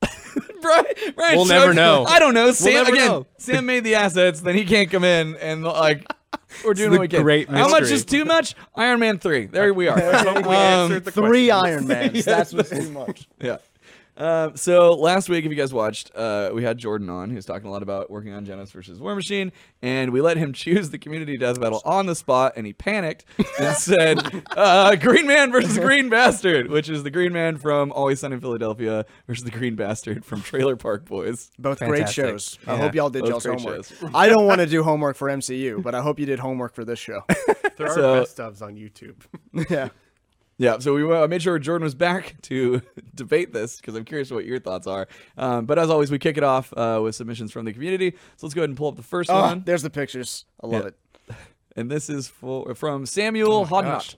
Brian, 0.60 0.84
Brian 1.14 1.36
We'll 1.36 1.46
never 1.46 1.74
know. 1.74 2.04
I 2.06 2.18
don't 2.18 2.34
know. 2.34 2.52
Sam 2.52 2.72
never 2.74 2.92
again. 2.92 3.08
know. 3.08 3.26
Sam 3.38 3.66
made 3.66 3.84
the 3.84 3.96
assets, 3.96 4.40
then 4.40 4.54
he 4.56 4.64
can't 4.64 4.90
come 4.90 5.04
in, 5.04 5.36
and 5.36 5.62
like 5.64 6.06
we're 6.64 6.74
doing 6.74 6.90
what 6.92 7.00
we 7.00 7.08
can. 7.08 7.22
great 7.22 7.48
how 7.48 7.68
much 7.68 7.84
is 7.84 8.04
too 8.04 8.24
much? 8.24 8.54
Iron 8.74 9.00
Man 9.00 9.18
three. 9.18 9.46
There 9.46 9.72
we 9.74 9.88
are. 9.88 9.96
we 9.96 10.02
Um, 10.02 10.46
answered 10.48 11.04
the 11.04 11.10
Three 11.10 11.48
question. 11.48 11.72
Iron 11.74 11.86
Mans. 11.86 12.24
That's 12.24 12.52
what's 12.52 12.70
too 12.70 12.90
much. 12.90 13.28
yeah. 13.40 13.58
Um, 14.16 14.56
so 14.56 14.92
last 14.94 15.28
week, 15.28 15.44
if 15.44 15.50
you 15.50 15.56
guys 15.56 15.74
watched, 15.74 16.12
uh, 16.14 16.50
we 16.54 16.62
had 16.62 16.78
Jordan 16.78 17.10
on. 17.10 17.30
He 17.30 17.36
was 17.36 17.44
talking 17.44 17.66
a 17.66 17.70
lot 17.72 17.82
about 17.82 18.10
working 18.10 18.32
on 18.32 18.46
Genos 18.46 18.70
versus 18.70 19.00
War 19.00 19.14
Machine, 19.16 19.50
and 19.82 20.12
we 20.12 20.20
let 20.20 20.36
him 20.36 20.52
choose 20.54 20.90
the 20.90 20.98
community 20.98 21.36
death 21.36 21.60
battle 21.60 21.82
on 21.84 22.06
the 22.06 22.14
spot, 22.14 22.52
and 22.56 22.64
he 22.66 22.72
panicked 22.72 23.24
and 23.58 23.76
said, 23.76 24.44
uh, 24.56 24.94
"Green 24.96 25.26
Man 25.26 25.50
versus 25.50 25.76
Green 25.78 26.08
Bastard," 26.08 26.70
which 26.70 26.88
is 26.88 27.02
the 27.02 27.10
Green 27.10 27.32
Man 27.32 27.56
from 27.58 27.90
Always 27.90 28.20
Sunny 28.20 28.34
in 28.34 28.40
Philadelphia 28.40 29.04
versus 29.26 29.42
the 29.44 29.50
Green 29.50 29.74
Bastard 29.74 30.24
from 30.24 30.42
Trailer 30.42 30.76
Park 30.76 31.04
Boys. 31.06 31.50
Both 31.58 31.80
great 31.80 32.06
Fantastic. 32.06 32.24
shows. 32.24 32.58
I 32.68 32.74
Yeah. 32.74 32.78
hope 32.78 32.94
y'all 32.94 33.10
did 33.10 33.22
Both 33.22 33.30
y'all's 33.30 33.46
great 33.46 33.60
homework. 33.60 33.84
shows. 33.86 34.10
I 34.14 34.28
don't 34.28 34.46
want 34.46 34.60
to 34.60 34.66
do 34.74 34.84
homework 34.84 35.16
for 35.16 35.28
MCU, 35.28 35.82
but 35.82 35.96
I 35.96 36.00
hope 36.02 36.20
you 36.20 36.26
did 36.26 36.38
homework 36.38 36.74
for 36.74 36.84
this 36.84 37.00
show. 37.00 37.22
There 37.76 37.88
are 37.88 37.94
So- 37.94 38.20
best 38.20 38.38
ofs 38.38 38.62
on 38.62 38.76
YouTube. 38.76 39.16
yeah. 39.68 39.88
Yeah, 40.56 40.78
so 40.78 40.94
we 40.94 41.02
uh, 41.12 41.26
made 41.26 41.42
sure 41.42 41.58
Jordan 41.58 41.84
was 41.84 41.94
back 41.96 42.36
to 42.42 42.80
debate 43.14 43.52
this 43.52 43.76
because 43.76 43.94
I'm 43.96 44.04
curious 44.04 44.30
what 44.30 44.44
your 44.44 44.60
thoughts 44.60 44.86
are. 44.86 45.08
Um, 45.36 45.66
but 45.66 45.78
as 45.78 45.90
always, 45.90 46.10
we 46.10 46.18
kick 46.18 46.36
it 46.36 46.44
off 46.44 46.72
uh, 46.76 47.00
with 47.02 47.14
submissions 47.16 47.50
from 47.52 47.64
the 47.64 47.72
community. 47.72 48.12
So 48.36 48.46
let's 48.46 48.54
go 48.54 48.60
ahead 48.60 48.70
and 48.70 48.76
pull 48.76 48.88
up 48.88 48.96
the 48.96 49.02
first 49.02 49.30
Oh, 49.30 49.40
one. 49.40 49.62
there's 49.66 49.82
the 49.82 49.90
pictures. 49.90 50.44
I 50.62 50.66
love 50.68 50.82
Yeah. 50.82 50.88
it. 50.88 50.94
And 51.76 51.90
this 51.90 52.08
is 52.08 52.28
for, 52.28 52.72
from 52.76 53.04
Samuel 53.04 53.66
Hodnott. 53.66 53.82
gosh. 53.82 54.16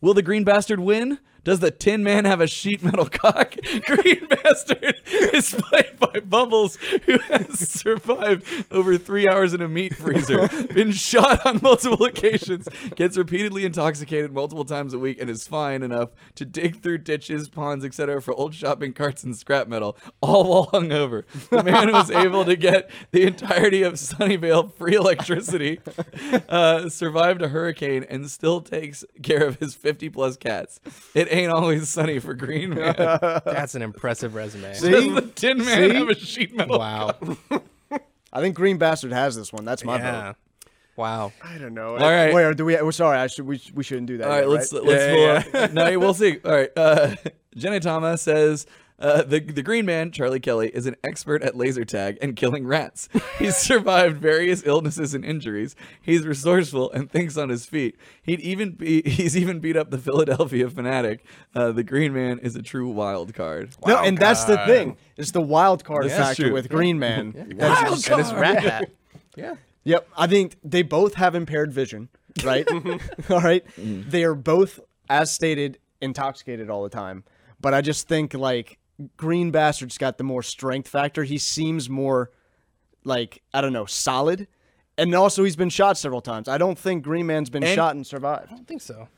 Will 0.00 0.14
the 0.14 0.22
Green 0.22 0.42
Bastard 0.44 0.80
win? 0.80 1.18
Does 1.48 1.60
the 1.60 1.70
Tin 1.70 2.04
Man 2.04 2.26
have 2.26 2.42
a 2.42 2.46
sheet 2.46 2.82
metal 2.82 3.06
cock? 3.06 3.54
Green 3.86 4.26
Bastard 4.28 4.96
is 5.06 5.54
played 5.54 5.98
by 5.98 6.20
Bubbles, 6.20 6.76
who 7.06 7.16
has 7.20 7.70
survived 7.70 8.44
over 8.70 8.98
three 8.98 9.26
hours 9.26 9.54
in 9.54 9.62
a 9.62 9.68
meat 9.68 9.96
freezer, 9.96 10.46
been 10.74 10.92
shot 10.92 11.46
on 11.46 11.60
multiple 11.62 12.04
occasions, 12.04 12.68
gets 12.96 13.16
repeatedly 13.16 13.64
intoxicated 13.64 14.30
multiple 14.30 14.66
times 14.66 14.92
a 14.92 14.98
week, 14.98 15.18
and 15.18 15.30
is 15.30 15.48
fine 15.48 15.82
enough 15.82 16.10
to 16.34 16.44
dig 16.44 16.82
through 16.82 16.98
ditches, 16.98 17.48
ponds, 17.48 17.82
etc. 17.82 18.20
for 18.20 18.34
old 18.34 18.54
shopping 18.54 18.92
carts 18.92 19.24
and 19.24 19.34
scrap 19.34 19.68
metal, 19.68 19.96
all 20.20 20.50
while 20.50 20.66
hungover. 20.66 21.24
The 21.48 21.62
man 21.62 21.90
was 21.92 22.10
able 22.10 22.44
to 22.44 22.56
get 22.56 22.90
the 23.10 23.22
entirety 23.22 23.82
of 23.82 23.94
Sunnyvale 23.94 24.74
free 24.74 24.96
electricity, 24.96 25.80
uh, 26.50 26.90
survived 26.90 27.40
a 27.40 27.48
hurricane, 27.48 28.04
and 28.10 28.30
still 28.30 28.60
takes 28.60 29.02
care 29.22 29.46
of 29.46 29.56
his 29.60 29.74
50 29.74 30.10
plus 30.10 30.36
cats. 30.36 30.78
It 31.14 31.37
ain't 31.38 31.52
always 31.52 31.88
sunny 31.88 32.18
for 32.18 32.34
Green 32.34 32.70
Man. 32.74 32.94
That's 32.96 33.74
an 33.74 33.82
impressive 33.82 34.34
resume. 34.34 34.68
Does 34.68 34.80
the 34.82 35.32
Tin 35.34 35.58
Man 35.58 35.90
See? 35.90 35.94
have 35.94 36.08
a 36.08 36.14
sheet 36.14 36.54
metal? 36.54 36.78
Wow. 36.78 37.16
I 38.32 38.40
think 38.40 38.56
Green 38.56 38.78
Bastard 38.78 39.12
has 39.12 39.36
this 39.36 39.52
one. 39.52 39.64
That's 39.64 39.84
my 39.84 39.98
yeah. 39.98 40.26
vote. 40.26 40.36
Wow. 40.96 41.32
I 41.44 41.58
don't 41.58 41.74
know. 41.74 41.90
All 41.90 41.98
right. 41.98 42.34
Wait, 42.34 42.44
or 42.44 42.54
do 42.54 42.64
we? 42.64 42.74
We're 42.82 42.90
sorry. 42.90 43.18
I 43.18 43.28
should. 43.28 43.46
We, 43.46 43.62
we 43.72 43.84
shouldn't 43.84 44.08
do 44.08 44.18
that. 44.18 44.26
All 44.26 44.32
right, 44.32 44.40
yet, 44.40 44.48
let's 44.48 44.72
right? 44.72 44.82
let's 44.84 45.04
Yeah, 45.04 45.42
pull 45.42 45.60
up. 45.62 45.72
No, 45.72 45.98
we'll 45.98 46.12
see. 46.12 46.38
All 46.44 46.50
right, 46.50 46.70
uh, 46.76 47.14
Jenny 47.56 47.78
Thomas 47.78 48.20
says 48.20 48.66
uh, 49.00 49.22
the 49.22 49.38
the 49.40 49.62
Green 49.62 49.86
Man 49.86 50.10
Charlie 50.10 50.40
Kelly 50.40 50.68
is 50.68 50.86
an 50.86 50.96
expert 51.04 51.42
at 51.42 51.56
laser 51.56 51.84
tag 51.84 52.18
and 52.20 52.34
killing 52.34 52.66
rats. 52.66 53.08
He's 53.38 53.56
survived 53.70 54.16
various 54.20 54.64
illnesses 54.66 55.14
and 55.14 55.24
injuries. 55.24 55.76
He's 56.02 56.26
resourceful 56.26 56.90
and 56.92 57.10
thinks 57.10 57.36
on 57.36 57.48
his 57.48 57.64
feet. 57.66 57.96
He'd 58.22 58.40
even 58.40 58.72
be 58.72 59.02
he's 59.08 59.36
even 59.36 59.60
beat 59.60 59.76
up 59.76 59.90
the 59.90 59.98
Philadelphia 59.98 60.68
fanatic. 60.68 61.24
Uh, 61.54 61.72
the 61.72 61.84
Green 61.84 62.12
Man 62.12 62.38
is 62.40 62.56
a 62.56 62.62
true 62.62 62.88
wild 62.88 63.34
card. 63.34 63.70
No, 63.86 63.98
and 63.98 64.18
that's 64.18 64.44
the 64.44 64.56
card. 64.56 64.68
thing. 64.68 64.96
It's 65.16 65.30
the 65.30 65.40
wild 65.40 65.84
card 65.84 66.04
This 66.04 66.12
is 66.12 66.18
factor 66.18 66.44
true. 66.44 66.52
with 66.52 66.68
Green 66.68 66.98
Man. 66.98 67.32
Wild 67.56 67.58
That's- 67.58 68.08
and 68.08 68.20
his 68.20 68.32
rat 68.34 68.62
hat. 68.62 68.90
Yeah. 69.36 69.54
Yep, 69.84 70.08
I 70.16 70.26
think 70.26 70.56
they 70.62 70.82
both 70.82 71.14
have 71.14 71.34
impaired 71.34 71.72
vision, 71.72 72.08
right? 72.44 72.68
all 73.30 73.40
right, 73.40 73.64
they 73.78 74.22
are 74.24 74.34
both, 74.34 74.80
as 75.08 75.30
stated, 75.30 75.78
intoxicated 76.02 76.68
all 76.68 76.82
the 76.82 76.90
time. 76.90 77.24
But 77.60 77.72
I 77.74 77.80
just 77.80 78.06
think 78.06 78.34
like 78.34 78.78
Green 79.16 79.50
Bastard's 79.50 79.98
got 79.98 80.18
the 80.18 80.24
more 80.24 80.42
strength 80.42 80.88
factor. 80.88 81.24
He 81.24 81.38
seems 81.38 81.88
more 81.88 82.30
like 83.04 83.42
I 83.54 83.60
don't 83.60 83.72
know, 83.72 83.86
solid, 83.86 84.48
and 84.96 85.14
also 85.14 85.44
he's 85.44 85.56
been 85.56 85.68
shot 85.70 85.96
several 85.98 86.20
times. 86.20 86.48
I 86.48 86.58
don't 86.58 86.78
think 86.78 87.04
Green 87.04 87.26
Man's 87.26 87.50
been 87.50 87.62
And- 87.64 87.74
shot 87.74 87.94
and 87.94 88.06
survived. 88.06 88.48
I 88.52 88.56
don't 88.56 88.66
think 88.66 88.82
so. 88.82 89.08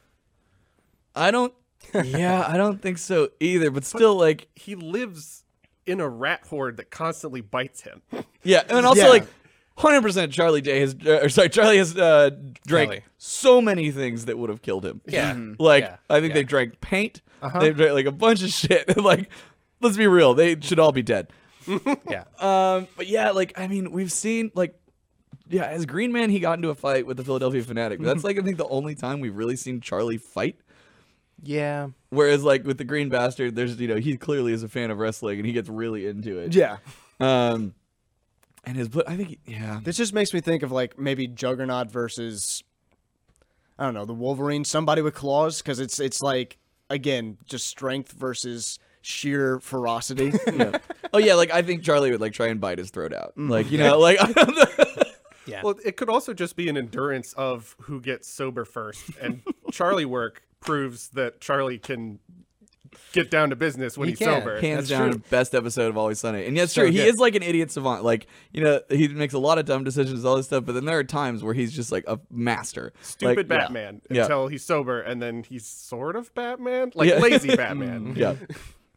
I 1.15 1.31
don't. 1.31 1.53
Yeah, 1.95 2.45
I 2.47 2.57
don't 2.59 2.81
think 2.83 2.99
so 2.99 3.31
either. 3.41 3.71
But 3.71 3.85
still, 3.85 4.15
like, 4.15 4.49
he 4.55 4.75
lives 4.75 5.45
in 5.87 5.99
a 6.01 6.09
rat 6.09 6.43
horde 6.49 6.77
that 6.77 6.91
constantly 6.91 7.41
bites 7.41 7.81
him. 7.83 8.03
yeah, 8.43 8.63
and 8.69 8.85
also 8.87 9.03
Yeah. 9.05 9.09
like. 9.09 9.27
hundred 9.79 10.03
percent 10.03 10.31
Charlie 10.31 10.61
Day 10.61 10.81
has, 10.81 10.95
uh, 11.07 11.21
or 11.23 11.31
sorry, 11.31 11.49
Charlie 11.49 11.79
has 11.79 11.97
uh, 11.97 12.29
drank 12.67 12.91
Kelly. 12.91 13.05
so 13.17 13.63
many 13.63 13.91
things 13.91 14.27
that 14.27 14.37
would 14.37 14.51
have 14.51 14.61
killed 14.61 14.85
him. 14.85 15.01
Yeah. 15.07 15.35
like 15.59 15.85
Yeah. 15.85 15.97
I 16.11 16.21
think 16.21 16.33
Yeah. 16.33 16.35
they 16.35 16.43
drank 16.45 16.81
paint. 16.83 17.23
Uh-huh. 17.41 17.61
They 17.61 17.71
drank 17.73 17.95
like 17.95 18.05
a 18.05 18.13
bunch 18.13 18.43
of 18.43 18.51
shit. 18.51 18.95
like, 19.03 19.31
let's 19.81 19.97
be 19.97 20.07
real, 20.07 20.35
they 20.35 20.59
should 20.61 20.79
all 20.79 20.93
be 20.93 21.03
dead. 21.03 21.29
Yeah. 22.09 22.25
Um, 22.41 22.89
but 22.97 23.07
yeah, 23.07 23.33
like 23.33 23.59
I 23.59 23.67
mean, 23.67 23.93
we've 23.93 24.11
seen 24.11 24.51
like, 24.55 24.75
yeah, 25.49 25.67
as 25.67 25.85
Green 25.85 26.11
Man, 26.11 26.31
he 26.31 26.41
got 26.41 26.59
into 26.59 26.71
a 26.71 26.75
fight 26.75 27.07
with 27.07 27.19
the 27.19 27.25
Philadelphia 27.25 27.63
Fanatic. 27.63 27.99
But 27.99 28.07
that's 28.07 28.25
like 28.25 28.39
I 28.39 28.43
think 28.43 28.57
the 28.57 28.67
only 28.69 28.95
time 28.95 29.21
we've 29.21 29.37
really 29.37 29.57
seen 29.57 29.83
Charlie 29.83 30.17
fight. 30.17 30.59
Yeah. 31.43 31.89
Whereas 32.09 32.43
like 32.43 32.65
with 32.65 32.79
the 32.79 32.85
Green 32.85 33.11
Bastard, 33.11 33.57
there's 33.57 33.79
you 33.79 33.89
know 33.89 33.97
he 33.97 34.17
clearly 34.17 34.55
is 34.55 34.63
a 34.63 34.69
fan 34.69 34.91
of 34.91 34.99
wrestling 34.99 35.39
and 35.39 35.47
he 35.47 35.53
gets 35.53 35.69
really 35.69 36.07
into 36.07 36.39
it. 36.39 36.55
Yeah. 36.55 36.79
Um, 37.21 37.75
and 38.65 38.77
his 38.77 38.89
but 38.89 39.09
I 39.09 39.17
think 39.17 39.39
yeah. 39.47 39.81
This 39.83 39.97
just 39.97 40.15
makes 40.15 40.33
me 40.33 40.41
think 40.41 40.63
of 40.63 40.73
like 40.73 40.99
maybe 40.99 41.27
Juggernaut 41.27 41.91
versus 41.91 42.63
I 43.79 43.85
don't 43.85 43.95
know, 43.95 44.05
the 44.05 44.15
Wolverine, 44.15 44.65
somebody 44.65 45.03
with 45.03 45.15
claws, 45.15 45.63
because 45.63 45.81
it's 45.81 46.01
it's 46.01 46.23
like 46.23 46.59
again, 46.89 47.39
just 47.47 47.67
strength 47.67 48.13
versus 48.13 48.79
sheer 49.03 49.61
ferocity. 49.61 50.33
Oh 51.13 51.19
yeah, 51.19 51.35
like 51.35 51.51
I 51.51 51.63
think 51.63 51.83
Charlie 51.83 52.13
would 52.13 52.21
like 52.21 52.33
try 52.35 52.47
and 52.47 52.61
bite 52.61 52.79
his 52.79 52.91
throat 52.91 53.13
out. 53.13 53.35
Mm. 53.37 53.51
Like 53.51 53.73
you 53.73 53.79
know, 53.79 53.99
like 53.99 54.23
I 54.23 54.31
don't 54.31 54.55
know. 54.57 55.03
Yeah. 55.45 55.63
Well, 55.65 55.75
it 55.85 55.97
could 55.97 56.09
also 56.09 56.33
just 56.33 56.55
be 56.55 56.69
an 56.69 56.77
endurance 56.77 57.33
of 57.33 57.75
who 57.81 58.01
gets 58.01 58.29
sober 58.29 58.65
first, 58.65 59.03
and 59.21 59.43
Charlie 59.73 60.05
work 60.05 60.43
proves 60.61 61.09
that 61.15 61.41
Charlie 61.41 61.79
can 61.79 62.21
get 63.13 63.29
down 63.29 63.51
to 63.51 63.57
business 63.57 63.99
when 63.99 64.07
He 64.07 64.13
he's 64.13 64.19
can. 64.21 64.41
sober. 64.41 64.61
hands 64.61 64.89
That's 64.89 65.01
down 65.01 65.11
true. 65.13 65.23
best 65.31 65.53
episode 65.55 65.89
of 65.89 65.97
Always 65.97 66.21
Sunny. 66.21 66.47
And 66.47 66.57
yes, 66.57 66.73
So 66.73 66.83
true, 66.83 66.91
he 66.93 67.01
is 67.01 67.19
like 67.19 67.35
an 67.35 67.43
idiot 67.43 67.73
savant. 67.73 68.05
Like 68.05 68.29
you 68.53 68.63
know, 68.63 68.81
he 68.89 69.09
makes 69.09 69.35
a 69.35 69.39
lot 69.41 69.59
of 69.59 69.65
dumb 69.65 69.83
decisions, 69.83 70.25
all 70.25 70.37
this 70.37 70.47
stuff. 70.47 70.65
But 70.65 70.75
then 70.77 70.85
there 70.85 70.99
are 70.99 71.03
times 71.05 71.43
where 71.43 71.55
he's 71.55 71.73
just 71.73 71.91
like 71.91 72.05
a 72.07 72.21
master. 72.31 72.93
Stupid 73.03 73.37
like, 73.37 73.49
Batman 73.49 74.01
Yeah. 74.11 74.23
until 74.23 74.47
he's 74.47 74.65
sober, 74.65 75.01
and 75.01 75.21
then 75.21 75.43
he's 75.43 75.67
sort 75.67 76.15
of 76.15 76.33
Batman, 76.37 76.93
like 76.95 77.09
Yeah. 77.09 77.19
lazy 77.19 77.57
Batman. 77.57 78.15
Mm. 78.15 78.17
Yeah, 78.17 78.35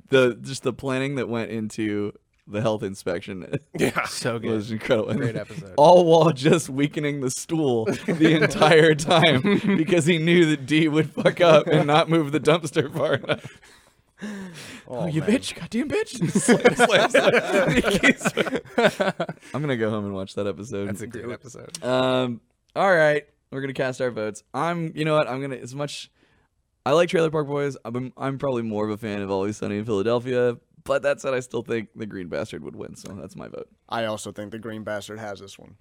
the 0.10 0.38
just 0.41 0.64
the 0.64 0.74
planning 0.74 1.16
that 1.16 1.28
went 1.30 1.51
into 1.51 2.14
the 2.45 2.62
health 2.62 2.84
inspection 2.84 3.58
yeah. 3.78 4.04
So 4.08 4.38
good. 4.38 4.51
was 4.51 4.72
incredible. 4.72 5.14
Great 5.14 5.36
episode. 5.38 5.74
All 5.78 6.06
while 6.06 6.32
just 6.32 6.70
weakening 6.70 7.22
the 7.22 7.32
stool 7.32 7.86
the 7.86 8.36
entire 8.43 8.95
time 8.95 9.62
because 9.78 10.06
he 10.06 10.18
knew 10.18 10.45
that 10.47 10.66
D 10.66 10.88
would 10.88 11.10
fuck 11.12 11.39
up 11.39 11.68
and 11.68 11.88
not 11.88 12.10
move 12.10 12.32
the 12.32 12.39
dumpster 12.41 12.93
far 12.93 13.16
enough. 13.16 13.62
Oh, 14.88 15.08
you 15.08 15.22
bitch, 15.22 15.56
goddamn 15.56 15.89
bitch! 15.89 16.32
Slam, 16.39 16.76
slam, 16.76 17.10
slam. 18.18 19.34
I'm 19.54 19.62
gonna 19.62 19.76
go 19.76 19.89
home 19.89 20.06
and 20.06 20.14
watch 20.14 20.36
that 20.36 20.47
episode. 20.47 20.88
That's 20.88 21.01
a 21.01 21.08
great 21.08 21.30
episode. 21.30 21.84
Um. 21.84 22.39
All 22.76 22.93
right, 22.93 23.26
we're 23.51 23.62
gonna 23.62 23.74
cast 23.74 23.99
our 24.01 24.12
votes. 24.12 24.43
I'm. 24.54 24.93
You 24.95 25.04
know 25.04 25.16
what? 25.18 25.28
I'm 25.30 25.41
gonna. 25.41 25.56
As 25.58 25.76
much. 25.76 26.10
I 26.86 26.91
like 26.91 27.09
Trailer 27.09 27.31
Park 27.31 27.47
Boys. 27.47 27.77
I'm. 27.86 28.11
I'm 28.17 28.38
probably 28.38 28.61
more 28.63 28.86
of 28.86 28.91
a 28.91 28.97
fan 28.97 29.21
of 29.21 29.31
Always 29.31 29.57
Sunny 29.57 29.77
in 29.77 29.86
Philadelphia. 29.86 30.57
But 30.84 31.03
that 31.03 31.21
said, 31.21 31.34
I 31.34 31.39
still 31.39 31.61
think 31.61 31.88
the 31.95 32.05
Green 32.05 32.27
Bastard 32.27 32.61
would 32.63 32.75
win. 32.75 32.95
So 32.97 33.13
that's 33.13 33.38
my 33.38 33.47
vote. 33.47 33.69
I 33.88 34.03
also 34.05 34.34
think 34.34 34.51
the 34.51 34.59
Green 34.59 34.84
Bastard 34.84 35.17
has 35.19 35.39
this 35.39 35.57
one. 35.57 35.75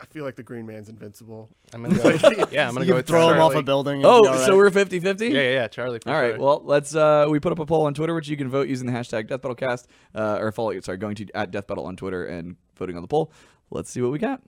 I 0.00 0.06
feel 0.06 0.24
like 0.24 0.36
the 0.36 0.42
Green 0.42 0.66
Man's 0.66 0.88
invincible. 0.88 1.48
I'm 1.72 1.82
gonna 1.82 1.96
go. 1.96 2.08
yeah, 2.52 2.68
I'm 2.68 2.74
gonna 2.74 2.86
go 2.86 2.92
could 2.92 2.96
with 2.96 3.06
throw 3.08 3.28
him 3.30 3.40
off 3.40 3.54
a 3.54 3.62
building. 3.62 3.96
and 3.98 4.06
Oh, 4.06 4.22
be 4.22 4.28
all 4.28 4.38
so 4.38 4.56
we're 4.56 4.70
50-50? 4.70 5.30
Yeah, 5.30 5.40
yeah, 5.40 5.50
yeah. 5.50 5.68
Charlie. 5.68 5.98
For 5.98 6.10
All 6.10 6.20
right. 6.20 6.34
sure. 6.34 6.38
Well, 6.40 6.62
let's. 6.64 6.94
Uh, 6.94 7.26
we 7.28 7.40
put 7.40 7.50
up 7.52 7.58
a 7.58 7.66
poll 7.66 7.86
on 7.86 7.94
Twitter, 7.94 8.14
which 8.14 8.28
you 8.28 8.36
can 8.36 8.48
vote 8.48 8.68
using 8.68 8.86
the 8.86 8.92
hashtag 8.92 9.26
Death 9.28 9.42
Battle 9.42 9.54
Cast, 9.56 9.88
uh, 10.14 10.38
or 10.40 10.52
follow. 10.52 10.78
Sorry, 10.80 10.98
going 10.98 11.16
to 11.16 11.26
at 11.34 11.50
Death 11.50 11.66
Battle 11.66 11.86
on 11.86 11.96
Twitter 11.96 12.24
and 12.24 12.54
voting 12.76 12.94
on 12.96 13.02
the 13.02 13.08
poll. 13.08 13.32
Let's 13.70 13.90
see 13.90 14.00
what 14.00 14.12
we 14.12 14.18
got. 14.20 14.42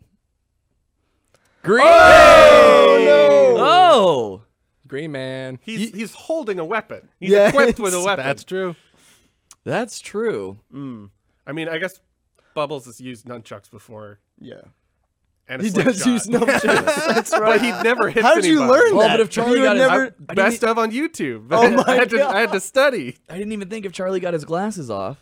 Green. 1.63 1.85
Oh, 1.85 3.03
no! 3.05 3.16
Green 4.87 5.13
Man. 5.13 5.59
He's 5.63 5.91
he's 5.95 6.13
holding 6.15 6.59
a 6.59 6.65
weapon. 6.65 7.09
He's 7.21 7.31
Yes, 7.31 7.51
equipped 7.51 7.79
with 7.79 7.95
a 7.95 8.03
weapon. 8.03 8.25
That's 8.25 8.45
true. 8.45 8.77
That's 9.65 9.99
true. 10.01 10.59
Hmm. 10.71 11.07
I 11.47 11.53
mean, 11.53 11.69
I 11.69 11.79
guess 11.79 12.01
Bubbles 12.55 12.87
has 12.87 13.01
used 13.01 13.27
nunchucks 13.27 13.71
before, 13.71 14.19
Yeah. 14.41 14.61
and 15.49 15.61
He 15.63 15.71
does 15.71 16.01
slingshot. 16.03 16.07
use 16.07 16.27
nunchucks. 16.27 16.63
That's 17.15 17.33
right. 17.33 17.43
but 17.43 17.61
he 17.61 17.71
never 17.71 18.09
hits 18.11 18.27
How 18.27 18.35
did 18.37 18.45
you 18.45 18.63
anybody. 18.63 18.81
learn 18.83 18.97
Well, 18.97 19.09
that? 19.09 19.15
but 19.19 19.21
if 19.21 19.31
Charlie 19.31 19.59
You 19.59 19.65
got 19.65 19.77
had 19.77 19.83
his- 19.83 19.91
never, 19.91 20.05
I- 20.29 20.33
I 20.33 20.35
Best 20.35 20.65
of 20.65 20.79
on 20.79 20.91
YouTube. 20.93 21.49
Oh 21.51 21.71
my 21.77 21.85
I 21.87 21.95
had 21.97 22.11
to 22.11 22.25
I 22.27 22.41
had 22.41 22.53
to 22.53 22.61
study. 22.61 23.17
I 23.29 23.37
didn't 23.39 23.53
even 23.53 23.69
think 23.69 23.85
if 23.87 23.93
Charlie 23.93 24.21
got 24.21 24.35
his 24.35 24.45
glasses 24.45 24.91
off. 24.91 25.19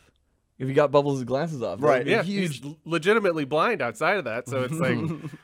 If 0.56 0.68
he 0.68 0.74
got 0.74 0.92
Bubbles' 0.92 1.24
glasses 1.24 1.62
off, 1.62 1.82
Right, 1.82 2.04
be 2.04 2.12
Yeah, 2.12 2.22
huge. 2.22 2.60
he's 2.62 2.74
legitimately 2.84 3.44
blind 3.44 3.82
outside 3.82 4.18
of 4.18 4.24
that, 4.26 4.48
so 4.48 4.62
it's 4.62 4.74
like 4.78 4.96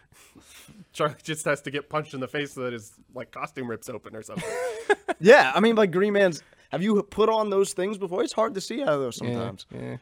Charlie 1.00 1.14
just 1.22 1.44
has 1.44 1.60
to 1.62 1.70
get 1.70 1.88
punched 1.88 2.14
in 2.14 2.20
the 2.20 2.28
face 2.28 2.52
so 2.52 2.62
that 2.62 2.72
his 2.72 2.92
like 3.14 3.30
costume 3.30 3.68
rips 3.68 3.88
open 3.88 4.14
or 4.16 4.22
something. 4.22 4.48
yeah, 5.20 5.52
I 5.54 5.60
mean, 5.60 5.76
like 5.76 5.90
Green 5.90 6.12
Man's. 6.12 6.42
Have 6.70 6.82
you 6.82 7.02
put 7.02 7.28
on 7.28 7.50
those 7.50 7.72
things 7.72 7.98
before? 7.98 8.22
It's 8.22 8.32
hard 8.32 8.54
to 8.54 8.60
see 8.60 8.82
out 8.82 8.90
of 8.90 9.00
those 9.00 9.20
Yeah, 9.20 9.32
sometimes. 9.32 9.66
Yeah. 9.74 9.96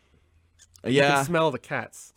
You 0.85 0.93
Yeah. 0.93 1.15
can 1.17 1.25
smell 1.25 1.51
the 1.51 1.59
cats. 1.59 2.13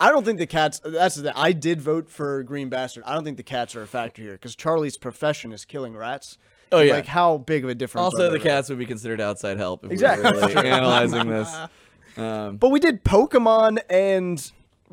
I 0.00 0.10
don't 0.10 0.24
think 0.24 0.38
the 0.38 0.46
cats. 0.46 0.80
That's 0.84 1.16
the. 1.16 1.36
I 1.38 1.52
did 1.52 1.80
vote 1.80 2.08
for 2.08 2.42
Green 2.42 2.68
Bastard. 2.68 3.02
I 3.06 3.14
don't 3.14 3.24
think 3.24 3.36
the 3.36 3.42
cats 3.42 3.74
are 3.76 3.82
a 3.82 3.86
factor 3.86 4.22
here 4.22 4.32
because 4.32 4.54
Charlie's 4.56 4.96
profession 4.98 5.52
is 5.52 5.64
killing 5.64 5.96
rats. 5.96 6.38
Oh, 6.70 6.80
yeah. 6.80 6.94
Like 6.94 7.06
how 7.06 7.38
big 7.38 7.64
of 7.64 7.70
a 7.70 7.74
difference? 7.74 8.02
Also, 8.04 8.30
the 8.30 8.38
cats 8.40 8.68
would 8.70 8.78
be 8.78 8.86
considered 8.86 9.20
outside 9.20 9.58
help 9.58 9.84
if 9.84 9.90
Exactly. 9.92 10.30
we 10.32 10.40
were 10.40 10.46
really 10.48 10.70
analyzing 10.70 11.28
this. 11.28 11.54
Um, 12.16 12.56
But 12.56 12.70
we 12.70 12.80
did 12.80 13.04
Pokemon 13.04 13.80
and 13.90 14.50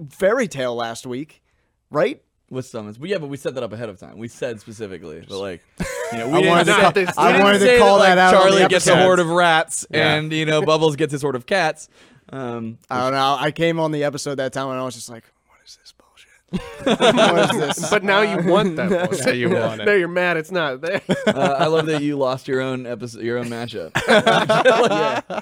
Fairy 0.10 0.48
Tail 0.50 0.76
last 0.76 1.08
week, 1.08 1.42
right? 1.90 2.22
With 2.50 2.66
summons, 2.66 2.98
but 2.98 3.10
yeah, 3.10 3.18
but 3.18 3.28
we 3.28 3.38
set 3.38 3.54
that 3.56 3.64
up 3.64 3.74
ahead 3.74 3.90
of 3.90 4.00
time. 4.00 4.18
We 4.18 4.28
said 4.28 4.60
specifically, 4.60 5.24
but 5.28 5.40
like, 5.40 5.64
you 6.12 6.18
know, 6.20 6.28
we 6.30 6.34
I 6.34 6.38
didn't 6.42 6.50
wanted 6.50 6.66
to 6.66 6.72
say, 6.74 7.06
call- 7.14 7.28
we 7.28 7.34
I 7.34 7.44
wanted 7.44 7.60
to 7.60 7.78
call 7.78 8.00
that, 8.00 8.16
that 8.16 8.26
like, 8.32 8.36
out 8.36 8.42
Charlie 8.50 8.68
gets 8.68 8.88
a 8.88 8.96
horde 9.04 9.20
of 9.20 9.30
rats, 9.30 9.86
Yeah. 9.92 10.16
and 10.16 10.32
you 10.34 10.46
know, 10.46 10.62
Bubbles 10.62 10.96
gets 10.96 11.12
his 11.12 11.22
horde 11.22 11.36
of 11.36 11.46
cats. 11.46 11.90
Um, 12.32 12.78
I 12.90 13.02
don't 13.02 13.14
know. 13.14 13.38
I 13.40 13.52
came 13.52 13.80
on 13.80 13.92
the 13.92 14.04
episode 14.04 14.36
that 14.36 14.54
time 14.54 14.70
and 14.70 14.80
I 14.80 14.84
was 14.84 14.94
just 14.96 15.10
like, 15.10 15.24
"What 15.48 15.58
is 15.66 15.78
this 15.82 15.94
bullshit? 15.98 17.00
what 17.18 17.50
is 17.56 17.78
this?" 17.78 17.90
But 17.90 18.04
now 18.04 18.22
you 18.22 18.48
want 18.52 18.76
that. 18.76 18.90
Now 18.92 19.06
bullshit. 19.08 19.36
you 19.36 19.50
want 19.50 19.82
it. 19.82 19.86
Now 19.86 19.94
you're 19.94 20.08
mad 20.08 20.38
it's 20.38 20.52
not 20.52 20.82
there. 20.82 21.02
uh, 21.28 21.56
I 21.60 21.66
love 21.68 21.88
that 21.88 22.02
you 22.04 22.18
lost 22.18 22.48
your 22.48 22.62
own 22.62 22.86
episode, 22.86 23.24
your 23.24 23.38
own 23.40 23.48
matchup. 23.48 23.92
yeah. 24.08 25.40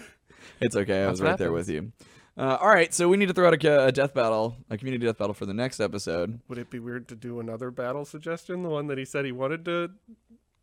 It's 0.60 0.76
okay. 0.76 1.04
I 1.04 1.10
was 1.10 1.22
what 1.22 1.30
right 1.30 1.38
there 1.38 1.52
with 1.52 1.70
you. 1.70 1.92
Uh, 2.38 2.58
all 2.62 2.70
right, 2.70 2.94
so 2.94 3.08
we 3.10 3.18
need 3.18 3.28
to 3.28 3.34
throw 3.34 3.48
out 3.48 3.64
a, 3.64 3.86
a 3.86 3.92
death 3.92 4.14
battle, 4.14 4.58
a 4.70 4.78
community 4.78 5.06
death 5.06 5.18
battle 5.18 5.34
for 5.34 5.46
the 5.48 5.54
next 5.54 5.80
episode. 5.80 6.40
Would 6.48 6.60
it 6.60 6.70
be 6.70 6.80
weird 6.80 7.08
to 7.08 7.16
do 7.16 7.40
another 7.40 7.72
battle 7.72 8.06
suggestion? 8.06 8.62
The 8.62 8.70
one 8.70 8.88
that 8.88 8.98
he 9.00 9.06
said 9.06 9.26
he 9.26 9.32
wanted 9.32 9.66
to 9.66 9.92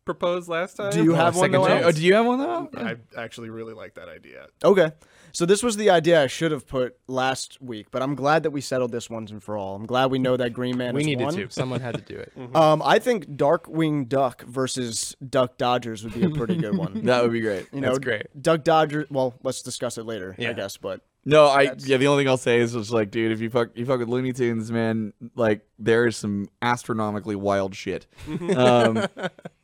propose 0.05 0.49
last 0.49 0.77
time? 0.77 0.93
Do 0.93 1.03
you 1.03 1.15
have 1.15 1.35
one? 1.35 1.45
second 1.45 1.53
Noah? 1.53 1.69
chance. 1.69 1.87
Oh, 1.87 1.93
do 1.93 2.03
you 2.05 2.15
have 2.15 2.27
one 2.27 2.39
though? 2.39 2.69
I 2.77 2.97
actually 3.17 3.51
really 3.51 3.75
like 3.75 3.95
that 3.95 4.09
idea. 4.09 4.47
Okay. 4.63 4.93
So 5.33 5.47
this 5.47 5.65
was 5.65 5.77
the 5.77 5.91
idea 5.91 6.23
I 6.23 6.29
should 6.29 6.53
have 6.53 6.65
put 6.65 6.97
last 7.09 7.61
week, 7.61 7.89
but 7.91 8.03
I'm 8.03 8.15
glad 8.15 8.45
that 8.45 8.53
we 8.53 8.61
settled 8.61 8.93
this 8.93 9.11
once 9.11 9.33
and 9.33 9.43
for 9.43 9.57
all. 9.57 9.75
I'm 9.75 9.87
glad 9.87 10.13
we 10.13 10.21
know 10.21 10.37
that 10.37 10.53
Green 10.53 10.77
Man 10.77 10.95
We 10.95 11.01
is 11.01 11.07
needed 11.07 11.25
one. 11.25 11.35
We 11.35 11.39
needed 11.39 11.51
to. 11.51 11.55
Someone 11.55 11.81
had 11.81 11.97
to 11.97 12.01
do 12.03 12.17
it. 12.17 12.33
Um, 12.55 12.83
I 12.85 13.01
think 13.01 13.27
Darkwing 13.27 14.09
Duck 14.09 14.43
versus 14.43 15.17
Duck 15.29 15.59
Dodgers 15.59 16.05
would 16.05 16.15
be 16.15 16.25
a 16.25 16.31
pretty 16.31 16.57
good 16.57 16.77
one. 16.77 17.01
That 17.05 17.23
would 17.23 17.33
be 17.33 17.41
great. 17.41 17.67
You 17.73 17.81
know, 17.81 17.89
That's 17.89 17.99
great. 17.99 18.27
Duck 18.41 18.63
Dodgers. 18.63 19.09
Well, 19.11 19.35
let's 19.43 19.63
discuss 19.63 19.99
it 19.99 20.05
later, 20.07 20.37
I 20.39 20.53
guess. 20.53 20.77
But 20.77 21.01
No, 21.25 21.47
I 21.47 21.67
That's- 21.67 21.87
yeah. 21.87 21.97
The 21.97 22.07
only 22.07 22.23
thing 22.23 22.29
I'll 22.29 22.37
say 22.37 22.59
is 22.59 22.75
just 22.75 22.91
like, 22.91 23.11
dude, 23.11 23.33
if 23.33 23.41
you 23.41 23.49
fuck 23.49 23.71
you 23.75 23.87
fuck 23.87 23.99
with 23.99 24.09
Looney 24.09 24.33
Tunes, 24.33 24.71
man, 24.71 25.13
like 25.35 25.67
there 25.79 26.07
is 26.07 26.17
some 26.17 26.49
astronomically 26.61 27.35
wild 27.35 27.75
shit. 27.75 28.07
um, 28.57 29.07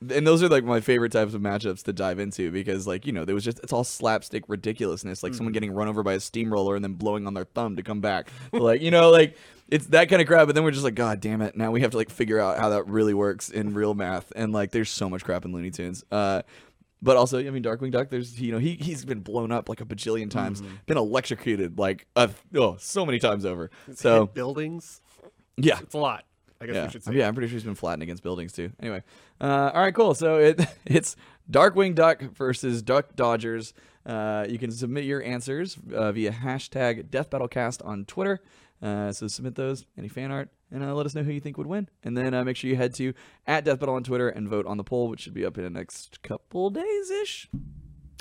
and 0.08 0.26
those 0.26 0.42
are 0.42 0.48
like 0.48 0.64
my 0.64 0.80
favorite 0.80 1.12
types 1.12 1.34
of 1.34 1.42
matchups 1.42 1.82
to 1.84 1.92
dive 1.92 2.18
into 2.18 2.50
because 2.50 2.86
like 2.86 3.04
you 3.06 3.12
know 3.12 3.24
there 3.24 3.34
was 3.34 3.44
just 3.44 3.60
it's 3.62 3.72
all 3.72 3.84
slapstick 3.84 4.44
ridiculousness, 4.48 5.22
like 5.22 5.34
someone 5.34 5.52
getting 5.52 5.72
run 5.72 5.88
over 5.88 6.02
by 6.02 6.14
a 6.14 6.20
steamroller 6.20 6.76
and 6.76 6.84
then 6.84 6.94
blowing 6.94 7.26
on 7.26 7.34
their 7.34 7.44
thumb 7.44 7.76
to 7.76 7.82
come 7.82 8.00
back. 8.00 8.30
like 8.52 8.80
you 8.80 8.90
know, 8.90 9.10
like 9.10 9.36
it's 9.68 9.86
that 9.88 10.08
kind 10.08 10.20
of 10.22 10.28
crap. 10.28 10.46
But 10.46 10.54
then 10.54 10.64
we're 10.64 10.70
just 10.70 10.84
like, 10.84 10.94
god 10.94 11.20
damn 11.20 11.42
it, 11.42 11.56
now 11.56 11.70
we 11.70 11.82
have 11.82 11.90
to 11.92 11.96
like 11.96 12.10
figure 12.10 12.40
out 12.40 12.58
how 12.58 12.70
that 12.70 12.86
really 12.86 13.14
works 13.14 13.50
in 13.50 13.74
real 13.74 13.94
math. 13.94 14.32
And 14.34 14.52
like, 14.52 14.70
there's 14.70 14.90
so 14.90 15.08
much 15.08 15.24
crap 15.24 15.44
in 15.44 15.52
Looney 15.52 15.70
Tunes. 15.70 16.04
Uh, 16.10 16.42
but 17.02 17.16
also, 17.16 17.38
I 17.38 17.50
mean, 17.50 17.62
Darkwing 17.62 17.90
Duck. 17.90 18.10
There's 18.10 18.40
you 18.40 18.52
know 18.52 18.58
he 18.58 18.74
he's 18.74 19.04
been 19.04 19.20
blown 19.20 19.52
up 19.52 19.68
like 19.68 19.80
a 19.80 19.84
bajillion 19.84 20.30
times, 20.30 20.62
been 20.86 20.98
electrocuted 20.98 21.78
like 21.78 22.06
a, 22.16 22.30
oh 22.54 22.76
so 22.78 23.06
many 23.06 23.18
times 23.18 23.44
over. 23.44 23.70
So 23.94 24.22
Hit 24.22 24.34
buildings. 24.34 25.00
yeah, 25.56 25.78
It's 25.80 25.94
a 25.94 25.98
lot. 25.98 26.24
I 26.62 26.66
guess 26.66 26.74
yeah, 26.74 26.84
we 26.84 26.90
should 26.90 27.04
say. 27.04 27.14
yeah. 27.14 27.26
I'm 27.26 27.34
pretty 27.34 27.48
sure 27.48 27.54
he's 27.54 27.64
been 27.64 27.74
flattened 27.74 28.02
against 28.02 28.22
buildings 28.22 28.52
too. 28.52 28.70
Anyway, 28.80 29.02
uh, 29.40 29.70
all 29.74 29.80
right, 29.80 29.94
cool. 29.94 30.14
So 30.14 30.36
it 30.36 30.60
it's 30.86 31.16
Darkwing 31.50 31.94
Duck 31.94 32.20
versus 32.20 32.82
Duck 32.82 33.16
Dodgers. 33.16 33.72
Uh, 34.04 34.46
you 34.48 34.58
can 34.58 34.70
submit 34.70 35.04
your 35.04 35.22
answers 35.22 35.78
uh, 35.94 36.10
via 36.12 36.32
hashtag 36.32 37.04
DeathBattleCast 37.08 37.84
on 37.84 38.04
Twitter. 38.04 38.40
Uh, 38.82 39.12
so 39.12 39.26
submit 39.28 39.54
those, 39.56 39.84
any 39.98 40.08
fan 40.08 40.30
art, 40.30 40.48
and 40.70 40.82
uh, 40.82 40.94
let 40.94 41.04
us 41.06 41.14
know 41.14 41.22
who 41.22 41.32
you 41.32 41.40
think 41.40 41.58
would 41.58 41.66
win. 41.66 41.88
And 42.02 42.16
then 42.16 42.32
uh, 42.32 42.44
make 42.44 42.56
sure 42.56 42.70
you 42.70 42.76
head 42.76 42.94
to 42.94 43.12
at 43.46 43.64
Death 43.64 43.78
Battle 43.80 43.94
on 43.94 44.04
Twitter 44.04 44.28
and 44.28 44.48
vote 44.48 44.64
on 44.66 44.76
the 44.78 44.84
poll, 44.84 45.08
which 45.08 45.20
should 45.20 45.34
be 45.34 45.44
up 45.44 45.58
in 45.58 45.64
the 45.64 45.70
next 45.70 46.22
couple 46.22 46.70
days 46.70 47.10
ish. 47.10 47.48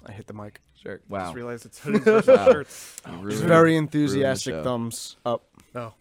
I 0.06 0.12
hit 0.12 0.28
the 0.28 0.34
mic. 0.34 0.62
Sure. 0.82 1.02
Wow. 1.10 1.26
Just 1.26 1.36
realized 1.36 1.66
it's 1.66 1.80
hoodies 1.84 2.04
versus 2.04 2.46
shirts. 2.52 3.02
You 3.22 3.30
Just 3.30 3.44
very 3.44 3.76
enthusiastic 3.78 4.54
show. 4.54 4.64
thumbs 4.64 5.18
up. 5.26 5.46
Oh, 5.76 5.94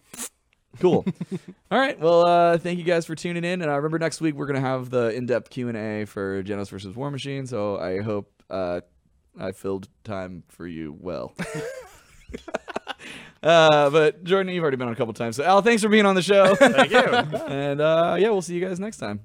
Cool. 0.81 1.05
All 1.71 1.79
right. 1.79 1.99
Well, 1.99 2.25
uh, 2.27 2.59
thank 2.59 2.79
you 2.79 2.85
guys 2.85 3.07
for 3.07 3.15
tuning 3.15 3.43
in. 3.45 3.63
And 3.63 3.71
I 3.71 3.77
remember 3.77 3.99
next 3.99 4.21
week 4.21 4.35
we're 4.37 4.47
gonna 4.47 4.61
have 4.61 4.91
the 4.91 5.09
in-depth 5.15 5.51
Q 5.51 5.69
and 5.69 5.77
A 5.77 6.05
for 6.05 6.43
Genos 6.45 6.69
versus 6.71 6.95
War 6.95 7.11
Machine. 7.11 7.47
So 7.47 7.79
I 7.79 8.01
hope 8.01 8.31
uh, 8.51 8.81
I 9.39 9.53
filled 9.53 9.89
time 10.05 10.45
for 10.49 10.67
you 10.67 10.97
well. 10.99 11.35
uh, 13.43 13.91
but 13.91 14.25
Jordan, 14.25 14.53
you've 14.53 14.63
already 14.63 14.77
been 14.77 14.89
on 14.89 14.93
a 14.93 14.97
couple 14.97 15.15
times. 15.15 15.37
So 15.37 15.45
Al, 15.45 15.63
thanks 15.63 15.83
for 15.83 15.89
being 15.89 16.07
on 16.07 16.15
the 16.15 16.23
show. 16.23 16.55
Thank 16.55 16.91
you. 16.91 16.99
and 17.49 17.81
uh, 17.81 18.17
yeah, 18.19 18.31
we'll 18.31 18.43
see 18.43 18.55
you 18.55 18.65
guys 18.65 18.81
next 18.81 18.99
time. 18.99 19.21